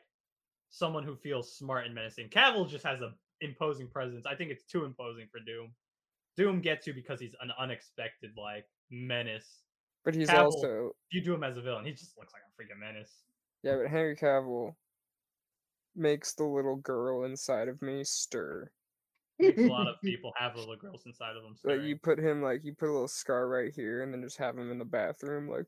[0.69, 2.29] someone who feels smart and menacing.
[2.29, 4.25] Cavill just has a imposing presence.
[4.25, 5.71] I think it's too imposing for Doom.
[6.37, 9.63] Doom gets you because he's an unexpected like menace.
[10.05, 12.43] But he's Cavill- also If you do him as a villain, he just looks like
[12.43, 13.23] a freaking menace.
[13.63, 13.75] yeah.
[13.77, 14.75] But Henry Cavill
[15.95, 18.71] makes the little girl inside of me stir.
[19.39, 21.55] Makes a lot of people have little girls inside of them.
[21.63, 24.37] Like you put him like you put a little scar right here, and then just
[24.37, 25.65] have him in the bathroom, like.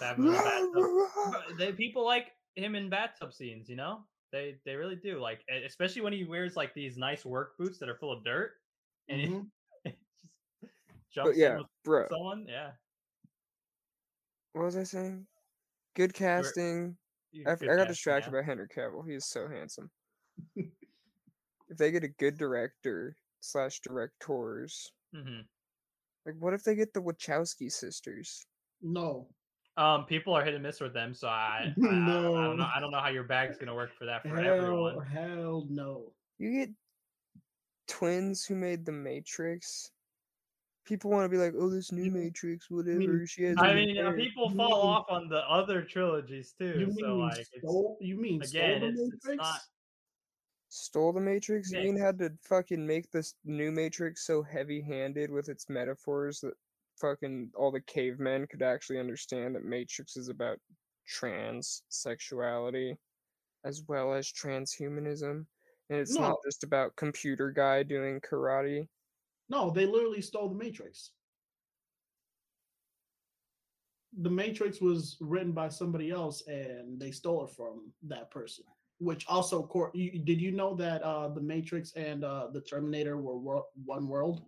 [0.00, 1.08] have him in the.
[1.58, 4.00] They people like him in bathtub scenes, you know?
[4.32, 5.20] They they really do.
[5.20, 8.52] Like especially when he wears like these nice work boots that are full of dirt
[9.08, 9.46] and Mhm.
[9.86, 9.96] just
[11.14, 12.06] jumps But yeah, bro.
[12.10, 12.46] someone.
[12.48, 12.72] Yeah.
[14.54, 15.26] What was I saying?
[15.94, 16.96] Good casting.
[17.30, 18.40] you- I, f- good I got casting, distracted yeah.
[18.40, 19.06] by Henry Cavill.
[19.08, 19.90] He is so handsome.
[21.68, 25.44] If they get a good director slash directors, Mhm.
[26.26, 28.46] like what if they get the Wachowski sisters?
[28.82, 29.28] No.
[29.76, 32.52] Um, people are hit and miss with them, so I, I, I, I don't know.
[32.54, 32.64] No.
[32.74, 35.06] I don't know how your bag's gonna work for that for Hell, everyone.
[35.06, 36.12] hell no.
[36.38, 36.70] You get
[37.88, 39.90] twins who made the Matrix.
[40.84, 43.56] People want to be like, "Oh, this new Matrix, mean- whatever." She has.
[43.58, 46.78] I mean, uh, hair." people fall mean- off on the other trilogies too.
[46.78, 47.96] You so mean like, it's, stole?
[48.00, 49.60] You mean again, stole the it's- it's not-
[50.74, 51.70] stole the Matrix.
[51.70, 56.54] You mean had to fucking make this new Matrix so heavy-handed with its metaphors that
[56.96, 60.58] fucking all the cavemen could actually understand that Matrix is about
[61.06, 62.96] trans sexuality
[63.64, 65.46] as well as transhumanism,
[65.90, 66.20] and it's No.
[66.20, 68.88] not just about computer guy doing karate.
[69.48, 71.12] No, they literally stole the Matrix.
[74.20, 78.64] The Matrix was written by somebody else, and they stole it from that person.
[78.98, 83.16] Which also, cor- you, did you know that uh, the Matrix and uh, the Terminator
[83.16, 84.42] were wor- one world?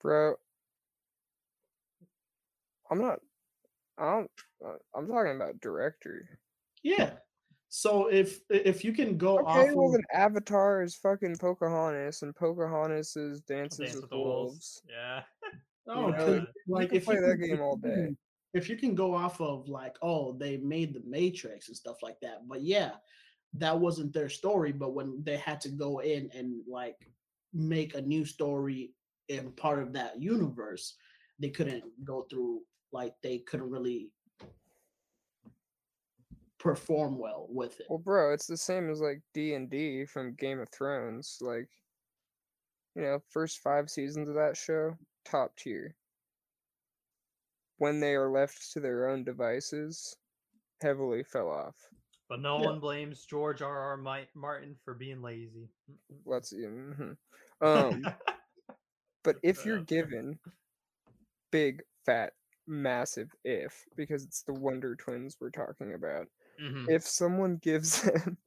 [0.00, 0.34] Bro,
[2.90, 3.20] I'm not.
[3.98, 4.30] I don't.
[4.66, 6.28] uh, I'm talking about director.
[6.82, 7.12] Yeah.
[7.68, 12.22] So if if you can go Okay, off, well of, then Avatar is fucking Pocahontas,
[12.22, 14.52] and Pocahontas is Dances Dance with, with the the Wolves.
[14.52, 14.82] wolves.
[14.90, 15.22] Yeah.
[15.88, 18.08] oh, you know, dude, you like can if play you that game all day.
[18.54, 22.20] If you can go off of like, oh, they made the Matrix and stuff like
[22.20, 22.92] that, but yeah,
[23.54, 24.72] that wasn't their story.
[24.72, 26.96] But when they had to go in and like
[27.54, 28.92] make a new story
[29.28, 30.96] in part of that universe,
[31.38, 32.60] they couldn't go through
[32.92, 34.10] like they couldn't really
[36.58, 37.86] perform well with it.
[37.88, 41.38] Well, bro, it's the same as like D and D from Game of Thrones.
[41.40, 41.68] Like,
[42.94, 45.96] you know, first five seasons of that show, top tier.
[47.82, 50.16] When they are left to their own devices,
[50.80, 51.74] heavily fell off.
[52.28, 52.66] But no Yeah.
[52.66, 53.76] one blames George R.
[53.76, 53.96] R.
[54.36, 55.68] Martin for being lazy.
[56.24, 57.16] Let's mhm.
[57.60, 58.06] um,
[59.24, 60.38] but if you're Uh, given
[61.50, 62.32] big, fat,
[62.66, 66.28] massive if, because it's the Wonder Twins we're talking about,
[66.60, 66.86] Mhm.
[66.88, 68.38] if someone gives them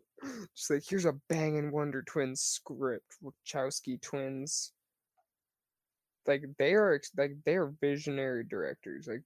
[0.55, 4.71] just like here's a banging Wonder Twins script, Wachowski twins,
[6.27, 9.07] like they are like they are visionary directors.
[9.07, 9.23] Like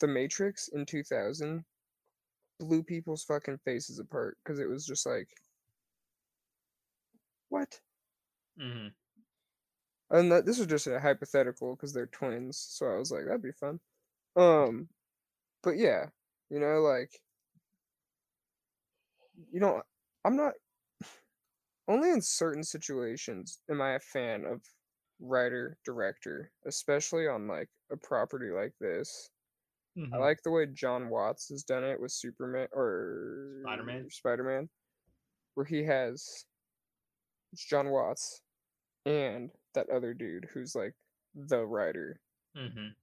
[0.00, 1.64] The Matrix in 2000
[2.58, 5.28] blew people's fucking faces apart because it was just like,
[7.48, 7.80] what?
[8.60, 8.88] Mm-hmm.
[10.10, 13.42] And that this was just a hypothetical because they're twins, so I was like, that'd
[13.42, 13.80] be fun.
[14.36, 14.88] Um,
[15.62, 16.06] but yeah,
[16.48, 17.10] you know, like,
[19.52, 19.82] you know,
[20.24, 20.52] I'm not.
[21.88, 24.60] Only in certain situations am I a fan of
[25.20, 29.30] writer director, especially on like a property like this.
[30.12, 30.18] I Mhm.
[30.18, 34.10] like the way Jon Watts has done it with Superman or Spider-Man?
[34.10, 34.70] Spider Man,
[35.54, 36.46] where he has
[37.52, 38.42] it's Jon Watts
[39.06, 40.94] and that other dude who's like
[41.34, 42.20] the writer.
[42.54, 42.96] hmm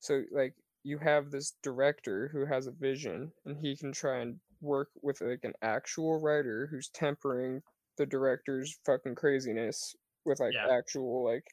[0.00, 4.40] So like you have this director who has a vision and he can try and
[4.60, 7.62] work with like an actual writer who's tempering
[7.96, 9.94] the director's fucking craziness
[10.28, 10.68] with like Yeah.
[10.70, 11.44] actual like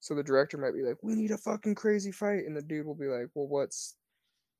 [0.00, 2.84] so the director might be like we need a fucking crazy fight and the dude
[2.84, 3.96] will be like well what's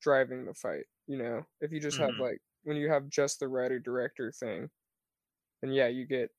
[0.00, 2.20] driving the fight you know if you just have Mhm.
[2.20, 4.70] like when you have just the writer director thing
[5.60, 6.30] then yeah you get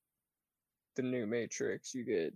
[0.95, 2.33] the new matrix you get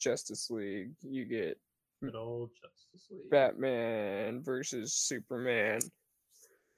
[0.00, 1.58] justice league you get
[2.02, 3.30] Good old Justice League.
[3.30, 5.80] Batman versus Superman.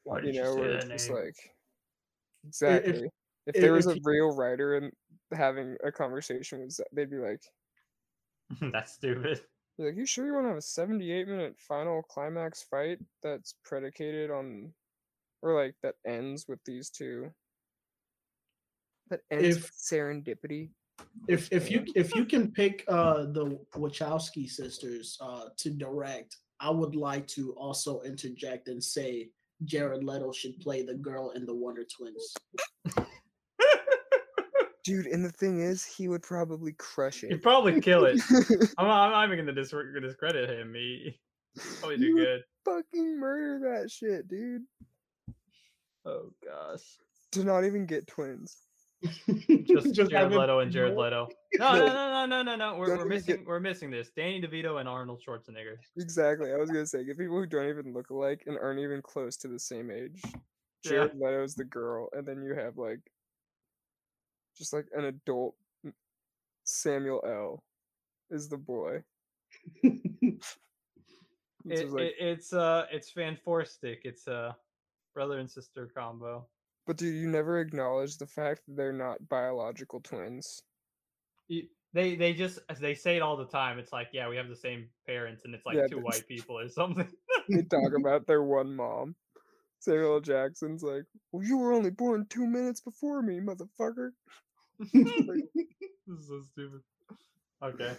[0.04, 1.34] Why you know, where it's just like
[2.46, 3.06] exactly.
[3.06, 3.12] If,
[3.54, 4.92] if- there was a real writer and
[5.32, 7.42] having a conversation with, Zack, they'd be like,
[8.72, 9.40] That's stupid.
[9.78, 13.54] be like, you sure you want to have a seventy-eight minute final climax fight that's
[13.64, 14.72] predicated on,
[15.42, 17.30] or like that ends with these two?
[19.10, 20.70] That ends If- with serendipity.
[21.28, 26.70] if if you if you can pick uh the Wachowski sisters uh to direct, I
[26.70, 29.30] would like to also interject and say
[29.64, 32.34] Jared Leto should play the girl in the Wonder Twins.
[34.86, 37.30] Dude, and the thing is, he would probably crush it.
[37.32, 38.20] He'd probably kill it.
[38.78, 40.72] I'm not, I'm not even gonna dis- discredit him.
[40.74, 41.18] He
[41.80, 42.42] probably do You would good.
[42.64, 44.62] fucking murder that shit, dude.
[46.04, 46.82] Oh gosh.
[47.32, 48.56] To not even get twins.
[49.66, 51.28] Just, Jared have Leto and Jared more- Leto.
[51.58, 52.76] No, no, no, no, no, no, no.
[52.78, 54.10] We're, Don't we're missing get- we're missing this.
[54.16, 55.76] Danny DeVito and Arnold Schwarzenegger.
[55.98, 56.52] Exactly.
[56.52, 59.36] I was gonna say, get people who don't even look alike and aren't even close
[59.38, 60.20] to the same age.
[60.24, 60.30] Yeah.
[60.84, 63.00] Jared Leto's the girl, and then you have like,
[64.56, 65.56] just like an adult
[66.64, 67.64] Samuel L.
[68.30, 69.04] is the boy.
[71.68, 74.02] It's It, like, it, it's uh it's Fan Four Stick.
[74.04, 74.56] It's a
[75.14, 76.48] brother and sister combo.
[76.86, 80.62] but do you never acknowledge the fact that they're not biological twins.
[81.48, 83.78] You- They they just they say it all the time.
[83.78, 86.58] It's like yeah, we have the same parents, and it's like Yeah, two white people
[86.58, 87.10] or something.
[87.48, 89.16] They talk about their one mom.
[89.80, 90.20] Samuel L.
[90.20, 94.12] Jackson's like, "Well, you were only born two minutes before me, motherfucker."
[94.92, 96.80] this is so stupid.
[97.62, 97.94] Okay.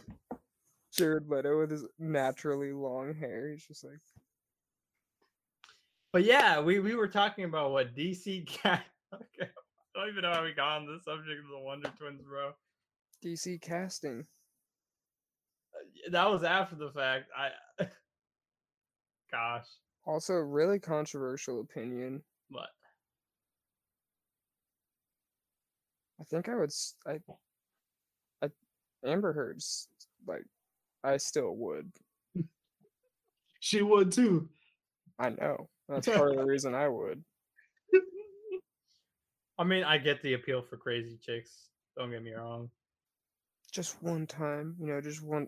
[0.94, 3.50] Jared Leto with his naturally long hair.
[3.52, 4.00] He's just like,
[6.14, 8.84] But yeah, we, we were talking about what DC cat.
[9.14, 9.50] Okay.
[9.96, 12.52] I don't even know how we got on the subject of the Wonder Twins, bro.
[13.24, 14.28] DC casting.
[15.74, 17.30] Uh, That was after the fact.
[17.36, 17.52] I.
[19.32, 19.66] Gosh,
[20.06, 22.22] Also, really controversial opinion.
[22.50, 22.68] but
[26.20, 26.72] I think I would.
[27.08, 28.50] I,
[29.06, 29.88] Amber Heard's
[30.26, 30.44] like,
[31.04, 31.92] I still would.
[33.60, 34.50] she would too.
[35.20, 35.70] I know.
[35.88, 37.24] That's part of the reason I would.
[39.60, 41.70] I mean, I get the appeal for crazy chicks.
[41.98, 42.70] Don't get me wrong.
[43.72, 45.48] Just one time, you know, just one.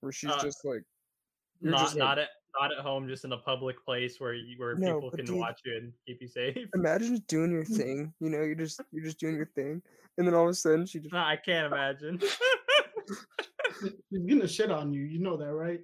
[0.00, 0.82] Where she's Uh, just like,
[1.60, 2.28] You're Not just like- not at
[2.58, 5.36] not at home, just in a public place where you, where No, people can dude-
[5.36, 6.56] watch you and keep you safe.
[6.74, 8.12] imagine just doing your thing.
[8.20, 9.82] You know, you're just you're just doing your thing,
[10.18, 12.20] and then all of a sudden she just No, I can't imagine.
[13.80, 15.02] She's gonna shit on you.
[15.02, 15.80] You know that, right?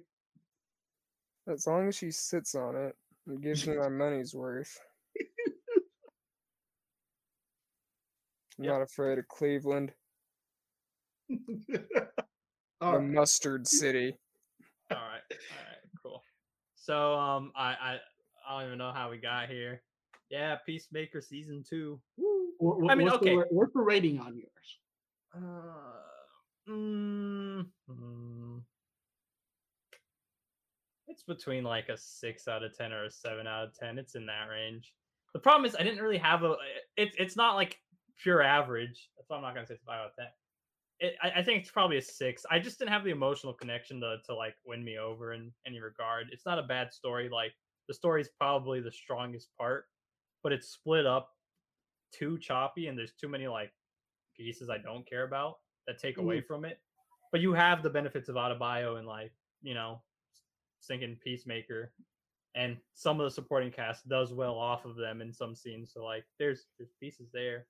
[1.51, 2.95] As long as she sits on it
[3.25, 4.77] and gives me my money's worth.
[8.59, 8.73] I'm Yep.
[8.73, 9.93] not afraid of Cleveland,
[12.81, 13.01] All the right.
[13.07, 14.17] mustard city.
[14.91, 15.66] all right, all right, cool.
[16.87, 17.97] So um, I I
[18.47, 19.81] I don't even know how we got here.
[20.29, 21.99] Yeah, Peacemaker season two.
[22.15, 22.47] Woo.
[22.59, 23.35] What- I mean, what's okay.
[23.35, 24.79] ra- what's the rating on yours?
[25.35, 28.61] Uh, mm, mm.
[31.09, 33.99] It's between like a six out of ten or a seven out of ten.
[33.99, 34.93] It's in that range.
[35.33, 36.55] The problem is I didn't really have a.
[36.95, 37.81] It's it's not like
[38.23, 39.09] pure average.
[39.17, 40.27] That's why I'm not gonna say it's five out of ten.
[40.99, 42.43] It, I, I think it's probably a six.
[42.49, 45.79] I just didn't have the emotional connection to to like win me over in any
[45.79, 46.27] regard.
[46.31, 47.29] It's not a bad story.
[47.29, 47.53] Like
[47.87, 49.85] the story is probably the strongest part,
[50.43, 51.29] but it's split up
[52.13, 53.71] too choppy and there's too many like
[54.35, 55.55] pieces I don't care about
[55.87, 56.47] that take away mm-hmm.
[56.47, 56.79] from it.
[57.31, 59.31] But you have the benefits of Adebayo and like,
[59.61, 60.01] you know,
[60.79, 61.91] sinking Peacemaker.
[62.55, 65.91] And some of the supporting cast does well off of them in some scenes.
[65.93, 67.67] So like there's there's pieces there.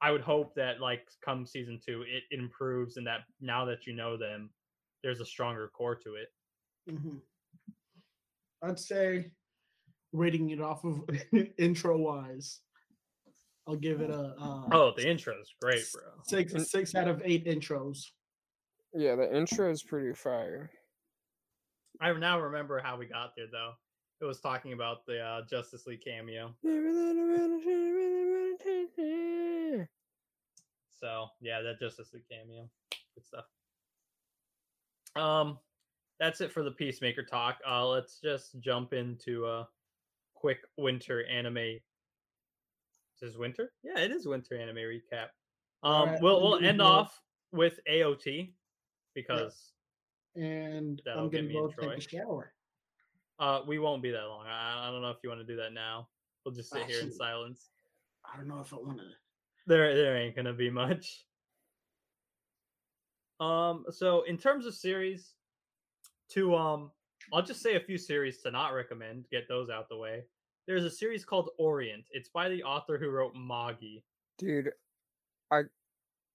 [0.00, 3.94] I would hope that like come season two it improves and that now that you
[3.94, 4.50] know them,
[5.02, 6.28] there's a stronger core to it.
[6.90, 7.20] Mhm.
[8.62, 9.30] I'd say
[10.12, 11.02] rating it off of
[11.58, 12.60] intro wise.
[13.66, 16.02] I'll give it a uh, Oh, the intro is great, bro.
[16.24, 18.06] six six out of eight intros.
[18.94, 20.70] Yeah, the intro is pretty fire.
[22.00, 23.72] I now remember how we got there though.
[24.20, 26.54] It was talking about the uh, Justice League cameo.
[30.98, 32.68] So Yeah, that Justice League cameo.
[33.14, 33.44] Good stuff.
[35.14, 35.58] Um,
[36.18, 37.58] that's it for the Peacemaker talk.
[37.68, 39.68] Uh, let's just jump into a
[40.34, 41.56] quick winter anime.
[41.58, 41.80] Is
[43.20, 43.72] this winter?
[43.82, 45.28] Yeah, it is winter anime recap.
[45.82, 47.20] Um, Alright, we'll we'll end off
[47.52, 48.52] with AOT
[49.14, 49.72] because
[50.34, 52.52] And I'm gonna go take a shower.
[53.38, 54.46] uh we won't be that long.
[54.46, 56.08] I, I don't know if you want to do that now.
[56.44, 57.70] We'll just sit here in silence.
[58.24, 59.04] I don't know if I want to.
[59.66, 61.24] There there ain't gonna be much.
[63.40, 65.34] Um, so in terms of series,
[66.30, 66.90] to um,
[67.32, 69.26] I'll just say a few series to not recommend.
[69.30, 70.24] Get those out the way.
[70.66, 72.04] There's a series called Orient.
[72.10, 73.98] It's by the author who wrote Magi.
[74.38, 74.70] Dude,
[75.50, 75.62] I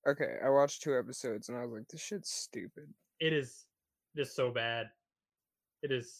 [0.07, 2.93] okay, I watched two episodes and I was like, this shit's stupid.
[3.19, 3.65] It is
[4.15, 4.87] just so bad.
[5.83, 6.17] It is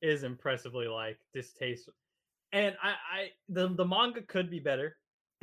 [0.00, 1.94] it is impressively like distasteful.
[2.52, 4.96] And I, I the the manga could be better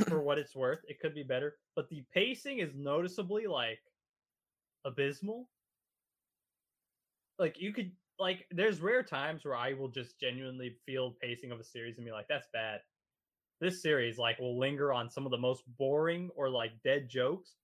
[0.07, 0.79] for what it's worth.
[0.87, 3.79] It could be better, but the pacing is noticeably like
[4.85, 5.49] abysmal.
[7.37, 11.59] Like you could like there's rare times where I will just genuinely feel pacing of
[11.59, 12.81] a series and be like, that's bad.
[13.61, 17.55] This series like will linger on some of the most boring or like dead jokes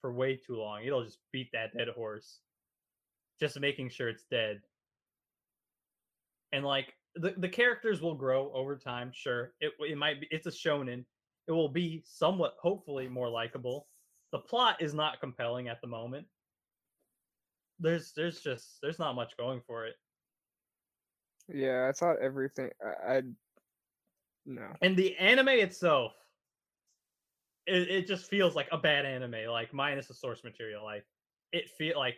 [0.00, 0.84] for way too long.
[0.84, 2.40] It'll just beat that dead horse.
[3.40, 4.62] Just making sure it's dead.
[6.52, 9.54] And like the, the characters will grow over time, sure.
[9.60, 11.04] It it might be it's a shonen.
[11.48, 13.88] It will be somewhat hopefully more likable.
[14.32, 16.26] The plot is not compelling at the moment
[17.78, 19.94] there's there's just there's not much going for it.
[21.48, 23.22] Yeah, I thought everything I, I
[24.46, 24.66] no.
[24.80, 26.12] And the anime itself,
[27.66, 30.84] it, it just feels like a bad anime, like minus the source material.
[30.84, 31.04] Like
[31.52, 32.16] it feel like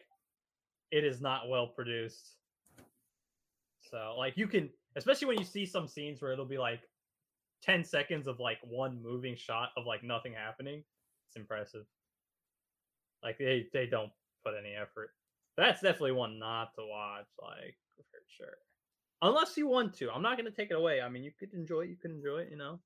[0.90, 2.34] it is not well produced.
[3.90, 6.80] So like you can especially when you see some scenes where it'll be like
[7.62, 10.82] 10 seconds of like one moving shot of like nothing happening.
[11.26, 11.84] It's impressive.
[13.22, 14.12] Like they they don't
[14.44, 15.10] put any effort.
[15.56, 18.58] That's definitely one not to watch, like for sure.
[19.22, 20.10] Unless you want to.
[20.10, 21.00] I'm not gonna take it away.
[21.00, 22.78] I mean you could enjoy it, you could enjoy it, you know.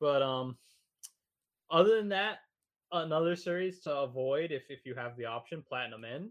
[0.00, 0.56] But um
[1.70, 2.38] other than that,
[2.92, 6.30] another series to avoid if if you have the option, Platinum End.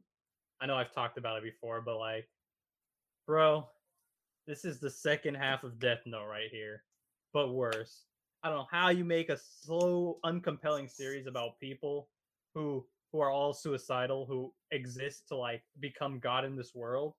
[0.61, 2.29] I know I've talked about it before, but like
[3.27, 3.67] bro,
[4.47, 6.83] this is the second half of Death Note right here,
[7.34, 8.05] but worse.
[8.43, 12.09] I don't know how you make a slow, uncompelling series about people
[12.53, 17.13] who who are all suicidal, who exist to like become God in this world,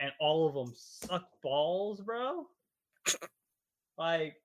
[0.00, 2.46] and all of them suck balls, bro.
[3.98, 4.36] like,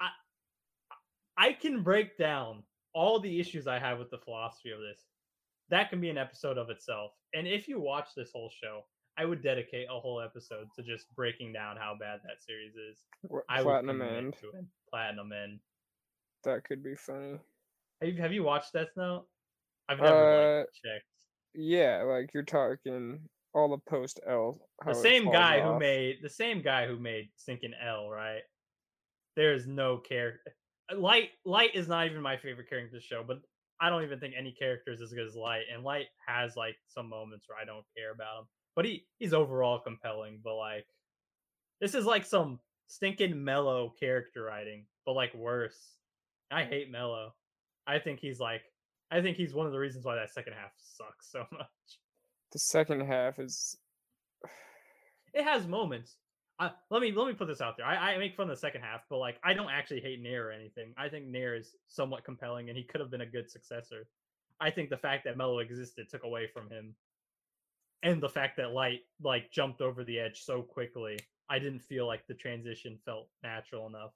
[0.00, 0.08] I
[1.36, 2.62] I can break down
[2.94, 5.04] all the issues I have with the philosophy of this.
[5.70, 7.12] That can be an episode of itself.
[7.34, 8.84] And if you watch this whole show,
[9.16, 13.04] I would dedicate a whole episode to just breaking down how bad that series is.
[13.48, 14.34] I Platinum would End.
[14.90, 15.60] Platinum End.
[16.42, 17.38] That could be funny.
[18.00, 19.26] Have you, have you watched Death Note?
[19.88, 21.06] I've never Uh, like, checked.
[21.54, 23.20] Yeah, like you're talking
[23.54, 24.58] all the post L.
[24.84, 28.42] The same guy who made the same guy who made Sinking L, right?
[29.36, 30.56] There's no character.
[30.92, 33.38] Light Light is not even my favorite character in the show, but
[33.80, 35.64] I don't even think any character is as good as Light.
[35.72, 38.46] And Light has like some moments where I don't care about him,
[38.76, 40.40] but he he's overall compelling.
[40.42, 40.86] But like,
[41.80, 45.78] this is like some stinking Mello character writing, but like worse.
[46.50, 47.34] I hate Mello.
[47.86, 48.62] I think he's like,
[49.10, 51.68] I think he's one of the reasons why that second half sucks so much.
[52.52, 53.76] The second half is
[55.34, 56.16] it has moments.
[56.60, 57.86] Uh, let me let me put this out there.
[57.86, 60.48] I, I make fun of the second half, but like I don't actually hate Near
[60.48, 60.94] or anything.
[60.96, 64.06] I think Near is somewhat compelling, and he could have been a good successor.
[64.60, 66.94] I think the fact that Mello existed took away from him,
[68.04, 71.18] and the fact that Light like jumped over the edge so quickly,
[71.50, 74.12] I didn't feel like the transition felt natural enough,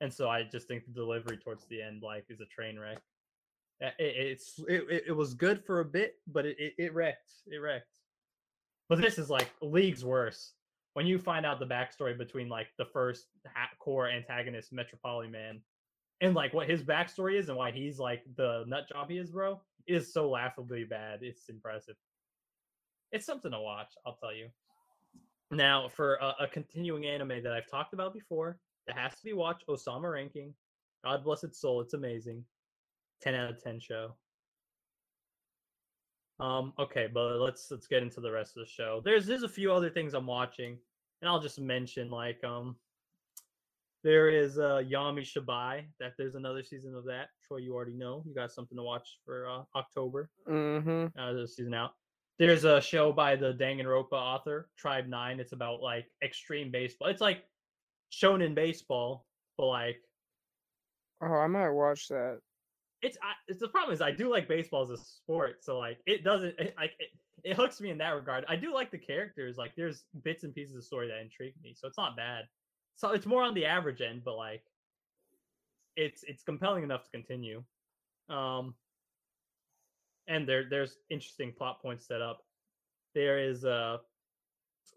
[0.00, 2.98] and so I just think the delivery towards the end like is a train wreck.
[3.80, 7.32] It, it's it, it, was good for a bit, but it, it, it wrecked.
[7.46, 7.98] It wrecked.
[8.88, 10.52] But this is like leagues worse.
[10.94, 15.60] When you find out the backstory between like the first ha- core antagonist, Metropoliman,
[16.20, 19.30] and like what his backstory is and why he's like the nut job he is,
[19.30, 21.20] bro, is so laughably bad.
[21.22, 21.94] It's impressive.
[23.12, 24.48] It's something to watch, I'll tell you.
[25.50, 29.32] Now, for a, a continuing anime that I've talked about before, that has to be
[29.32, 30.54] watched, Osama Ranking.
[31.04, 32.44] God bless its soul, it's amazing.
[33.22, 34.14] 10 out of 10 show.
[36.40, 39.00] Um, okay, but let's let's get into the rest of the show.
[39.04, 40.78] There's there's a few other things I'm watching,
[41.20, 42.76] and I'll just mention like um
[44.04, 47.30] there is uh Yami Shibai, that there's another season of that.
[47.44, 48.22] Troy, you already know.
[48.24, 50.30] You got something to watch for uh, October.
[50.48, 51.18] mm-hmm.
[51.18, 51.94] Uh a season out.
[52.38, 55.40] There's a show by the Danganronpa author, Tribe 9.
[55.40, 57.08] It's about like extreme baseball.
[57.08, 57.42] It's like
[58.12, 59.26] shonen baseball,
[59.56, 59.96] but like
[61.20, 62.38] Oh, I might watch that.
[63.02, 65.98] It's I, it's the problem is I do like baseball as a sport, so like
[66.06, 67.08] it doesn't it, like it,
[67.44, 68.44] it hooks me in that regard.
[68.48, 71.74] I do like the characters, like there's bits and pieces of story that intrigue me,
[71.76, 72.44] so it's not bad.
[72.96, 74.62] So it's more on the average end, but like
[75.96, 77.62] it's it's compelling enough to continue.
[78.28, 78.74] Um,
[80.28, 82.40] and there there's interesting plot points set up.
[83.14, 83.98] There is uh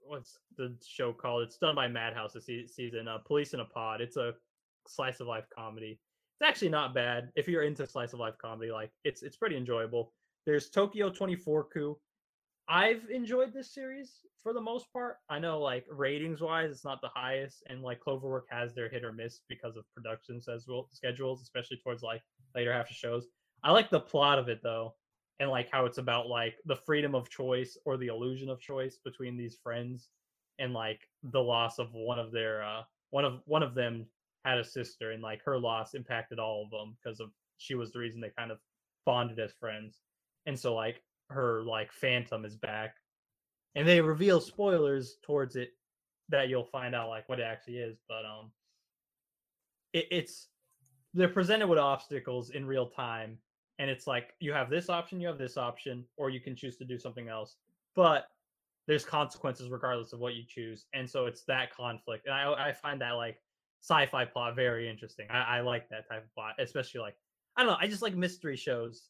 [0.05, 1.43] what's the show called?
[1.43, 3.07] It's done by Madhouse this se- season.
[3.07, 4.01] Uh, Police in a Pod.
[4.01, 4.33] It's a
[4.87, 5.99] slice of life comedy.
[6.39, 8.71] It's actually not bad if you're into slice of life comedy.
[8.71, 10.13] Like it's it's pretty enjoyable.
[10.45, 11.95] There's Tokyo 24ku.
[12.67, 15.17] I've enjoyed this series for the most part.
[15.29, 19.03] I know like ratings wise, it's not the highest, and like Cloverwork has their hit
[19.03, 22.21] or miss because of production schedules, especially towards like
[22.55, 23.27] later half of shows.
[23.63, 24.95] I like the plot of it though,
[25.41, 28.99] and like how it's about like the freedom of choice or the illusion of choice
[29.03, 30.09] between these friends,
[30.59, 34.05] and like the loss of one of their uh one of one of them
[34.45, 37.91] had a sister, and like her loss impacted all of them because of she was
[37.91, 38.59] the reason they kind of
[39.03, 40.01] bonded as friends,
[40.45, 42.95] and so like her like phantom is back.
[43.73, 45.71] And they reveal spoilers towards it
[46.29, 48.51] that you'll find out like what it actually is but um
[49.93, 50.47] it, it's
[51.13, 53.37] they're presented with obstacles in real time
[53.81, 56.77] and it's like you have this option you have this option or you can choose
[56.77, 57.57] to do something else
[57.95, 58.27] but
[58.87, 62.71] there's consequences regardless of what you choose and so it's that conflict and i, I
[62.71, 63.37] find that like
[63.81, 67.15] sci-fi plot very interesting I, I like that type of plot especially like
[67.57, 69.09] i don't know i just like mystery shows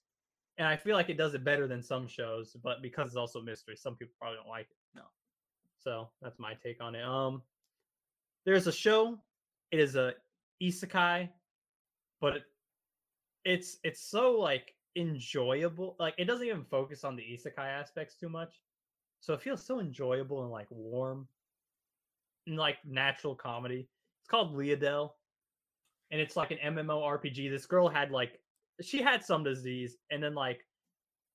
[0.57, 3.41] and I feel like it does it better than some shows, but because it's also
[3.41, 4.77] mystery, some people probably don't like it.
[4.95, 5.03] No,
[5.79, 7.03] so that's my take on it.
[7.03, 7.41] Um,
[8.45, 9.17] there's a show.
[9.71, 10.13] It is a
[10.61, 11.29] isekai,
[12.19, 12.41] but
[13.45, 15.95] it's it's so like enjoyable.
[15.99, 18.61] Like it doesn't even focus on the isekai aspects too much,
[19.19, 21.27] so it feels so enjoyable and like warm,
[22.47, 23.87] and like natural comedy.
[24.21, 25.11] It's called Leadale,
[26.11, 27.49] and it's like an MMORPG.
[27.49, 28.39] This girl had like
[28.81, 30.65] she had some disease and then like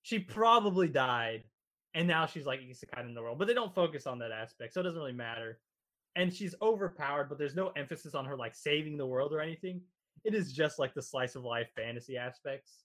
[0.02, 1.44] she probably died
[1.94, 4.72] and now she's like isekai in the world but they don't focus on that aspect
[4.72, 5.59] so it doesn't really matter
[6.16, 9.80] and she's overpowered but there's no emphasis on her like saving the world or anything
[10.24, 12.84] it is just like the slice of life fantasy aspects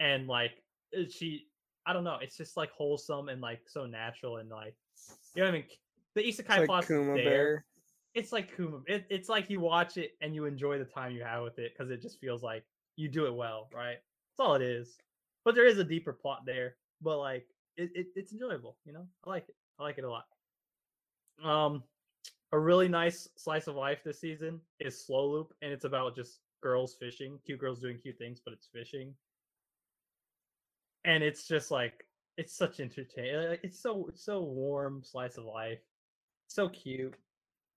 [0.00, 0.62] and like
[1.10, 1.46] she
[1.86, 4.74] i don't know it's just like wholesome and like so natural and like
[5.34, 5.64] you know what i mean
[6.14, 7.64] the isekai Like plot's Kuma there Bear.
[8.14, 8.80] it's like Kuma.
[8.86, 11.72] It, it's like you watch it and you enjoy the time you have with it
[11.72, 12.64] because it just feels like
[12.96, 13.96] you do it well, right?
[14.36, 14.98] That's all it is.
[15.44, 16.76] But there is a deeper plot there.
[17.00, 19.06] But like it, it it's enjoyable, you know?
[19.26, 19.56] I like it.
[19.78, 20.26] I like it a lot.
[21.42, 21.82] Um
[22.52, 26.40] a really nice slice of life this season is Slow Loop, and it's about just
[26.62, 29.14] girls fishing, cute girls doing cute things, but it's fishing.
[31.04, 33.58] And it's just like it's such entertaining.
[33.62, 35.80] It's so it's so warm slice of life,
[36.46, 37.14] so cute.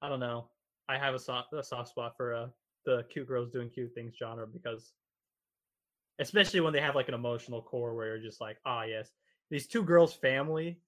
[0.01, 0.49] I don't know.
[0.89, 2.47] I have a soft a soft spot for uh
[2.85, 4.93] the cute girls doing cute things genre because
[6.19, 9.09] especially when they have like an emotional core where you're just like, ah yes,
[9.49, 10.79] these two girls' family,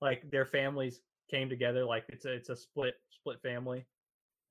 [0.00, 1.00] like their families
[1.30, 3.86] came together, like it's a it's a split split family.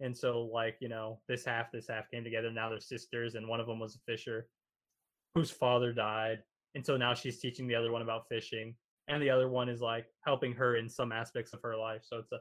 [0.02, 2.52] And so like, you know, this half, this half came together.
[2.52, 4.48] Now they're sisters, and one of them was a fisher
[5.36, 6.40] whose father died.
[6.76, 8.76] And so now she's teaching the other one about fishing.
[9.08, 12.02] And the other one is like helping her in some aspects of her life.
[12.04, 12.40] So it's a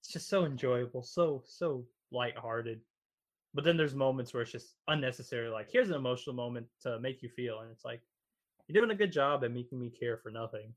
[0.00, 2.80] it's just so enjoyable, so so lighthearted.
[3.54, 5.48] But then there's moments where it's just unnecessary.
[5.48, 8.00] Like here's an emotional moment to make you feel, and it's like
[8.66, 10.72] you're doing a good job at making me care for nothing.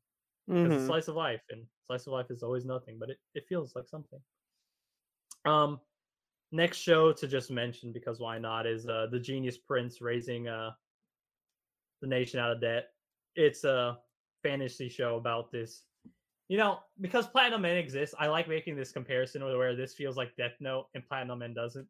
[0.48, 3.18] Because it's a slice of life, and slice of life is always nothing, but it,
[3.34, 4.20] it feels like something.
[5.46, 5.80] Um,
[6.52, 10.72] next show to just mention because why not is uh the Genius Prince raising uh
[12.02, 12.90] the nation out of debt.
[13.36, 13.98] It's a
[14.44, 15.84] fantasy show about this.
[16.48, 20.36] You know, because Platinum End exists, I like making this comparison where this feels like
[20.38, 21.88] Death Note and Platinum End doesn't.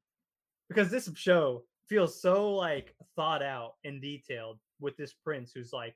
[0.67, 5.95] Because this show feels so like thought out and detailed with this prince who's like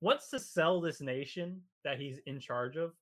[0.00, 2.92] wants to sell this nation that he's in charge of,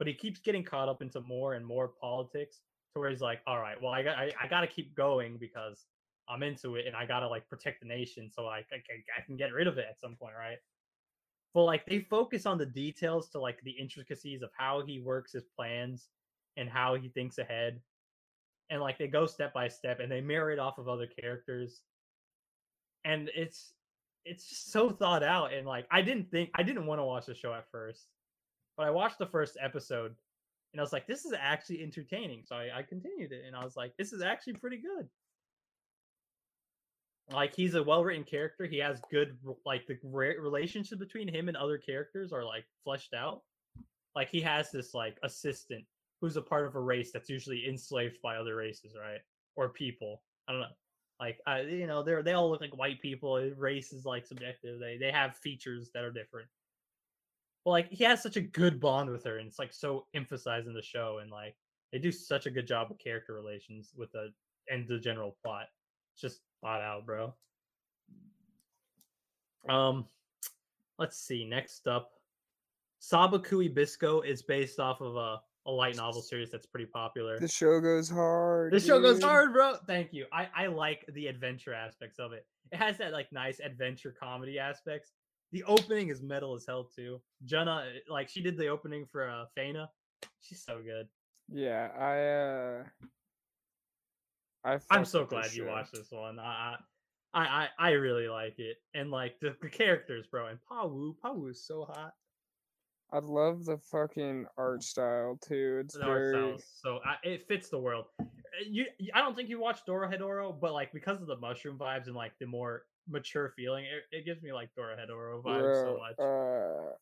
[0.00, 2.62] but he keeps getting caught up into more and more politics
[2.94, 5.36] to where he's like, all right, well, I got I, I got to keep going
[5.38, 5.84] because
[6.26, 8.80] I'm into it and I got to like protect the nation so I, can
[9.16, 10.56] I can get rid of it at some point, right?
[11.52, 15.32] But like they focus on the details to like the intricacies of how he works
[15.32, 16.08] his plans
[16.56, 17.78] and how he thinks ahead.
[18.70, 21.82] And like they go step by step and they mirror it off of other characters.
[23.04, 23.74] And it's
[24.24, 27.26] it's just so thought out and like I didn't think I didn't want to watch
[27.26, 28.06] the show at first.
[28.80, 30.14] But I watched the first episode
[30.72, 32.44] and I was like, this is actually entertaining.
[32.46, 35.06] So I, I continued it and I was like, this is actually pretty good.
[37.30, 38.64] Like he's a well-written character.
[38.64, 39.36] He has good
[39.66, 43.42] like the re- relationship between him and other characters are like fleshed out.
[44.16, 45.84] Like he has this like assistant
[46.22, 49.20] who's a part of a race that's usually enslaved by other races, right?
[49.56, 50.22] Or people.
[50.48, 50.68] I don't know.
[51.20, 53.38] Like, I, you know, they're they all look like white people.
[53.58, 54.80] Race is like subjective.
[54.80, 56.48] They they have features that are different.
[57.64, 60.66] But like, he has such a good bond with her, and it's like so emphasized
[60.66, 61.56] in the show, and like
[61.92, 64.32] they do such a good job with character relations with the
[64.68, 65.66] and the general plot.
[66.12, 67.34] It's just thought out, bro.
[69.68, 70.06] Um,
[70.98, 71.44] let's see.
[71.44, 72.12] Next up,
[73.00, 77.38] Sabikui Bisco is based off of a, a light novel series that's pretty popular.
[77.38, 78.72] The show goes hard.
[78.72, 79.76] the show goes hard, bro.
[79.86, 80.26] Thank you.
[80.32, 82.46] I, I like the adventure aspects of it.
[82.72, 85.12] It has that like nice adventure comedy aspects.
[85.52, 87.20] The opening is metal as hell too.
[87.44, 89.88] Jenna, eh, like she did the opening for uh Fana.
[90.40, 91.08] She's so good.
[91.48, 92.84] Yeah, I uh
[94.64, 95.68] I I'm so glad you show.
[95.70, 96.38] watched this one.
[96.38, 96.76] I
[97.34, 98.76] I I, I really like it.
[98.94, 100.48] And like the, the characters, bro.
[100.48, 102.14] And Pawoo, Pawoo is so hot.
[103.12, 105.80] I love the fucking art style too.
[105.84, 108.06] It's The very so I, it fits the world.
[108.68, 112.06] You, you- I don't think you watched Dorohedoro, but like because of the mushroom vibes
[112.06, 116.18] and like the more mature feeling, it, it gives me like Dorohedoro vibes so much.
[116.18, 116.92] Uh,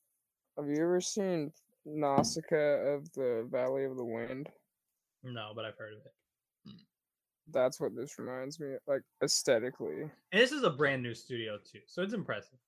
[0.56, 1.52] have you ever seen
[1.84, 4.48] Nausicaa of the Valley of the Wind?
[5.22, 6.74] no, but I've heard of it.
[7.50, 10.02] That's what this reminds me of, like aesthetically.
[10.32, 12.58] And this is a brand new studio too, so it's impressive.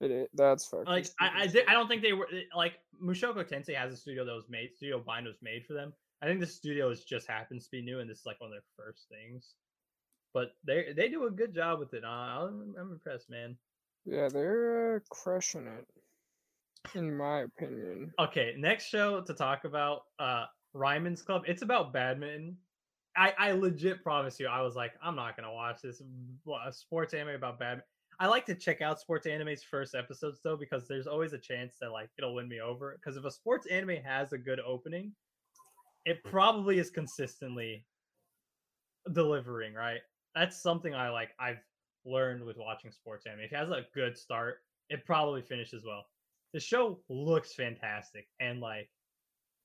[0.00, 3.74] It, it that's fucking Like I, I, I don't think they were like Mushoku Tensei
[3.74, 4.74] has a studio that was made.
[4.74, 5.92] Studio Bind was made for them.
[6.22, 8.48] I think the studio is just happens to be new, and this is like one
[8.48, 9.54] of their first things.
[10.34, 12.04] But they they do a good job with it.
[12.04, 13.56] I'm, I'm impressed, man.
[14.04, 15.86] Yeah, they're uh, crushing it,
[16.94, 18.12] in my opinion.
[18.18, 20.44] Okay, next show to talk about, uh,
[20.74, 21.44] Ryman's Club.
[21.46, 22.56] It's about badminton.
[23.16, 26.02] I, I legit promise you, I was like, I'm not gonna watch this
[26.72, 27.88] sports anime about badminton.
[28.20, 31.76] I like to check out sports anime's first episodes though, because there's always a chance
[31.80, 32.98] that like it'll win me over.
[32.98, 35.12] Because if a sports anime has a good opening,
[36.04, 37.86] it probably is consistently
[39.12, 40.00] delivering, right?
[40.34, 41.30] That's something I like.
[41.38, 41.62] I've
[42.04, 43.40] learned with watching sports anime.
[43.40, 44.58] If it has a good start,
[44.90, 46.04] it probably finishes well.
[46.52, 48.90] The show looks fantastic, and like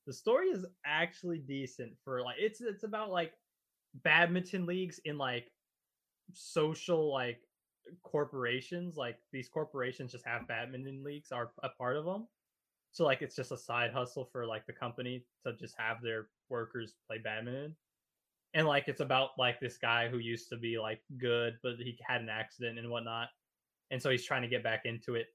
[0.10, 3.34] the story is actually decent for like it's it's about like
[4.04, 5.52] badminton leagues in like
[6.34, 7.41] social like
[8.04, 12.28] corporations like these corporations just have badminton leagues are a part of them
[12.91, 16.30] so like it's just a side hustle for like the company to just have their
[16.50, 17.76] workers play badminton
[18.54, 21.98] and like it's about like this guy who used to be like good but he
[22.06, 23.28] had an accident and whatnot
[23.92, 25.28] and so he's trying to get back into it.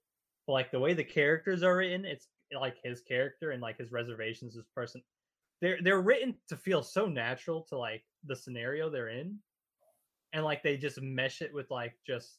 [0.46, 2.28] But like the way the characters are written it's
[2.58, 5.02] like his character and like his reservations this person
[5.60, 9.38] they're they're written to feel so natural to like the scenario they're in
[10.32, 12.38] and like they just mesh it with like just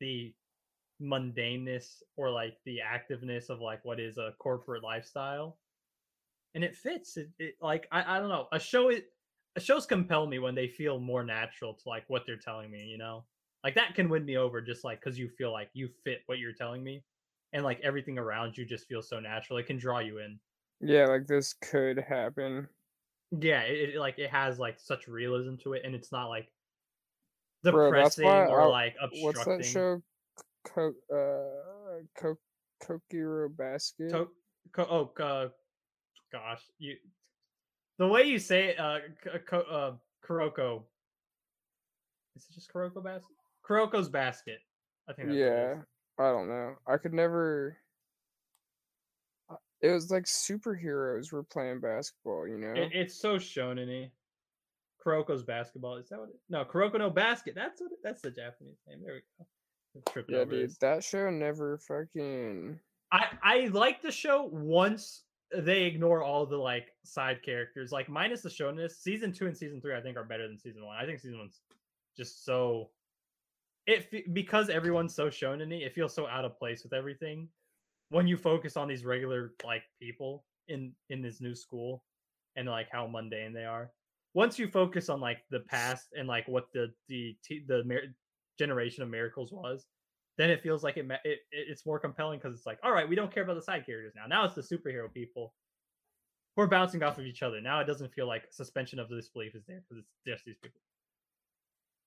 [0.00, 0.32] the
[1.02, 5.58] mundaneness or like the activeness of like what is a corporate lifestyle
[6.54, 9.10] and it fits it, it like I, I don't know a show it
[9.58, 12.98] shows compel me when they feel more natural to like what they're telling me you
[12.98, 13.24] know
[13.64, 16.38] like that can win me over just like because you feel like you fit what
[16.38, 17.04] you're telling me
[17.52, 20.38] and like everything around you just feels so natural it can draw you in
[20.80, 22.68] Yeah, like this could happen.
[23.40, 26.48] yeah it, it like it has like such realism to it and it's not like
[27.64, 30.02] depressing why or I- like obstructing What's that show?
[30.64, 32.38] Co- uh, Co-
[32.82, 34.10] Kokiro Basket.
[34.10, 34.30] To-
[34.72, 34.86] co-
[35.18, 35.48] oh uh,
[36.30, 36.96] gosh you
[37.98, 39.92] the way you say it uh, K- uh
[40.26, 40.82] kuroko
[42.36, 43.36] is it just kuroko basket
[43.68, 44.58] kuroko's basket
[45.08, 45.74] i think that's it yeah.
[46.18, 46.76] I don't know.
[46.86, 47.76] I could never.
[49.50, 52.72] uh, It was like superheroes were playing basketball, you know.
[52.72, 54.10] It, it's so shonen
[55.04, 58.30] kuroko's basketball is that what it no kuroko no basket that's what it, that's the
[58.30, 59.46] japanese name there we go
[60.28, 62.78] yeah, dude, that show never fucking.
[63.12, 65.22] I I like the show once
[65.54, 68.98] they ignore all the like side characters, like minus the showness.
[68.98, 70.96] Season two and season three, I think, are better than season one.
[70.96, 71.60] I think season one's
[72.16, 72.90] just so
[73.86, 77.48] it because everyone's so shonen it feels so out of place with everything.
[78.08, 82.02] When you focus on these regular like people in in this new school
[82.56, 83.90] and like how mundane they are,
[84.34, 87.36] once you focus on like the past and like what the the
[87.68, 88.14] the mir-
[88.58, 89.86] generation of miracles was,
[90.38, 93.08] then it feels like it, it it- it's more compelling because it's like, all right,
[93.08, 94.26] we don't care about the side characters now.
[94.26, 95.54] Now it's the superhero people.
[96.56, 97.60] We're bouncing off of each other.
[97.60, 100.80] Now it doesn't feel like suspension of disbelief is there because it's just these people.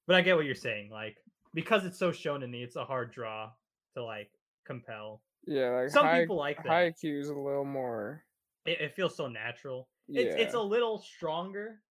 [0.08, 0.90] But I get what you're saying.
[0.90, 1.18] Like
[1.54, 3.52] because it's so shonen it's a hard draw
[3.96, 4.32] to like
[4.66, 5.22] compel.
[5.46, 6.68] Yeah, like Some high, people like that.
[6.68, 8.24] Haikyuu is a little more.
[8.66, 9.88] It, it feels so natural.
[10.08, 11.82] Yeah, It's it's a little stronger,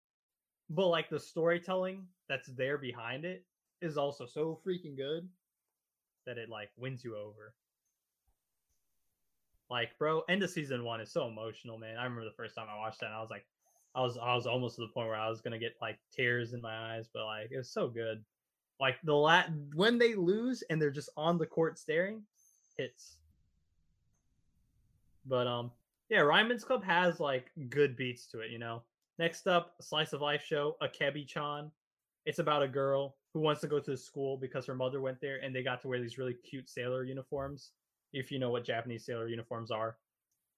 [0.69, 3.45] but like the storytelling that's there behind it
[3.81, 5.27] is also so freaking good
[6.29, 7.55] that it like wins you over.
[9.69, 11.97] Like, bro, end of season one is so emotional, man.
[11.97, 13.45] I remember the first time I watched that, I was like,
[13.95, 16.53] I was I was almost to the point where I was gonna get like tears
[16.53, 18.23] in my eyes, but like it was so good.
[18.79, 22.21] Like the lat when they lose and they're just on the court staring,
[22.77, 23.17] hits.
[25.25, 25.71] But um,
[26.09, 28.83] yeah, Ryman's Club has like good beats to it, you know.
[29.17, 31.71] Next up, slice of life show, Akebi-chan.
[32.25, 35.21] It's about a girl who wants to go to the school because her mother went
[35.21, 37.71] there and they got to wear these really cute sailor uniforms.
[38.11, 39.97] If you know what Japanese sailor uniforms are,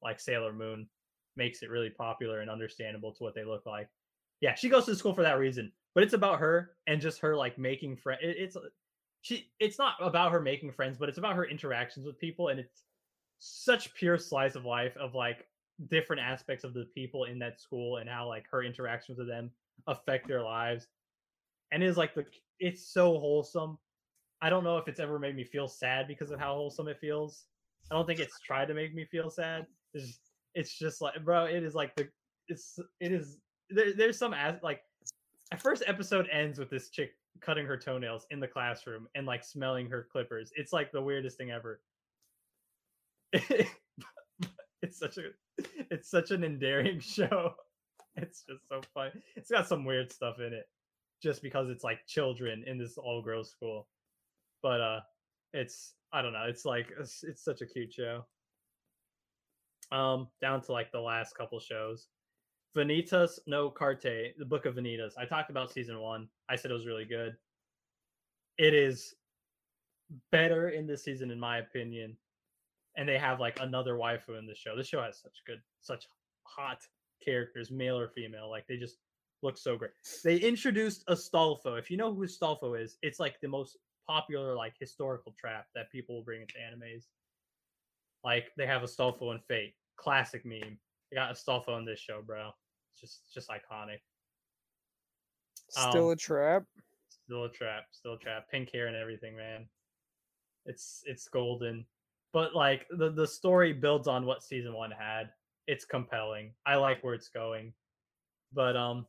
[0.01, 0.87] like Sailor Moon,
[1.35, 3.89] makes it really popular and understandable to what they look like.
[4.39, 7.35] Yeah, she goes to school for that reason, but it's about her and just her
[7.35, 8.21] like making friends.
[8.23, 8.57] It, it's
[9.21, 9.51] she.
[9.59, 12.85] It's not about her making friends, but it's about her interactions with people, and it's
[13.39, 15.47] such pure slice of life of like
[15.89, 19.51] different aspects of the people in that school and how like her interactions with them
[19.87, 20.87] affect their lives.
[21.71, 22.25] And it's like the
[22.59, 23.77] it's so wholesome.
[24.41, 26.99] I don't know if it's ever made me feel sad because of how wholesome it
[26.99, 27.45] feels.
[27.91, 29.65] I don't think it's tried to make me feel sad.
[29.93, 30.19] It's just,
[30.55, 32.07] it's just like, bro, it is like the
[32.47, 33.37] it's it is
[33.69, 34.81] there, there's some as like
[35.51, 39.43] a first episode ends with this chick cutting her toenails in the classroom and like
[39.43, 40.51] smelling her clippers.
[40.55, 41.81] It's like the weirdest thing ever.
[43.33, 43.69] it's
[44.91, 45.29] such a
[45.89, 47.53] it's such an endearing show.
[48.15, 49.11] It's just so funny.
[49.35, 50.67] It's got some weird stuff in it
[51.21, 53.87] just because it's like children in this all girls school.
[54.61, 54.99] But uh
[55.53, 58.25] it's I don't know, it's like it's, it's such a cute show.
[59.91, 62.07] Um down to like the last couple shows.
[62.75, 65.13] Vanitas no Carte, the Book of Vanitas.
[65.17, 66.27] I talked about season 1.
[66.49, 67.35] I said it was really good.
[68.57, 69.13] It is
[70.31, 72.15] better in this season in my opinion.
[72.97, 74.75] And they have like another waifu in the show.
[74.75, 76.05] This show has such good such
[76.43, 76.79] hot
[77.23, 78.49] characters, male or female.
[78.49, 78.97] Like they just
[79.43, 79.91] looks so great.
[80.23, 81.77] They introduced Astolfo.
[81.77, 83.77] If you know who Astolfo is, it's like the most
[84.07, 87.05] popular like historical trap that people will bring into animes.
[88.23, 90.77] Like they have Astolfo and Fate, classic meme.
[91.09, 92.51] They got Astolfo in this show, bro.
[92.93, 93.99] It's just just iconic.
[95.69, 96.63] Still Um, a trap.
[97.25, 98.49] Still a trap, still a trap.
[98.49, 99.67] Pink hair and everything, man.
[100.65, 101.85] It's it's golden.
[102.33, 105.31] But like the the story builds on what season one had.
[105.67, 106.53] It's compelling.
[106.65, 107.73] I like where it's going.
[108.53, 109.05] But um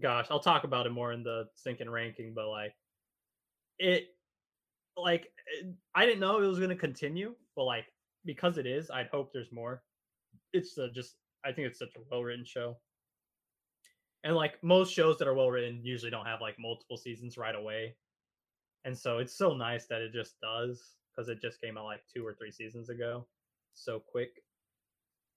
[0.00, 2.74] gosh, I'll talk about it more in the sinking ranking, but like
[3.78, 4.16] it
[4.96, 7.86] like it- I didn't know it was gonna continue, but like
[8.24, 9.84] because it is, I'd hope there's more.
[10.52, 12.78] It's uh, just I think it's such a well written show.
[14.24, 17.54] And like most shows that are well written usually don't have like multiple seasons right
[17.54, 17.96] away.
[18.84, 22.02] And so it's so nice that it just does because it just came out like
[22.12, 23.26] two or three seasons ago.
[23.74, 24.42] So quick.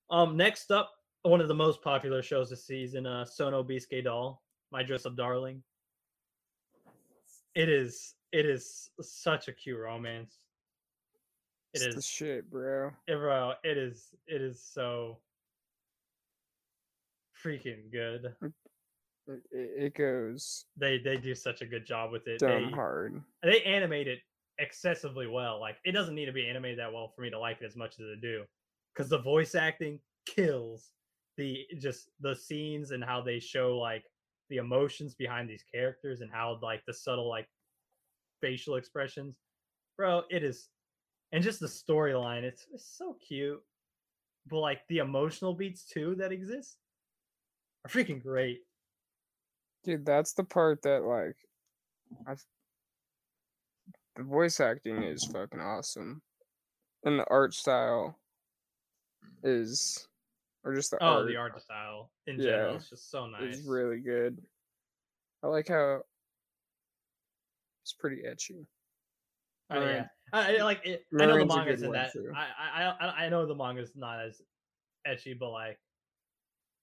[0.10, 0.92] Um next up,
[1.24, 4.42] one of the most popular shows this season, uh Sono Bisque Doll,
[4.72, 5.62] My Dress Up Darling.
[7.56, 10.38] It is it is such a cute romance.
[11.74, 12.92] It It's the is shit, bro.
[13.08, 15.20] it, bro, it is it is so
[17.44, 18.34] freaking good.
[19.28, 22.40] It, it goes They they do such a good job with it.
[22.40, 23.22] They hard.
[23.44, 24.20] they animate it
[24.60, 25.60] excessively well.
[25.60, 27.76] Like it doesn't need to be animated that well for me to like it as
[27.76, 28.44] much as they do,
[28.94, 30.90] because the voice acting kills
[31.38, 34.04] the just the scenes and how they show like
[34.50, 37.48] the emotions behind these characters and how like the subtle like
[38.42, 39.38] facial expressions,
[39.98, 40.24] bro.
[40.30, 40.70] It is,
[41.32, 42.44] and just the storyline.
[42.44, 43.62] It's it's so cute,
[44.48, 46.78] but like the emotional beats too that exist
[47.86, 48.60] are freaking great.
[49.84, 51.36] Dude, that's the part that like
[52.28, 52.36] I
[54.16, 56.22] the voice acting is fucking awesome.
[57.04, 58.20] And the art style
[59.44, 60.08] is
[60.64, 63.56] or just the Oh, art the art style in general It's just so nice.
[63.56, 64.38] is really good.
[65.44, 66.04] I like how
[67.84, 68.66] it's pretty ecchi.
[69.70, 71.06] Oh yeah, I, I like it.
[71.20, 72.12] I know the manga's in that.
[72.14, 72.32] too.
[72.36, 74.42] I, I I know the manga's not as
[75.08, 75.80] ecchi, but like,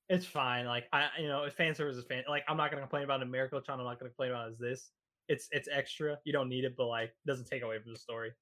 [0.09, 0.65] it's fine.
[0.67, 2.25] Like I you know, if fan service is fan.
[2.29, 3.79] Like I'm not gonna complain about a Miracle Chan.
[3.79, 4.93] I'm not gonna complain about it as this.
[5.29, 6.19] It's it's extra.
[6.25, 8.33] You don't need it, but like it doesn't take away from the story.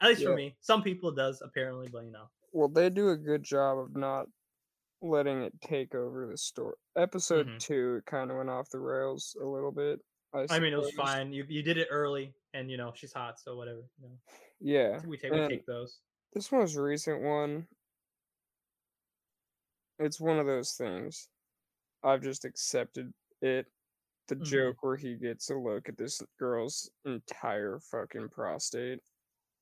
[0.00, 0.28] At least Yeah.
[0.30, 0.56] for me.
[0.60, 2.30] Some people it does apparently, but you know.
[2.52, 4.28] Well, they do a good job of not
[5.04, 6.76] letting it take over the story.
[6.96, 7.58] Episode Mhm.
[7.58, 10.00] two, it kind of went off the rails a little bit.
[10.32, 11.32] I, I mean, it was fine.
[11.32, 13.82] You you did it early, and you know she's hot, so whatever.
[13.98, 14.18] You know,
[14.60, 16.00] Yeah, we take we take those.
[16.32, 17.68] this most recent one,
[19.98, 21.30] it's one of those things.
[22.02, 23.68] I've just accepted it.
[24.28, 24.44] The Mhm.
[24.44, 29.00] joke where he gets a look at this girl's entire fucking prostate.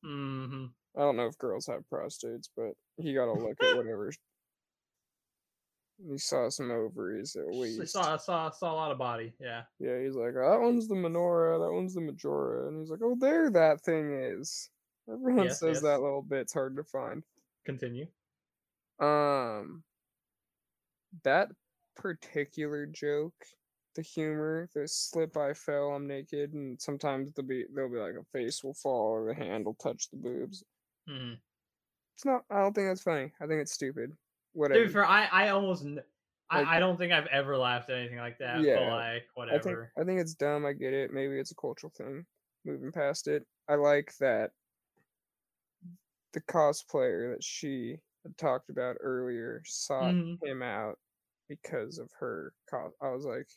[0.02, 4.10] hmm I don't know if girls have prostates, but he got a look at whatever.
[6.10, 7.92] He saw some ovaries at least.
[7.92, 9.32] Saw saw saw a lot of body.
[9.38, 9.62] Yeah.
[9.78, 13.16] Yeah, he's like, that one's the menorah, that one's the majora, and he's like, oh,
[13.18, 14.70] there that thing is.
[15.10, 15.82] Everyone Yes, says yes.
[15.82, 17.22] that little bit's hard to find.
[17.64, 18.06] Continue.
[19.00, 19.82] Um,
[21.24, 21.48] that
[21.96, 23.34] particular joke
[23.94, 28.14] the humor, the slip I fell, I'm naked, and sometimes there'll be there'll be like
[28.14, 30.64] a face will fall or the hand will touch the boobs.
[31.08, 31.34] Mm-hmm.
[32.14, 32.42] It's not.
[32.50, 33.32] I don't think that's funny.
[33.40, 34.12] I think it's stupid.
[34.52, 34.84] Whatever.
[34.86, 37.98] be fair, I I almost n- Like- I, I don't think I've ever laughed at
[37.98, 38.60] anything like that.
[38.60, 39.92] Yeah, like I think whatever.
[39.98, 40.66] I think it's dumb.
[40.66, 41.12] I get it.
[41.12, 42.26] Maybe it's a cultural thing.
[42.64, 44.50] Moving past it, I like that
[46.32, 50.38] the cosplayer that she had talked about earlier sought Mhm.
[50.46, 50.98] him out
[51.48, 52.92] because of her cos.
[53.02, 53.48] I was like,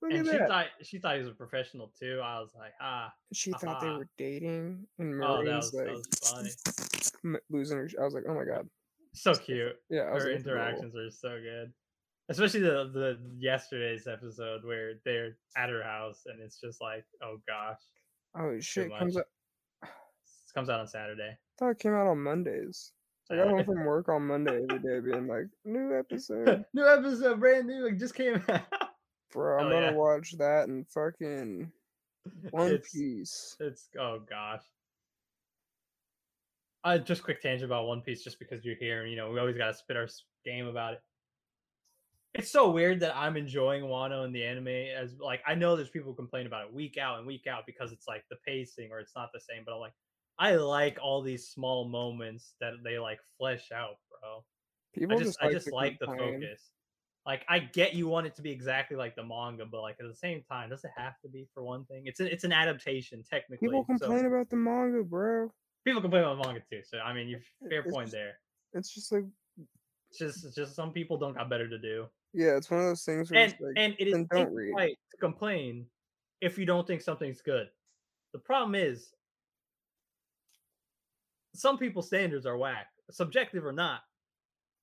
[0.00, 0.48] look and at she that.
[0.48, 2.20] thought she thought he was a professional too.
[2.22, 5.88] I was like, ah, she thought they were dating, and oh, that Marine's was, like
[5.88, 6.60] was
[7.22, 7.40] funny.
[7.50, 7.88] losing her.
[8.00, 8.68] I was like, oh my god.
[9.16, 9.76] So cute.
[9.90, 11.72] Yeah, Her like, interactions are so good.
[12.28, 17.38] Especially the the yesterday's episode where they're at her house and it's just like, oh
[17.48, 17.78] gosh,
[18.38, 18.90] Oh shit!
[18.98, 19.24] Comes out.
[19.82, 21.30] this comes out on Saturday.
[21.30, 22.92] I thought it came out on Mondays.
[23.30, 26.64] I got home from work on Monday every day, being like, new episode.
[26.74, 28.60] new episode, brand new, it just came out.
[29.32, 29.92] Bro, I'm Oh, gonna yeah.
[29.92, 31.72] watch that and fucking
[32.50, 33.56] One It's- Piece.
[33.60, 34.62] It's oh gosh.
[36.86, 39.40] Uh, just quick tangent about One Piece, just because you're here, and you know we
[39.40, 40.06] always gotta spit our
[40.44, 41.00] game about it.
[42.32, 45.90] It's so weird that I'm enjoying Wano in the anime as like I know there's
[45.90, 48.90] people who complain about it week out and week out because it's like the pacing
[48.92, 49.94] or it's not the same, but I'm like
[50.38, 54.44] I like all these small moments that they like flesh out, bro.
[54.94, 56.40] People I just I just like the complain.
[56.40, 56.70] focus.
[57.26, 60.06] Like I get you want it to be exactly like the manga, but like at
[60.06, 62.04] the same time, does it have to be for one thing?
[62.04, 63.66] It's a, it's an adaptation technically.
[63.66, 65.50] People so- complain about the manga, bro.
[65.86, 66.82] People complain about manga too.
[66.84, 67.38] So I mean, you
[67.70, 68.38] fair It's point just- there.
[68.74, 69.24] It's just like,
[70.10, 72.86] It's just it's just some people don't got better to do, yeah, it's one of
[72.86, 74.72] those things where and like, and it is don't read.
[74.76, 75.86] right to complain
[76.42, 77.68] if you don't think something's good.
[78.34, 79.14] The problem is
[81.54, 84.00] some people's standards are whack, subjective or not.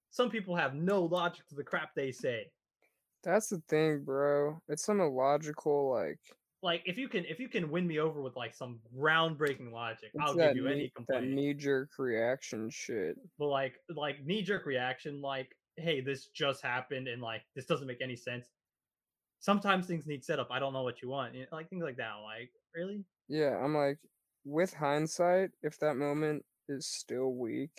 [0.10, 2.52] Some people have no logic to the crap they say.
[3.24, 4.60] that's the thing, bro.
[4.68, 6.20] It's some illogical, like,
[6.64, 10.12] Like if you can if you can win me over with like some groundbreaking logic,
[10.14, 11.34] it's I'll give you any knee, that complaint.
[11.34, 13.18] knee jerk reaction shit.
[13.38, 17.86] but like like knee jerk reaction, like hey, this just happened and like this doesn't
[17.86, 18.48] make any sense.
[19.40, 20.48] Sometimes things need setup.
[20.52, 22.14] I don't know what you want, you know, like things like that.
[22.24, 23.98] Like really, Yeah, I'm like,
[24.46, 27.78] with hindsight, if that moment is still weak,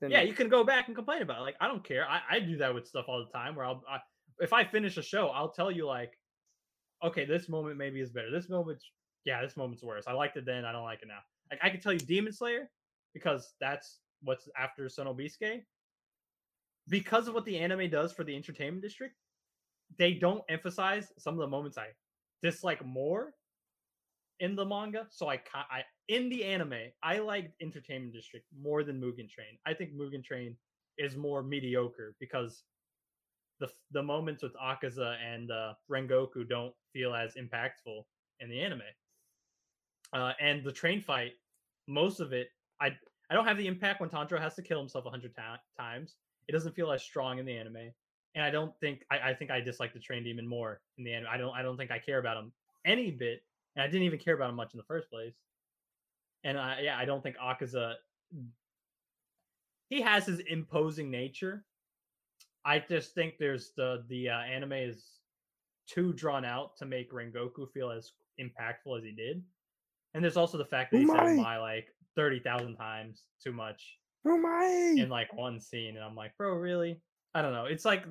[0.00, 1.42] then yeah, you can go back and complain about it.
[1.42, 2.06] Like I don't care.
[2.08, 3.56] I, I do that with stuff all the time.
[3.56, 3.98] Where I'll I,
[4.38, 6.12] if I finish a show, I'll tell you like,
[7.02, 8.30] okay, this moment maybe is better.
[8.30, 8.82] This moment,
[9.24, 10.04] yeah, this moment's worse.
[10.06, 10.64] I liked it then.
[10.64, 11.20] I don't like it now.
[11.50, 12.70] Like I can tell you Demon Slayer
[13.14, 15.62] because that's what's after Sonobisuke.
[16.88, 19.14] Because of what the anime does for the entertainment district,
[19.98, 21.88] they don't emphasize some of the moments I
[22.42, 23.34] dislike more
[24.40, 25.06] in the manga.
[25.10, 29.58] So I, I in the anime, I like Entertainment District more than Mugen Train.
[29.64, 30.56] I think Mugen Train
[30.98, 32.64] is more mediocre because
[33.62, 38.02] the the moments with Akaza and uh, Rengoku don't feel as impactful
[38.40, 38.82] in the anime.
[40.12, 41.32] Uh, and the train fight,
[41.86, 42.48] most of it,
[42.80, 42.88] I
[43.30, 46.16] I don't have the impact when Tanjiro has to kill himself a hundred ti- times.
[46.48, 47.92] It doesn't feel as strong in the anime,
[48.34, 51.14] and I don't think I, I think I dislike the train demon more in the
[51.14, 51.28] anime.
[51.32, 52.52] I don't I don't think I care about him
[52.84, 53.44] any bit,
[53.76, 55.34] and I didn't even care about him much in the first place.
[56.42, 57.94] And I yeah, I don't think Akaza.
[59.88, 61.64] He has his imposing nature.
[62.64, 65.04] I just think there's the the uh, anime is
[65.86, 69.42] too drawn out to make Rengoku feel as impactful as he did,
[70.14, 73.98] and there's also the fact that he said "my" like thirty thousand times too much
[74.24, 74.94] Oh my!
[74.96, 77.00] in like one scene, and I'm like, bro, really?
[77.34, 77.64] I don't know.
[77.64, 78.04] It's like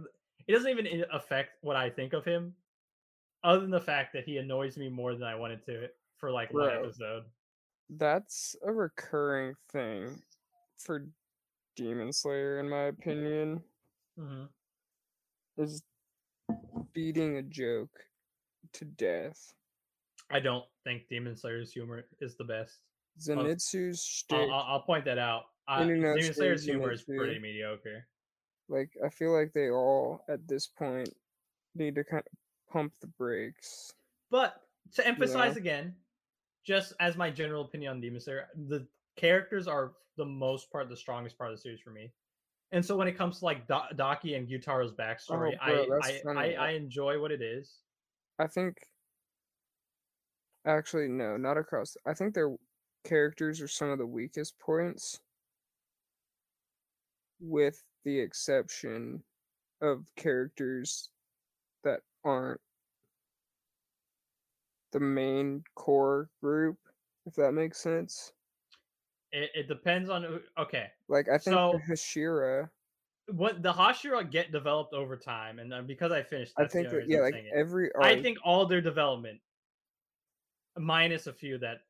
[0.48, 2.54] it doesn't even affect what I think of him,
[3.44, 5.88] other than the fact that he annoys me more than I wanted to
[6.18, 7.24] for like one episode.
[7.90, 10.22] That's a recurring thing
[10.78, 11.08] for
[11.76, 13.62] Demon Slayer, in my opinion,
[14.18, 14.44] hmm
[15.58, 15.84] is
[16.94, 17.92] beating a joke
[18.74, 19.54] to death.
[20.32, 22.80] I don't think Demon Slayer's humor is the best.
[23.20, 25.44] Zenitsu's shtick, I'll, I'll, point that out.
[25.68, 28.08] Uh, Demon Slayer's Slayer humor is pretty mediocre.
[28.70, 31.10] like I feel like they all at this point
[31.76, 33.94] need to kind of pump the brakes.
[34.30, 34.56] But
[34.96, 35.60] to emphasize know?
[35.60, 35.96] again,
[36.66, 40.96] just as my general opinion on Demon Slayer, the characters are the most part, the
[40.96, 42.14] strongest part of the series for me.
[42.72, 46.22] And so when it comes to like Do- Daki and Gyutaro's backstory, Oh, bro, I,
[46.26, 46.32] I.
[46.36, 47.80] I I enjoy what it is.
[48.40, 48.78] I think
[50.66, 51.98] actually no, not across.
[52.06, 52.56] I think their
[53.04, 55.20] characters are some of the weakest points
[57.40, 59.24] with the exception
[59.82, 61.10] of characters
[61.84, 62.62] that aren't
[64.92, 66.78] the main core group
[67.26, 68.32] if that makes sense.
[69.32, 70.40] It, it depends on who.
[70.58, 72.70] Okay, Like I think So- Hashira
[73.34, 77.18] what the Hashira get developed over time, and because I finished, I think that yeah,
[77.18, 79.40] I'm like every arc, I think all their development,
[80.78, 81.82] minus a few that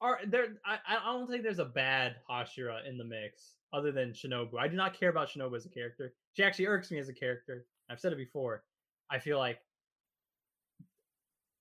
[0.00, 0.56] are there.
[0.64, 4.58] I, I don't think there's a bad Hashira in the mix, other than Shinobu.
[4.58, 6.14] I do not care about Shinobu as a character.
[6.34, 7.66] She actually irks me as a character.
[7.90, 8.64] I've said it before.
[9.10, 9.58] I feel like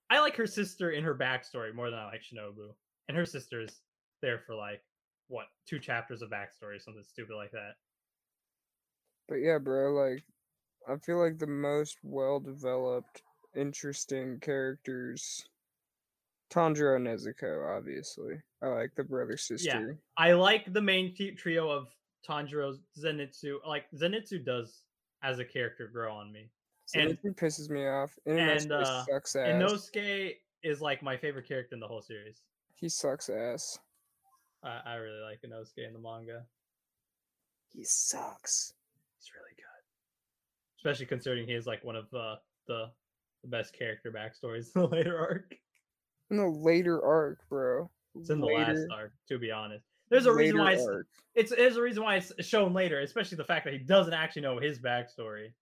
[0.09, 2.73] I like her sister in her backstory more than I like Shinobu,
[3.07, 3.81] and her sister is
[4.21, 4.81] there for like
[5.31, 7.75] what two chapters of backstory, something stupid like that.
[9.27, 10.23] But yeah, bro, like
[10.87, 13.23] I feel like the most well developed,
[13.55, 15.45] interesting characters
[16.51, 18.33] Tanjiro and Nezuko, obviously.
[18.61, 19.87] I like the brother sister.
[19.89, 21.87] Yeah, I like the main trio of
[22.27, 23.65] Tanjiro, Zenitsu.
[23.65, 24.81] Like Zenitsu does
[25.23, 26.49] as a character grow on me.
[26.93, 28.11] And- Zenitsu pisses me off.
[28.25, 29.47] And, uh, sucks ass.
[29.47, 32.41] And Inosuke is like my favorite character in the whole series.
[32.75, 33.79] he sucks ass.
[34.63, 36.43] I, I really like Inosuke in the manga.
[37.69, 38.73] He sucks.
[39.17, 42.35] He's really good, especially considering he is like one of uh,
[42.67, 42.91] the
[43.41, 45.55] the best character backstories in the later arc.
[46.29, 47.89] In the later arc, bro.
[48.15, 49.85] It's in the later, last arc, to be honest.
[50.09, 50.87] There's a reason why it's,
[51.35, 54.41] it's there's a reason why it's shown later, especially the fact that he doesn't actually
[54.41, 55.53] know his backstory.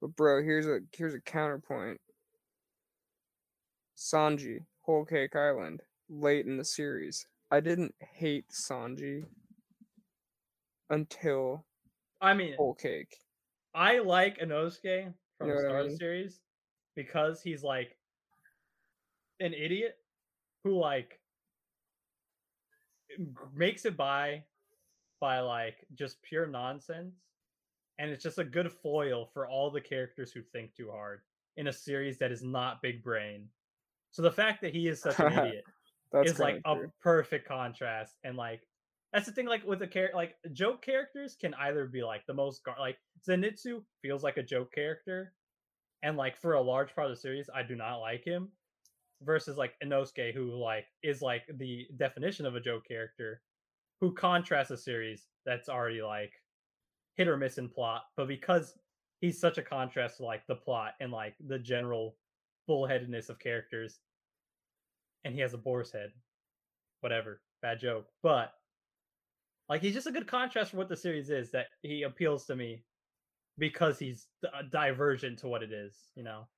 [0.00, 2.00] But bro, here's a here's a counterpoint.
[3.96, 7.26] Sanji, Whole Cake Island, late in the series.
[7.50, 9.24] I didn't hate Sanji
[10.88, 11.64] until
[12.20, 13.16] I mean, Whole Cake.
[13.74, 15.98] I like Inosuke from know the what I start of the mean?
[15.98, 16.40] series
[16.96, 17.96] because he's like
[19.40, 19.96] an idiot
[20.64, 21.18] who like
[23.54, 24.44] makes it by
[25.20, 27.14] by like just pure nonsense
[27.98, 31.20] and it's just a good foil for all the characters who think too hard
[31.56, 33.48] in a series that is not big brain
[34.10, 35.64] so the fact that he is such an idiot
[36.12, 38.62] That's is like kinda a perfect contrast and like
[39.12, 42.34] that's the thing like with the character like joke characters can either be like the
[42.34, 45.34] most gar- like zenitsu feels like a joke character
[46.02, 48.50] and like for a large part of the series i do not like him
[49.22, 53.42] versus like inosuke who like is like the definition of a joke character
[54.00, 56.32] who contrasts a series that's already like
[57.16, 58.78] hit or miss in plot but because
[59.20, 62.16] he's such a contrast to like the plot and like the general
[62.68, 64.00] bullheadedness of characters
[65.24, 66.12] and he has a boar's head.
[67.00, 68.06] Whatever, bad joke.
[68.22, 68.52] But
[69.68, 71.50] like he's just a good contrast for what the series is.
[71.52, 72.84] That he appeals to me
[73.58, 75.96] because he's d- uh, divergent to what it is.
[76.14, 76.48] You know,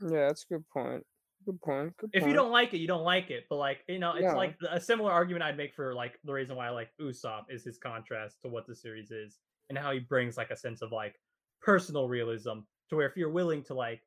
[0.00, 1.04] Yeah, that's a good point.
[1.44, 1.96] Good point.
[1.98, 3.44] Good if you don't like it, you don't like it.
[3.50, 4.34] But like you know, it's Yeah.
[4.34, 7.64] like a similar argument I'd make for like the reason why I like Usopp is
[7.64, 9.38] his contrast to what the series is
[9.68, 11.20] and how he brings like a sense of like
[11.60, 14.02] personal realism to where if you're willing to like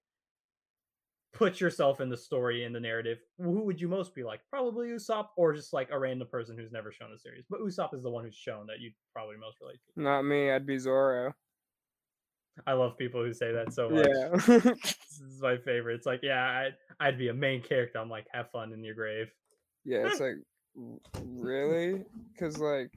[1.36, 4.40] put yourself in the story in the narrative, who would you most be like?
[4.49, 7.45] Probably Usopp or just like a random person who's never shown the series.
[7.49, 10.02] But Usopp is the one who's shown that you'd probably most relate to.
[10.02, 11.34] Not me, I'd be Zoro.
[12.66, 14.07] I love people who say that so much.
[14.07, 14.74] Yeah.
[15.16, 15.95] This is my favorite.
[15.95, 17.99] It's like, yeah, I'd, I'd be a main character.
[17.99, 19.28] I'm like, have fun in your grave.
[19.84, 20.36] yeah, it's like
[21.24, 22.03] really?
[22.40, 22.91] Cause like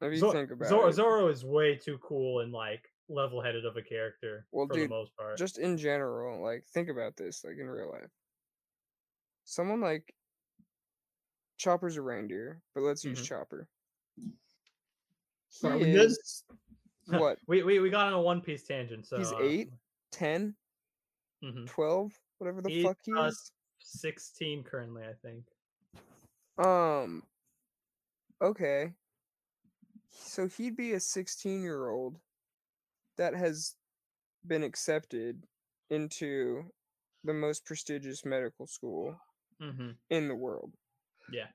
[0.00, 3.64] if you Zor- think about Zor- it, Zoro is way too cool and like level-headed
[3.64, 5.36] of a character Well, for dude, the most part.
[5.38, 8.10] just in general, like think about this, like in real life.
[9.44, 10.12] Someone like
[11.58, 13.24] Chopper's a reindeer, but let's use Mhm.
[13.24, 13.68] Chopper.
[14.16, 14.30] He
[15.60, 15.96] good?
[15.96, 16.44] is
[17.06, 17.38] what?
[17.46, 19.06] we, we we got on a One Piece tangent.
[19.06, 19.70] So He's uh, eight,
[20.12, 20.54] 10,
[21.42, 21.66] mhm.
[21.66, 23.52] 12, whatever the fuck he uh, is.
[23.78, 25.44] 16 currently, I think.
[26.58, 27.22] Um.
[28.42, 28.92] Okay.
[30.10, 32.18] So he'd be a 16 year old
[33.16, 33.74] that has
[34.46, 35.44] been accepted
[35.90, 36.64] into
[37.24, 39.16] the most prestigious medical school
[39.60, 40.72] hmm in the world.
[41.32, 41.46] Yeah.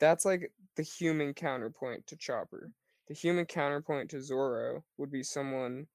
[0.00, 2.70] That's like the human counterpoint to Chopper.
[3.08, 5.86] The human counterpoint to Zoro would be someone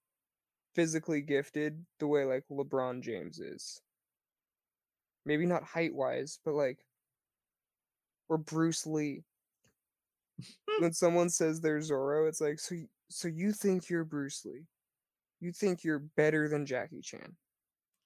[0.76, 3.82] physically gifted the way like LeBron James is.
[5.26, 6.80] Maybe not height wise, but like
[8.30, 9.24] or Bruce Lee.
[10.80, 12.76] when someone says they're Zoro, it's like so
[13.10, 14.66] so you think you're Bruce Lee.
[15.44, 17.36] You think you're better than Jackie Chan.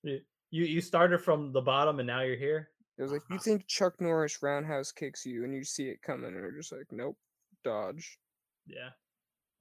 [0.02, 0.20] You
[0.50, 2.70] you started from the bottom and now you're here.
[2.98, 3.44] It was like you ah.
[3.44, 6.88] think Chuck Norris roundhouse kicks you and you see it coming and are just like,
[6.90, 7.16] nope,
[7.64, 8.18] dodge.
[8.66, 8.90] Yeah.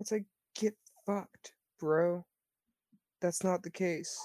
[0.00, 0.24] It's like
[0.58, 0.74] get
[1.04, 2.24] fucked, bro.
[3.20, 4.16] That's not the case.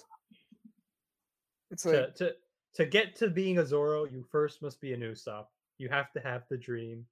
[1.72, 2.32] It's like to to
[2.76, 5.48] to get to being a Zoro, you first must be an Usopp.
[5.78, 7.06] You have to have the dream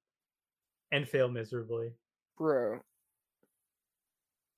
[0.90, 1.90] and fail miserably.
[2.38, 2.78] bro.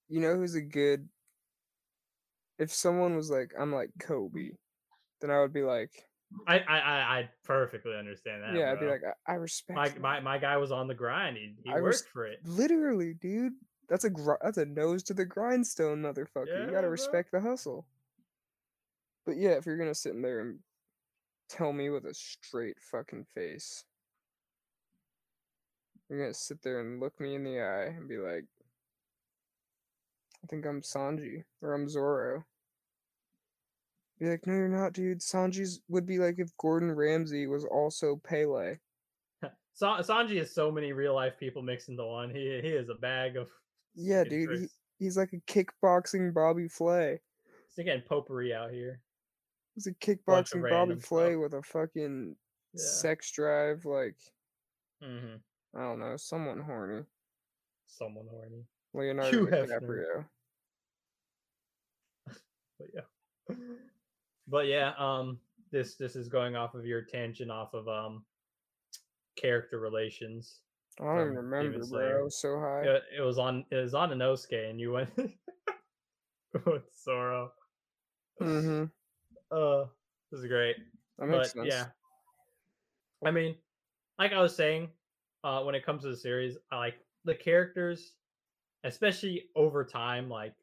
[0.09, 1.09] You know who's a good
[2.63, 4.51] if someone was like, I'm like Kobe,
[5.21, 5.91] then I would be like,
[6.47, 6.79] I I
[7.19, 8.55] I, perfectly understand that.
[8.55, 11.37] yeah, I'd be like, I, I respect my, my my guy was on the grind.
[11.37, 12.39] He, he I worked res- for it.
[12.45, 13.53] literally, dude.
[13.89, 16.65] that's a gr- that's a nose to the grindstone, motherfucker.
[16.65, 16.91] you gotta bro.
[16.91, 17.85] respect the hustle.
[19.27, 20.59] But yeah, if you're gonna sit in there and
[21.49, 23.85] tell me with a straight fucking face,
[26.09, 28.45] you're gonna sit there and look me in the eye and be like,
[30.43, 32.45] I think I'm Sanji or I'm Zoro.
[34.23, 35.19] Be like, no, you're not, dude.
[35.19, 38.77] Sanji's would be like if Gordon Ramsay was also Pele.
[39.73, 42.31] Sa- Sanji is so many real life people mixed into one.
[42.31, 43.49] He he is a bag of
[43.97, 44.61] Yeah, dude.
[44.61, 44.67] He,
[45.01, 47.19] he's like a kickboxing Bobby Flay.
[47.75, 49.01] He's getting potpourri out here.
[49.75, 51.41] He's a kickboxing Bobby Flay stuff.
[51.41, 52.37] with a fucking
[52.75, 52.81] Yeah.
[52.81, 54.15] sex drive, like
[55.03, 55.35] hmm
[55.75, 57.03] I don't know, someone horny.
[57.89, 58.67] Someone horny.
[58.95, 60.27] Leonardo DiCaprio.
[62.79, 63.55] But yeah.
[64.53, 65.41] But yeah, um
[65.73, 68.25] this this is going off of your tangent off of um
[69.37, 70.61] character relations.
[71.01, 71.89] I don't even remember, Demon bro.
[71.89, 72.21] Slayer.
[72.21, 72.83] I was so high.
[72.83, 75.11] It, it was on it was on Inosuke and you went
[76.67, 77.51] with Zoro.
[78.41, 78.85] Mm-hmm.
[79.51, 79.87] Uh
[80.31, 80.77] this is great.
[81.19, 81.69] That makes but sense.
[81.69, 81.87] yeah
[83.25, 83.55] i mean
[84.19, 84.89] like i was saying
[85.45, 88.13] uh when it comes to the series i like the characters
[88.85, 90.55] especially over time like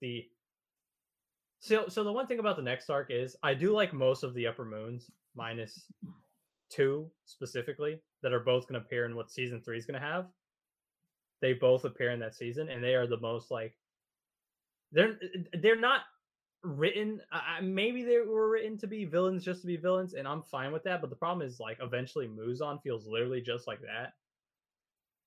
[0.00, 0.24] the
[1.60, 4.34] so so the one thing about the next arc is i do like most of
[4.34, 5.86] the upper moons minus
[6.70, 10.06] two specifically that are both going to appear in what season three is going to
[10.06, 10.26] have.
[11.40, 13.76] They both appear in that season and they are the most like
[14.92, 15.18] they're
[15.60, 16.00] they're not
[16.62, 20.42] written uh, maybe they were written to be villains just to be villains and i'm
[20.42, 24.14] fine with that but the problem is like eventually Muzan feels literally just like that.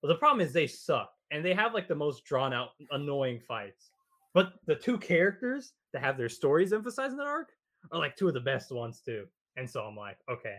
[0.02, 3.40] But the problem is they suck and they have like the most drawn out annoying
[3.40, 3.92] fights
[4.34, 7.50] but the two characters that have their stories emphasized in that arc
[7.92, 9.26] are like two of the best ones too.
[9.58, 10.58] And so i'm like okay.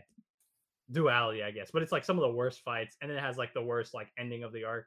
[0.92, 3.54] Duality i guess but it's like some of the worst fights and it has like
[3.54, 4.86] the worst like ending of the arc.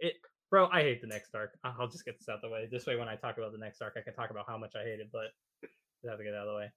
[0.00, 0.14] It
[0.50, 1.56] bro i hate the next arc.
[1.62, 2.68] I'll just get this out the way.
[2.70, 4.72] This way when i talk about the next arc i can talk about how much
[4.74, 5.26] i hate it but
[5.62, 6.72] I have to get out of the way.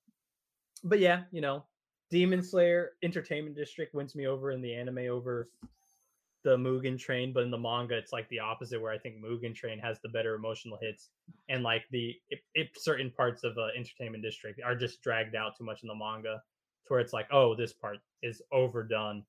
[0.84, 1.66] But yeah you know
[2.10, 5.50] demon slayer entertainment district wins me over in the anime over
[6.44, 9.56] the mugen train but in the manga it's like the opposite where i think mugen
[9.56, 11.10] train has the better emotional hits
[11.50, 12.14] and like the
[12.54, 15.96] if, certain parts of uh, entertainment district are just dragged out too much in the
[15.96, 16.42] manga
[16.86, 19.24] to where it's like oh this part is overdone.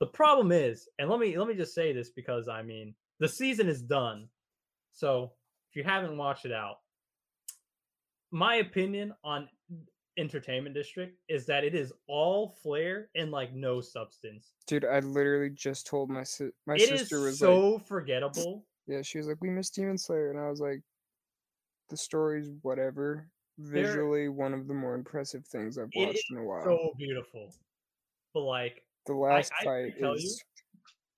[0.00, 3.28] The problem is and let me let me just say this because i mean the
[3.28, 4.28] season is done.
[4.92, 5.32] So
[5.70, 6.76] if you haven't watched it out
[8.34, 9.48] my opinion on
[10.16, 15.50] entertainment district is that it is all flair and like no substance Dude, I literally
[15.50, 19.26] just told my si- my It is sister was so like, forgettable yeah, she was
[19.26, 20.82] like, we missed Demon Slayer, and I was like,
[21.88, 23.28] the story's whatever.
[23.58, 26.64] Visually, one of the more impressive things I've watched in a while.
[26.64, 27.50] so beautiful
[28.34, 30.42] but like the last I fight you- is.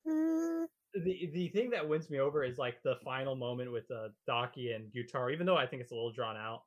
[0.06, 0.10] Eh,
[0.94, 4.72] the the thing that wins me over is like the final moment with uh, Daki
[4.72, 5.32] and Gyutaro.
[5.32, 6.62] Even though I think it's a little drawn out,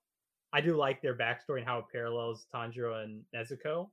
[0.52, 3.90] I do like their backstory and how it parallels Tanjiro and Nezuko.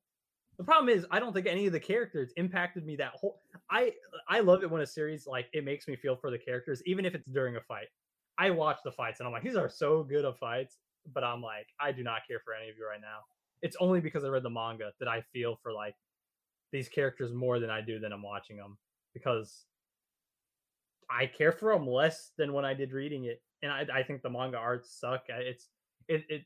[0.59, 3.41] The problem is I don't think any of the characters impacted me that whole.
[3.71, 3.93] I
[4.29, 7.05] I love it when a series like it makes me feel for the characters, even
[7.05, 7.89] if it's during a fight.
[8.39, 10.79] I watch the fights and I'm like, these are so good of fights,
[11.15, 13.21] but I'm like, I do not care for any of you right now.
[13.63, 15.95] It's only because I read the manga that I feel for like
[16.73, 18.79] these characters more than I do than I'm watching them
[19.15, 19.65] because
[21.09, 24.23] I care for them less than when I did reading it, and I, I think
[24.23, 25.25] the manga arts suck.
[25.31, 25.69] Uh, it's
[26.09, 26.43] it it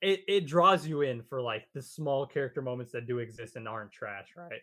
[0.00, 3.66] it it draws you in for like the small character moments that do exist and
[3.66, 4.60] aren't trash, right?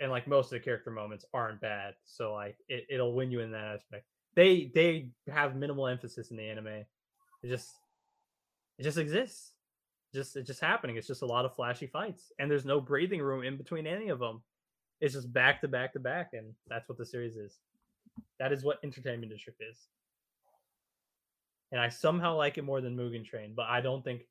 [0.00, 3.40] And like most of the character moments aren't bad, so like it, it'll win you
[3.40, 4.04] in that aspect.
[4.34, 6.84] They they have minimal emphasis in the anime.
[7.42, 7.70] It just
[8.78, 9.52] it just exists.
[10.14, 10.96] Just it's just happening.
[10.96, 14.08] It's just a lot of flashy fights, and there's no breathing room in between any
[14.08, 14.42] of them.
[15.00, 17.58] It's just back to back to back, and that's what the series is.
[18.38, 19.88] That is what Entertainment District is.
[21.70, 24.22] And I somehow like it more than Mugen Train, but I don't think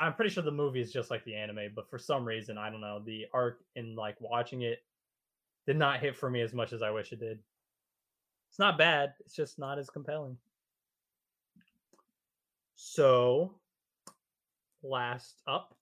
[0.00, 2.70] I'm pretty sure the movie is just like the anime, but for some reason, I
[2.70, 4.82] don't know, the arc in like watching it
[5.66, 7.38] did not hit for me as much as I wish it did.
[8.50, 10.36] It's not bad, it's just not as compelling.
[12.76, 13.54] So,
[14.82, 15.74] last up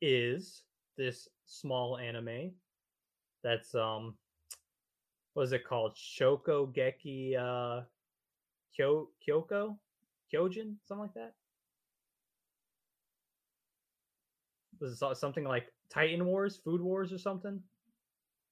[0.00, 0.62] is
[0.96, 2.52] this small anime
[3.42, 4.14] that's um
[5.34, 5.96] what is it called?
[5.96, 7.82] Shoko Geki uh
[8.76, 9.76] Kyo Kyoko?
[10.32, 10.74] Kyojin?
[10.86, 11.34] Something like that?
[14.80, 17.60] Was it something like Titan Wars, Food Wars, or something?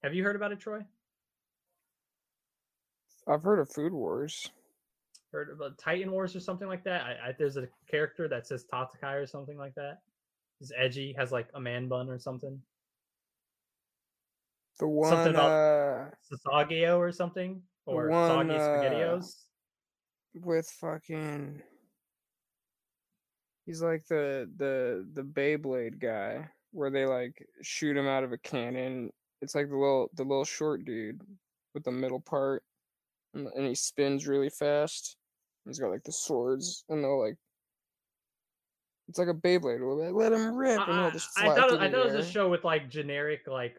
[0.02, 0.80] Have you heard about it, Troy?
[3.28, 4.50] I've heard of Food Wars.
[5.32, 7.02] Heard about Titan Wars or something like that?
[7.02, 9.98] I, I, there's a character that says Tatakai or something like that.
[10.58, 12.60] He's edgy, has like a man bun or something.
[14.78, 17.62] The one, Something about- uh, Sasageo or something.
[17.86, 19.34] or one, soggy uh, spaghettios.
[20.34, 21.62] With fucking
[23.66, 28.38] he's like the the the Beyblade guy where they like shoot him out of a
[28.38, 29.10] cannon.
[29.40, 31.20] It's like the little the little short dude
[31.74, 32.62] with the middle part
[33.34, 35.16] and, and he spins really fast.
[35.66, 37.36] He's got like the swords and they'll like
[39.08, 39.80] it's like a Beyblade.
[39.80, 42.30] Like, let him rip and he'll just I thought it, I thought it was a
[42.30, 43.76] show with like generic like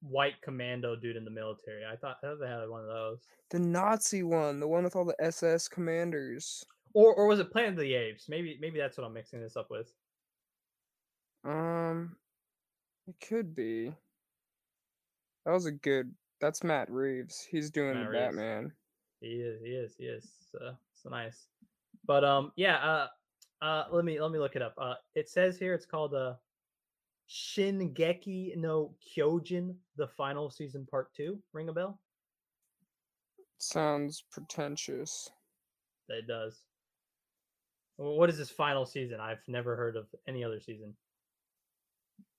[0.00, 1.82] white commando dude in the military.
[1.84, 3.20] I thought I thought they had one of those.
[3.50, 6.64] The Nazi one, the one with all the SS commanders.
[6.94, 8.28] Or or was it Planet of the Apes?
[8.28, 9.92] Maybe maybe that's what I'm mixing this up with.
[11.44, 12.16] Um,
[13.06, 13.94] it could be.
[15.46, 16.12] That was a good.
[16.40, 17.46] That's Matt Reeves.
[17.50, 18.24] He's doing Matt the Reeves.
[18.24, 18.72] Batman.
[19.20, 20.26] He is, he is, he is.
[20.50, 20.58] So,
[20.94, 21.46] so nice.
[22.06, 22.76] But um, yeah.
[22.76, 23.06] Uh,
[23.62, 24.74] uh, let me let me look it up.
[24.78, 26.34] Uh, it says here it's called uh,
[27.30, 31.38] Shingeki no Kyojin, the final season part two.
[31.52, 32.00] Ring a bell?
[33.58, 35.30] Sounds pretentious.
[36.08, 36.64] It does.
[37.96, 39.20] What is this final season?
[39.20, 40.94] I've never heard of any other season.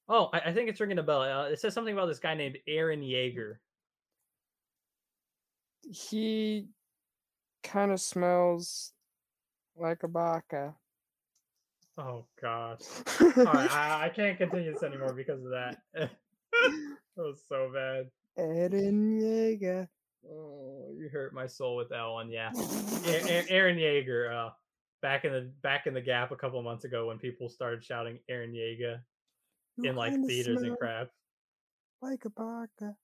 [0.09, 1.21] Oh, I, I think it's ringing a bell.
[1.21, 3.57] Uh, it says something about this guy named Aaron Yeager.
[5.89, 6.67] He
[7.63, 8.91] kind of smells
[9.77, 10.73] like a baka.
[11.97, 12.81] Oh gosh.
[13.21, 15.77] All right, I, I can't continue this anymore because of that.
[15.93, 16.09] that
[17.17, 18.09] was so bad.
[18.39, 19.87] Eren Yeager.
[20.29, 22.29] Oh, you hurt my soul with that one.
[22.29, 22.51] Yeah,
[23.05, 24.31] A- A- Aaron Yeager.
[24.33, 24.51] Uh,
[25.01, 27.83] back in the back in the gap a couple of months ago when people started
[27.83, 28.99] shouting Aaron Yeager
[29.77, 31.09] You in like theaters and crap.
[32.01, 32.95] Like a baka.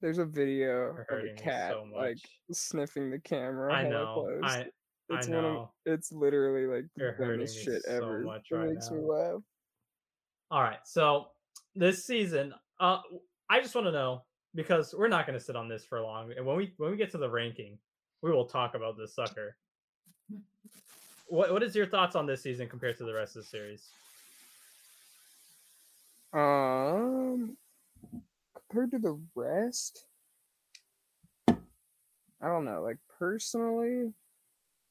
[0.00, 2.18] There's a video of a cat so like
[2.50, 3.72] sniffing the camera.
[3.72, 4.26] I know.
[4.40, 4.64] close.
[5.10, 8.20] I I It's one of it's literally like the You're hurting dumbest shit so ever.
[8.20, 9.42] much it right makes me laugh.
[10.50, 10.78] All right.
[10.84, 11.28] So
[11.74, 12.98] this season, uh,
[13.48, 14.24] I just want to know
[14.54, 16.96] because we're not going to sit on this for long, and when we when we
[16.96, 17.78] get to the ranking,
[18.22, 19.56] we will talk about this sucker.
[21.26, 23.88] What what is your thoughts on this season compared to the rest of the series?
[26.34, 27.56] Um,
[28.54, 30.06] compared to the rest,
[31.48, 31.54] I
[32.48, 32.82] don't know.
[32.82, 34.12] Like personally,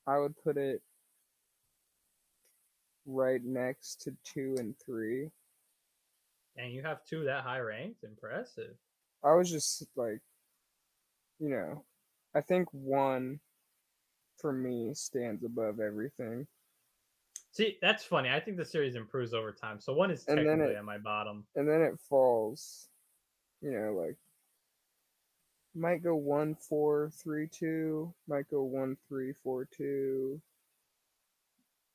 [0.08, 0.82] I would put it
[3.06, 5.30] right next to two and three.
[6.58, 8.04] And you have two that high ranked.
[8.04, 8.76] Impressive.
[9.24, 10.20] I was just like,
[11.40, 11.84] you know,
[12.36, 13.40] I think one
[14.40, 16.48] for me stands above everything.
[17.52, 18.30] See, that's funny.
[18.30, 19.80] I think the series improves over time.
[19.80, 21.46] So one is technically it- at my bottom.
[21.56, 22.88] and then it falls
[23.62, 24.18] you know like
[25.76, 30.42] might go one four three two might go one three four two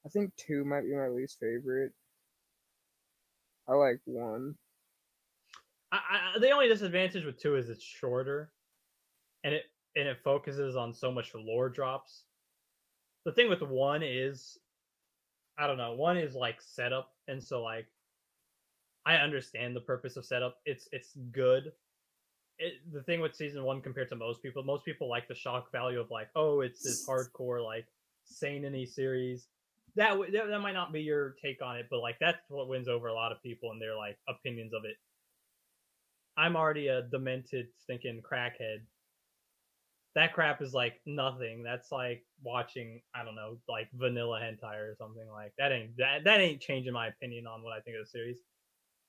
[0.05, 1.93] i think two might be my least favorite
[3.69, 4.57] i like one
[5.93, 5.99] I,
[6.37, 8.51] I, the only disadvantage with two is it's shorter,
[9.45, 12.25] and it and it focuses on so much lore drops.
[13.25, 14.59] The thing with one is,
[15.59, 15.95] I don't know.
[15.95, 17.87] One is like setup, and so like,
[19.07, 20.59] I understand the purpose of setup.
[20.67, 21.73] It's it's good.
[22.59, 25.71] It, the thing with season one compared to most people, most people like the shock
[25.73, 27.87] value of like, oh, it's this hardcore like
[28.25, 29.47] seinen series.
[29.97, 32.69] That, w- that that might not be your take on it, but like that's what
[32.69, 34.97] wins over a lot of people and their like opinions of it.
[36.37, 38.83] I'm already a demented, stinking crackhead.
[40.15, 41.63] That crap is like nothing.
[41.63, 45.73] That's like watching, I don't know, like vanilla hentai or something like that.
[45.73, 48.39] Ain't that that ain't changing my opinion on what I think of the series.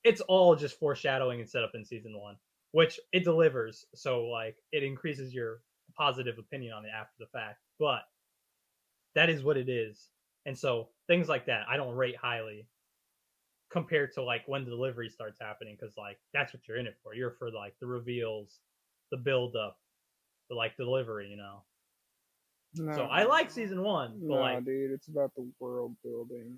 [0.04, 2.36] It's all just foreshadowing and setup in season one,
[2.72, 3.86] which it delivers.
[3.94, 5.60] So like it increases your
[5.96, 7.58] positive opinion on it after the fact.
[7.78, 8.02] But
[9.14, 10.08] that is what it is.
[10.46, 12.66] And so things like that I don't rate highly
[13.70, 16.96] compared to like when the delivery starts happening because like that's what you're in it
[17.02, 18.60] for you're for like the reveals
[19.10, 19.78] the build up
[20.48, 21.62] the like delivery you know
[22.74, 26.56] no, so i like season one but no like dude it's about the world building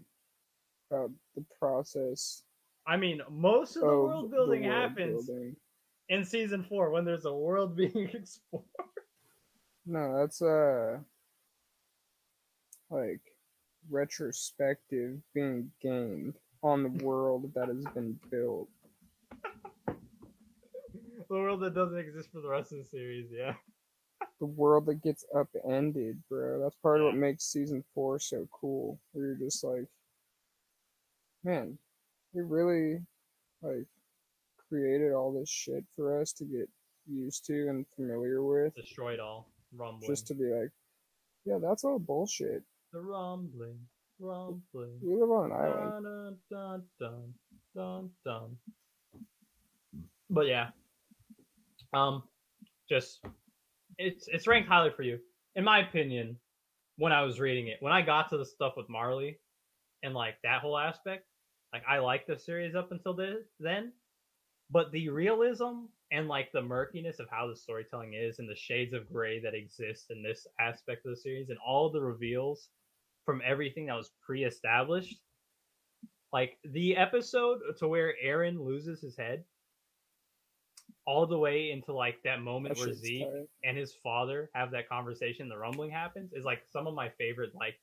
[0.91, 2.45] about the process
[2.87, 5.57] i mean most of the world building the world happens building.
[6.11, 8.65] In season four when there's a world being explored
[9.87, 10.99] no that's uh
[12.91, 13.21] like
[13.89, 18.69] retrospective being gained on the world that has been built
[19.87, 23.55] the world that doesn't exist for the rest of the series yeah
[24.41, 26.61] the world that gets upended, bro.
[26.61, 28.99] That's part of what makes season four so cool.
[29.13, 29.85] Where you're just like,
[31.45, 31.77] man,
[32.35, 33.01] it really
[33.63, 33.87] like
[34.71, 36.69] created all this shit for us to get
[37.07, 40.71] used to and familiar with, destroyed all rumbling just to be like,
[41.45, 42.63] yeah, that's all bullshit.
[42.93, 43.79] the rumbling
[44.19, 46.05] rumbling We live on an island.
[46.05, 47.35] Dun, dun, dun,
[47.75, 48.57] dun, dun.
[50.29, 50.69] But yeah,
[51.93, 52.23] um,
[52.89, 53.21] just
[53.99, 55.19] it's it's ranked highly for you.
[55.57, 56.37] In my opinion,
[56.97, 59.41] when I was reading it, when I got to the stuff with Marley
[60.03, 61.25] and like that whole aspect,
[61.73, 63.93] like I liked the series up until the, then,
[64.71, 68.93] but the realism and like the murkiness of how the storytelling is and the shades
[68.93, 72.69] of gray that exist in this aspect of the series and all the reveals
[73.25, 75.21] from everything that was pre-established
[76.33, 79.45] like the episode to where aaron loses his head
[81.07, 83.49] all the way into like that moment That where Zeke tight.
[83.65, 87.53] and his father have that conversation, the rumbling happens, is like some of my favorite
[87.55, 87.75] like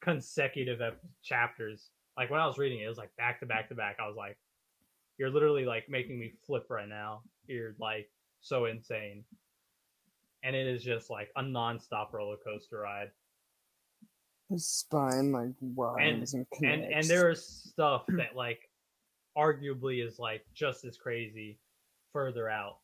[0.00, 1.90] consecutive ep- chapters.
[2.16, 3.96] Like when I was reading it, it was like back to back to back.
[4.00, 4.38] I was like,
[5.18, 7.22] "You're literally like making me flip right now.
[7.46, 8.10] You're like
[8.40, 9.24] so insane,"
[10.42, 13.10] and it is just like a nonstop roller coaster ride.
[14.50, 18.68] His spine like winds and, and and there is stuff that like
[19.36, 21.58] arguably is like just as crazy
[22.12, 22.78] further out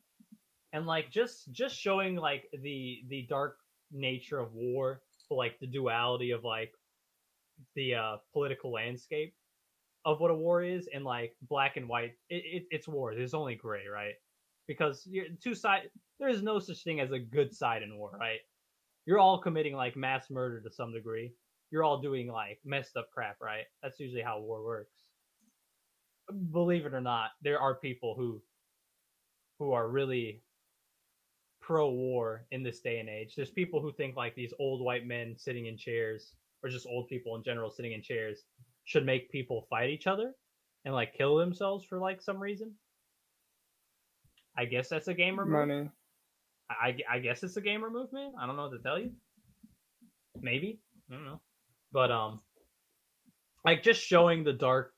[0.72, 3.58] and like just just showing like the the dark
[3.92, 6.72] nature of war but like the duality of like
[7.74, 9.34] the uh political landscape
[10.04, 13.34] of what a war is and like black and white it, it, it's war there's
[13.34, 14.14] only gray right
[14.66, 15.08] because
[15.42, 15.82] two side
[16.18, 18.40] there is no such thing as a good side in war right
[19.06, 21.32] you're all committing like mass murder to some degree
[21.70, 23.64] you're all doing like messed up crap, right?
[23.82, 25.04] That's usually how war works.
[26.52, 28.42] Believe it or not, there are people who
[29.58, 30.42] who are really
[31.60, 33.34] pro war in this day and age.
[33.36, 36.32] There's people who think like these old white men sitting in chairs
[36.62, 38.44] or just old people in general sitting in chairs
[38.90, 40.32] should make people fight each other
[40.84, 42.72] and like kill themselves for like some reason.
[44.58, 45.68] I guess that's a gamer move.
[45.68, 45.90] money.
[46.68, 48.34] I, I guess it's a gamer movement.
[48.40, 49.12] I don't know what to tell you.
[50.40, 51.40] Maybe I don't know,
[51.92, 52.40] but um,
[53.64, 54.92] like just showing the dark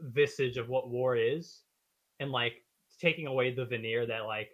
[0.00, 1.60] visage of what war is,
[2.18, 2.54] and like
[2.98, 4.48] taking away the veneer that like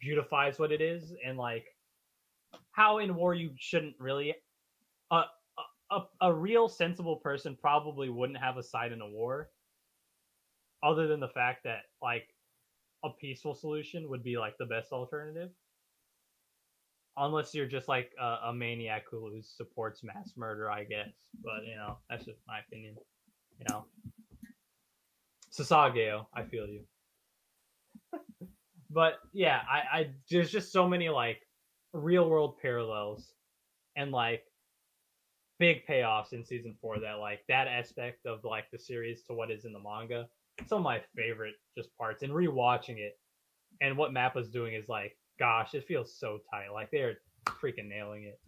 [0.00, 1.64] beautifies what it is, and like
[2.70, 4.34] how in war you shouldn't really
[5.92, 9.50] a, a, real sensible person probably wouldn't have a side in a war,
[10.82, 12.28] other than the fact that like
[13.04, 15.50] a peaceful solution would be like the best alternative.
[17.16, 21.12] Unless you're just like a, a maniac who supports mass murder, I guess.
[21.42, 22.96] But you know, that's just my opinion.
[23.58, 23.84] You know,
[25.52, 26.84] Sasageo, I feel you.
[28.90, 31.42] but yeah, I, I there's just so many like
[31.92, 33.34] real world parallels
[33.96, 34.44] and like
[35.58, 39.50] big payoffs in season four that like that aspect of like the series to what
[39.50, 40.26] is in the manga.
[40.66, 43.18] Some of my favorite just parts and rewatching it
[43.80, 46.72] and what Mappa's doing is like gosh it feels so tight.
[46.72, 47.18] Like they're
[47.62, 48.40] freaking nailing it.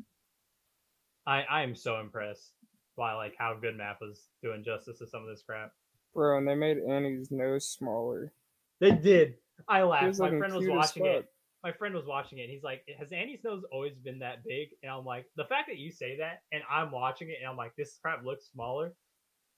[1.26, 2.52] I i am so impressed
[2.96, 5.72] by like how good Mappa's doing justice to some of this crap.
[6.14, 8.32] Bro, and they made Annie's nose smaller.
[8.80, 9.34] they did.
[9.68, 10.18] I laughed.
[10.18, 11.28] My friend was watching it.
[11.64, 14.68] My friend was watching it and he's like has annie's nose always been that big
[14.82, 17.56] and i'm like the fact that you say that and i'm watching it and i'm
[17.56, 18.92] like this crap looks smaller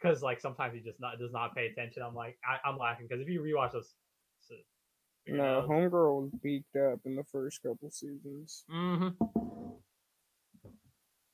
[0.00, 3.06] because like sometimes he just not does not pay attention i'm like I, i'm laughing
[3.08, 3.92] because if you rewatch those
[5.26, 8.64] No, Homegirl was beaked up in the first couple seasons.
[8.70, 9.08] hmm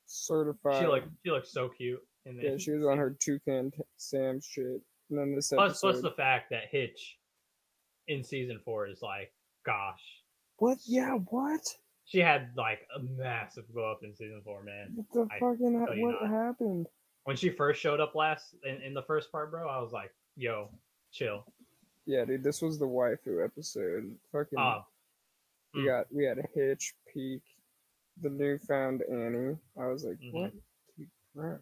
[0.07, 0.81] Certified.
[0.81, 4.81] she looked she looked so cute in yeah, she was on her Toucan Sam shit.
[5.11, 5.91] And then this plus episode.
[5.91, 7.19] plus the fact that hitch
[8.09, 9.33] in season four is like
[9.67, 10.22] gosh
[10.63, 10.79] What?
[10.87, 11.61] Yeah, what?
[12.05, 15.85] she had like a massive glow up in season four man What the I fucking
[15.87, 16.31] tell you what not.
[16.31, 16.87] happened?
[17.25, 20.13] when she first showed up last in, in the first part bro i was like
[20.37, 20.69] yo
[21.13, 21.45] chill
[22.07, 24.15] Yeah, dude, this was the waifu episode.
[24.33, 24.81] Fucking, uh
[25.75, 25.87] we mm.
[25.87, 27.41] got we had a Hitch, Pieck,
[28.21, 29.57] the newfound Annie.
[29.81, 30.33] I was like, Mhm.
[30.33, 30.53] what?
[31.35, 31.59] Bro.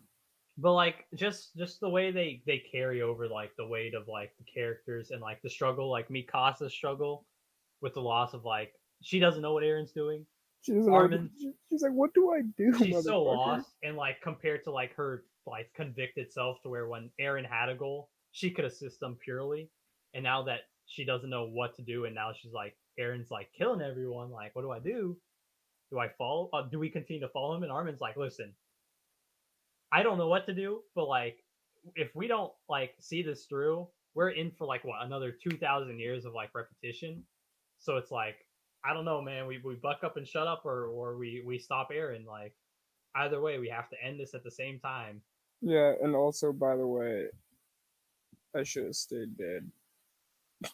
[0.59, 4.33] but like just just the way they they carry over like the weight of like
[4.39, 7.25] the characters and like the struggle like mikasa's struggle
[7.83, 8.73] with the loss of like
[9.03, 10.27] she doesn't know what aaron's doing.
[10.63, 10.97] She doesn't know.
[10.99, 12.77] Armin- she- She's like, what do I do?
[12.79, 17.11] she's so lost and like compared to like her like convicted self to where when
[17.19, 19.69] aaron had a goal she could assist them purely.
[20.15, 23.49] And now that she doesn't know what to do and now she's like aaron's like
[23.57, 25.17] killing everyone like what do i do?
[25.91, 27.63] Do i follow uh, do we continue to follow him?
[27.63, 28.53] And armin's like listen
[29.93, 31.39] i don't know what to do but like
[31.97, 36.25] if we don't like see this through we're in for like what another 2000 years
[36.25, 37.23] of like repetition.
[37.79, 38.37] So it's like
[38.85, 41.59] i don't know man we, we buck up and shut up or or we we
[41.59, 42.55] stop aaron like
[43.17, 45.21] either way we have to end this at the same time
[45.63, 47.27] Yeah, and also, by the way,
[48.57, 49.69] I should have stayed dead.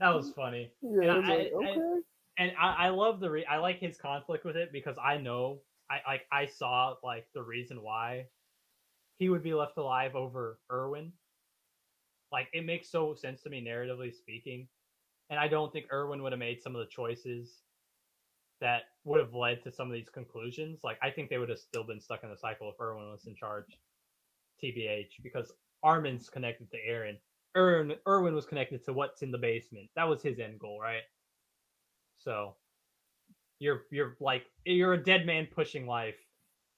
[0.00, 2.02] that was funny Yeah, I was I- like, I- okay.
[2.38, 5.60] and I, I love the re- I like his conflict with it because I know
[5.90, 8.26] I like I saw like the reason why
[9.18, 11.12] he would be left alive over Erwin.
[12.32, 14.66] Like it makes so sense to me narratively speaking,
[15.32, 17.62] and I don't think Erwin would have made some of the choices
[18.60, 20.80] that would have led to some of these conclusions.
[20.84, 23.24] Like I think they would have still been stuck in the cycle if Erwin was
[23.26, 23.78] in charge,
[24.62, 25.50] TBH, because
[25.82, 27.16] Armin's connected to Eren.
[27.56, 29.88] Erwin Erwin was connected to what's in the basement.
[29.96, 31.02] That was his end goal, right?
[32.18, 32.56] So
[33.58, 36.18] you're you're like you're a dead man pushing life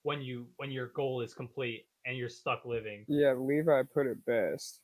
[0.05, 3.05] when you when your goal is complete and you're stuck living.
[3.09, 4.84] Yeah, Levi put it best.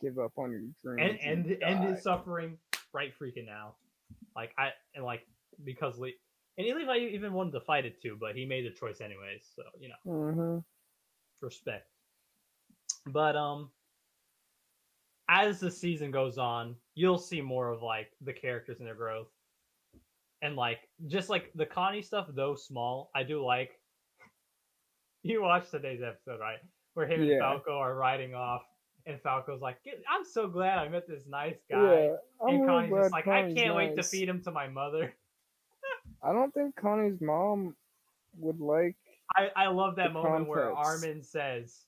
[0.00, 1.20] Give up on your dreams.
[1.24, 2.56] And and and end his suffering
[2.92, 3.74] right freaking now.
[4.36, 5.26] Like I and like
[5.64, 6.10] because Le-
[6.56, 9.48] and Levi even wanted to fight it too, but he made the choice anyways.
[9.54, 10.58] So you know, hmm
[11.40, 11.88] respect.
[13.06, 13.70] But um,
[15.28, 19.28] as the season goes on, you'll see more of like the characters and their growth,
[20.42, 23.72] and like just like the Connie stuff, though small, I do like.
[25.24, 26.60] You watched today's episode, right?
[26.94, 28.62] Where him and Falco are riding off,
[29.08, 29.78] and Falco's like,
[30.08, 33.52] "I'm so glad I met this nice guy." Yeah, I'm and Connie's just like, I
[33.52, 35.14] can't wait to feed him to my mother.
[36.22, 37.74] I don't think Connie's mom
[38.38, 38.96] would like.
[39.36, 40.72] I, I love that moment where.
[40.72, 41.84] Armin says,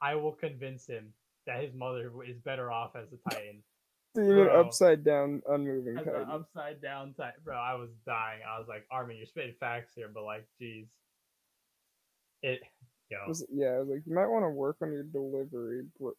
[0.00, 1.12] I will convince him
[1.46, 3.62] that his mother is better off as a Titan.
[4.16, 6.26] Even upside down, unmoving Titan.
[6.30, 7.40] upside down Titan.
[7.44, 8.40] Bro, I was dying.
[8.46, 10.86] I was like, Armin, you're spitting facts here, but like, jeez.
[12.42, 12.60] It,
[13.10, 15.82] yo, was- yeah, I was like, you might want to work on your delivery.
[15.98, 16.12] bro-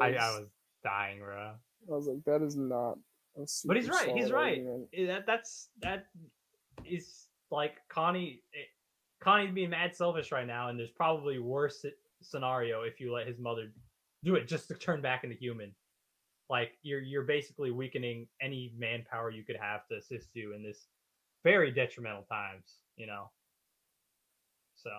[0.00, 0.46] I, I was
[0.84, 1.52] dying, bro.
[1.90, 2.98] I was like, that is not.
[3.36, 4.10] A But he's right.
[4.16, 4.62] He's right.
[4.92, 6.06] Eh, That that's that
[6.84, 8.42] is like Connie.
[8.54, 8.58] eh,
[9.20, 11.84] Connie's being mad selfish right now, and there's probably worse
[12.20, 13.72] scenario if you let his mother
[14.24, 15.74] do it just to turn back into human.
[16.50, 20.86] Like you're you're basically weakening any manpower you could have to assist you in this
[21.44, 22.78] very detrimental times.
[22.96, 23.30] You know.
[24.76, 24.90] So,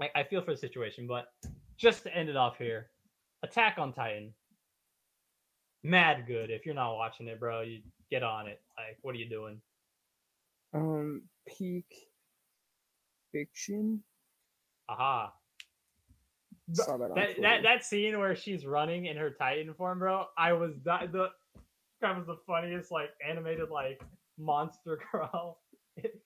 [0.00, 1.32] I, I feel for the situation, but
[1.78, 2.89] just to end it off here,
[3.42, 4.34] Attack on Titan
[5.82, 6.50] mad good.
[6.50, 7.80] If you're not watching it, bro, you
[8.10, 8.60] get on it.
[8.76, 9.60] Like, what are you doing?
[10.72, 11.86] Um, peak
[13.32, 14.02] fiction.
[14.88, 15.32] Aha.
[16.72, 20.26] Saw that That, that that scene where she's running in her Titan form, bro.
[20.38, 21.30] I was di- the
[22.00, 24.00] that was the funniest like animated like
[24.38, 25.58] monster girl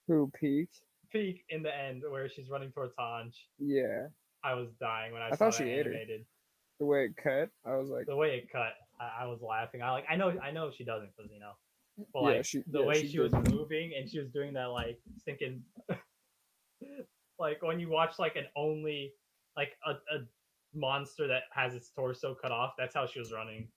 [0.07, 0.69] Who Pieck?
[1.11, 3.35] peak in the end where she's running towards Hange.
[3.59, 4.09] Yeah,
[4.43, 5.93] I was dying when I, I saw thought that she ate her.
[6.81, 9.83] The way it cut, I was like, The way it cut, I, I was laughing.
[9.83, 11.53] I like I know I know she doesn't because you know,
[12.13, 14.53] but Yeah, like she- the yeah, way she she, was moving and she was doing
[14.55, 15.63] that like thinking,
[17.39, 19.13] like when you watch like an only
[19.57, 20.21] like a, a
[20.75, 22.73] monster that has its torso cut off.
[22.77, 23.69] That's how she was running,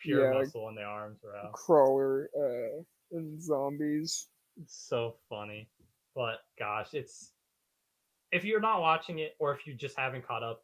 [0.00, 1.50] pure Yeah, like- muscle in the arms, bro.
[1.52, 2.82] crawler, uh,
[3.16, 4.28] and zombies.
[4.60, 5.68] It's so funny.
[6.14, 7.32] But gosh, it's
[8.32, 10.62] if you're not watching it or if you just haven't caught up,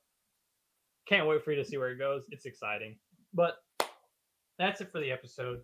[1.09, 2.25] can't wait for you to see where it goes.
[2.31, 2.97] It's exciting.
[3.35, 3.57] But
[4.59, 5.61] that's it for the episode.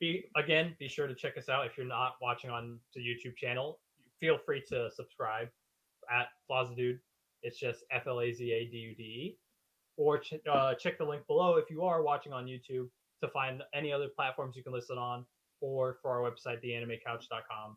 [0.00, 3.36] Be again, be sure to check us out if you're not watching on the YouTube
[3.36, 3.80] channel.
[4.20, 5.48] Feel free to subscribe
[6.10, 6.98] at Flaza Dude.
[7.42, 9.38] It's just F L A Z A D U D E.
[9.96, 12.88] Or ch- uh, check the link below if you are watching on YouTube
[13.22, 15.24] to find any other platforms you can listen on
[15.60, 17.76] or for our website, theanimecouch.com.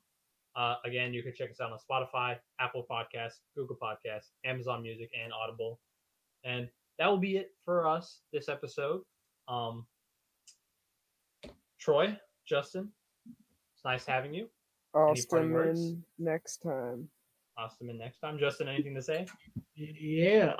[0.55, 5.09] Uh, again, you can check us out on Spotify, Apple Podcasts, Google Podcasts, Amazon Music,
[5.23, 5.79] and Audible.
[6.43, 6.67] And
[6.99, 9.01] that will be it for us this episode.
[9.47, 9.85] Um,
[11.79, 12.17] Troy,
[12.47, 12.89] Justin,
[13.75, 14.49] it's nice having you.
[15.25, 15.79] parting words?
[15.79, 17.09] Austin next time.
[17.57, 17.89] Awesome.
[17.89, 19.25] And next time, Justin, anything to say?
[19.75, 20.53] Yeah.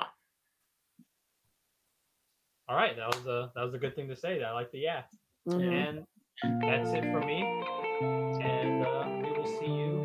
[2.68, 4.42] All right, that was a that was a good thing to say.
[4.42, 5.02] I like the yeah.
[5.48, 6.04] Mhm.
[6.42, 7.42] And that's it for me.
[8.42, 10.04] And uh, we will see you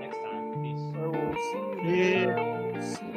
[0.00, 0.62] next time.
[0.62, 0.80] Peace.
[0.96, 1.96] I will see you.
[1.96, 2.36] Yeah.
[2.36, 3.11] I will see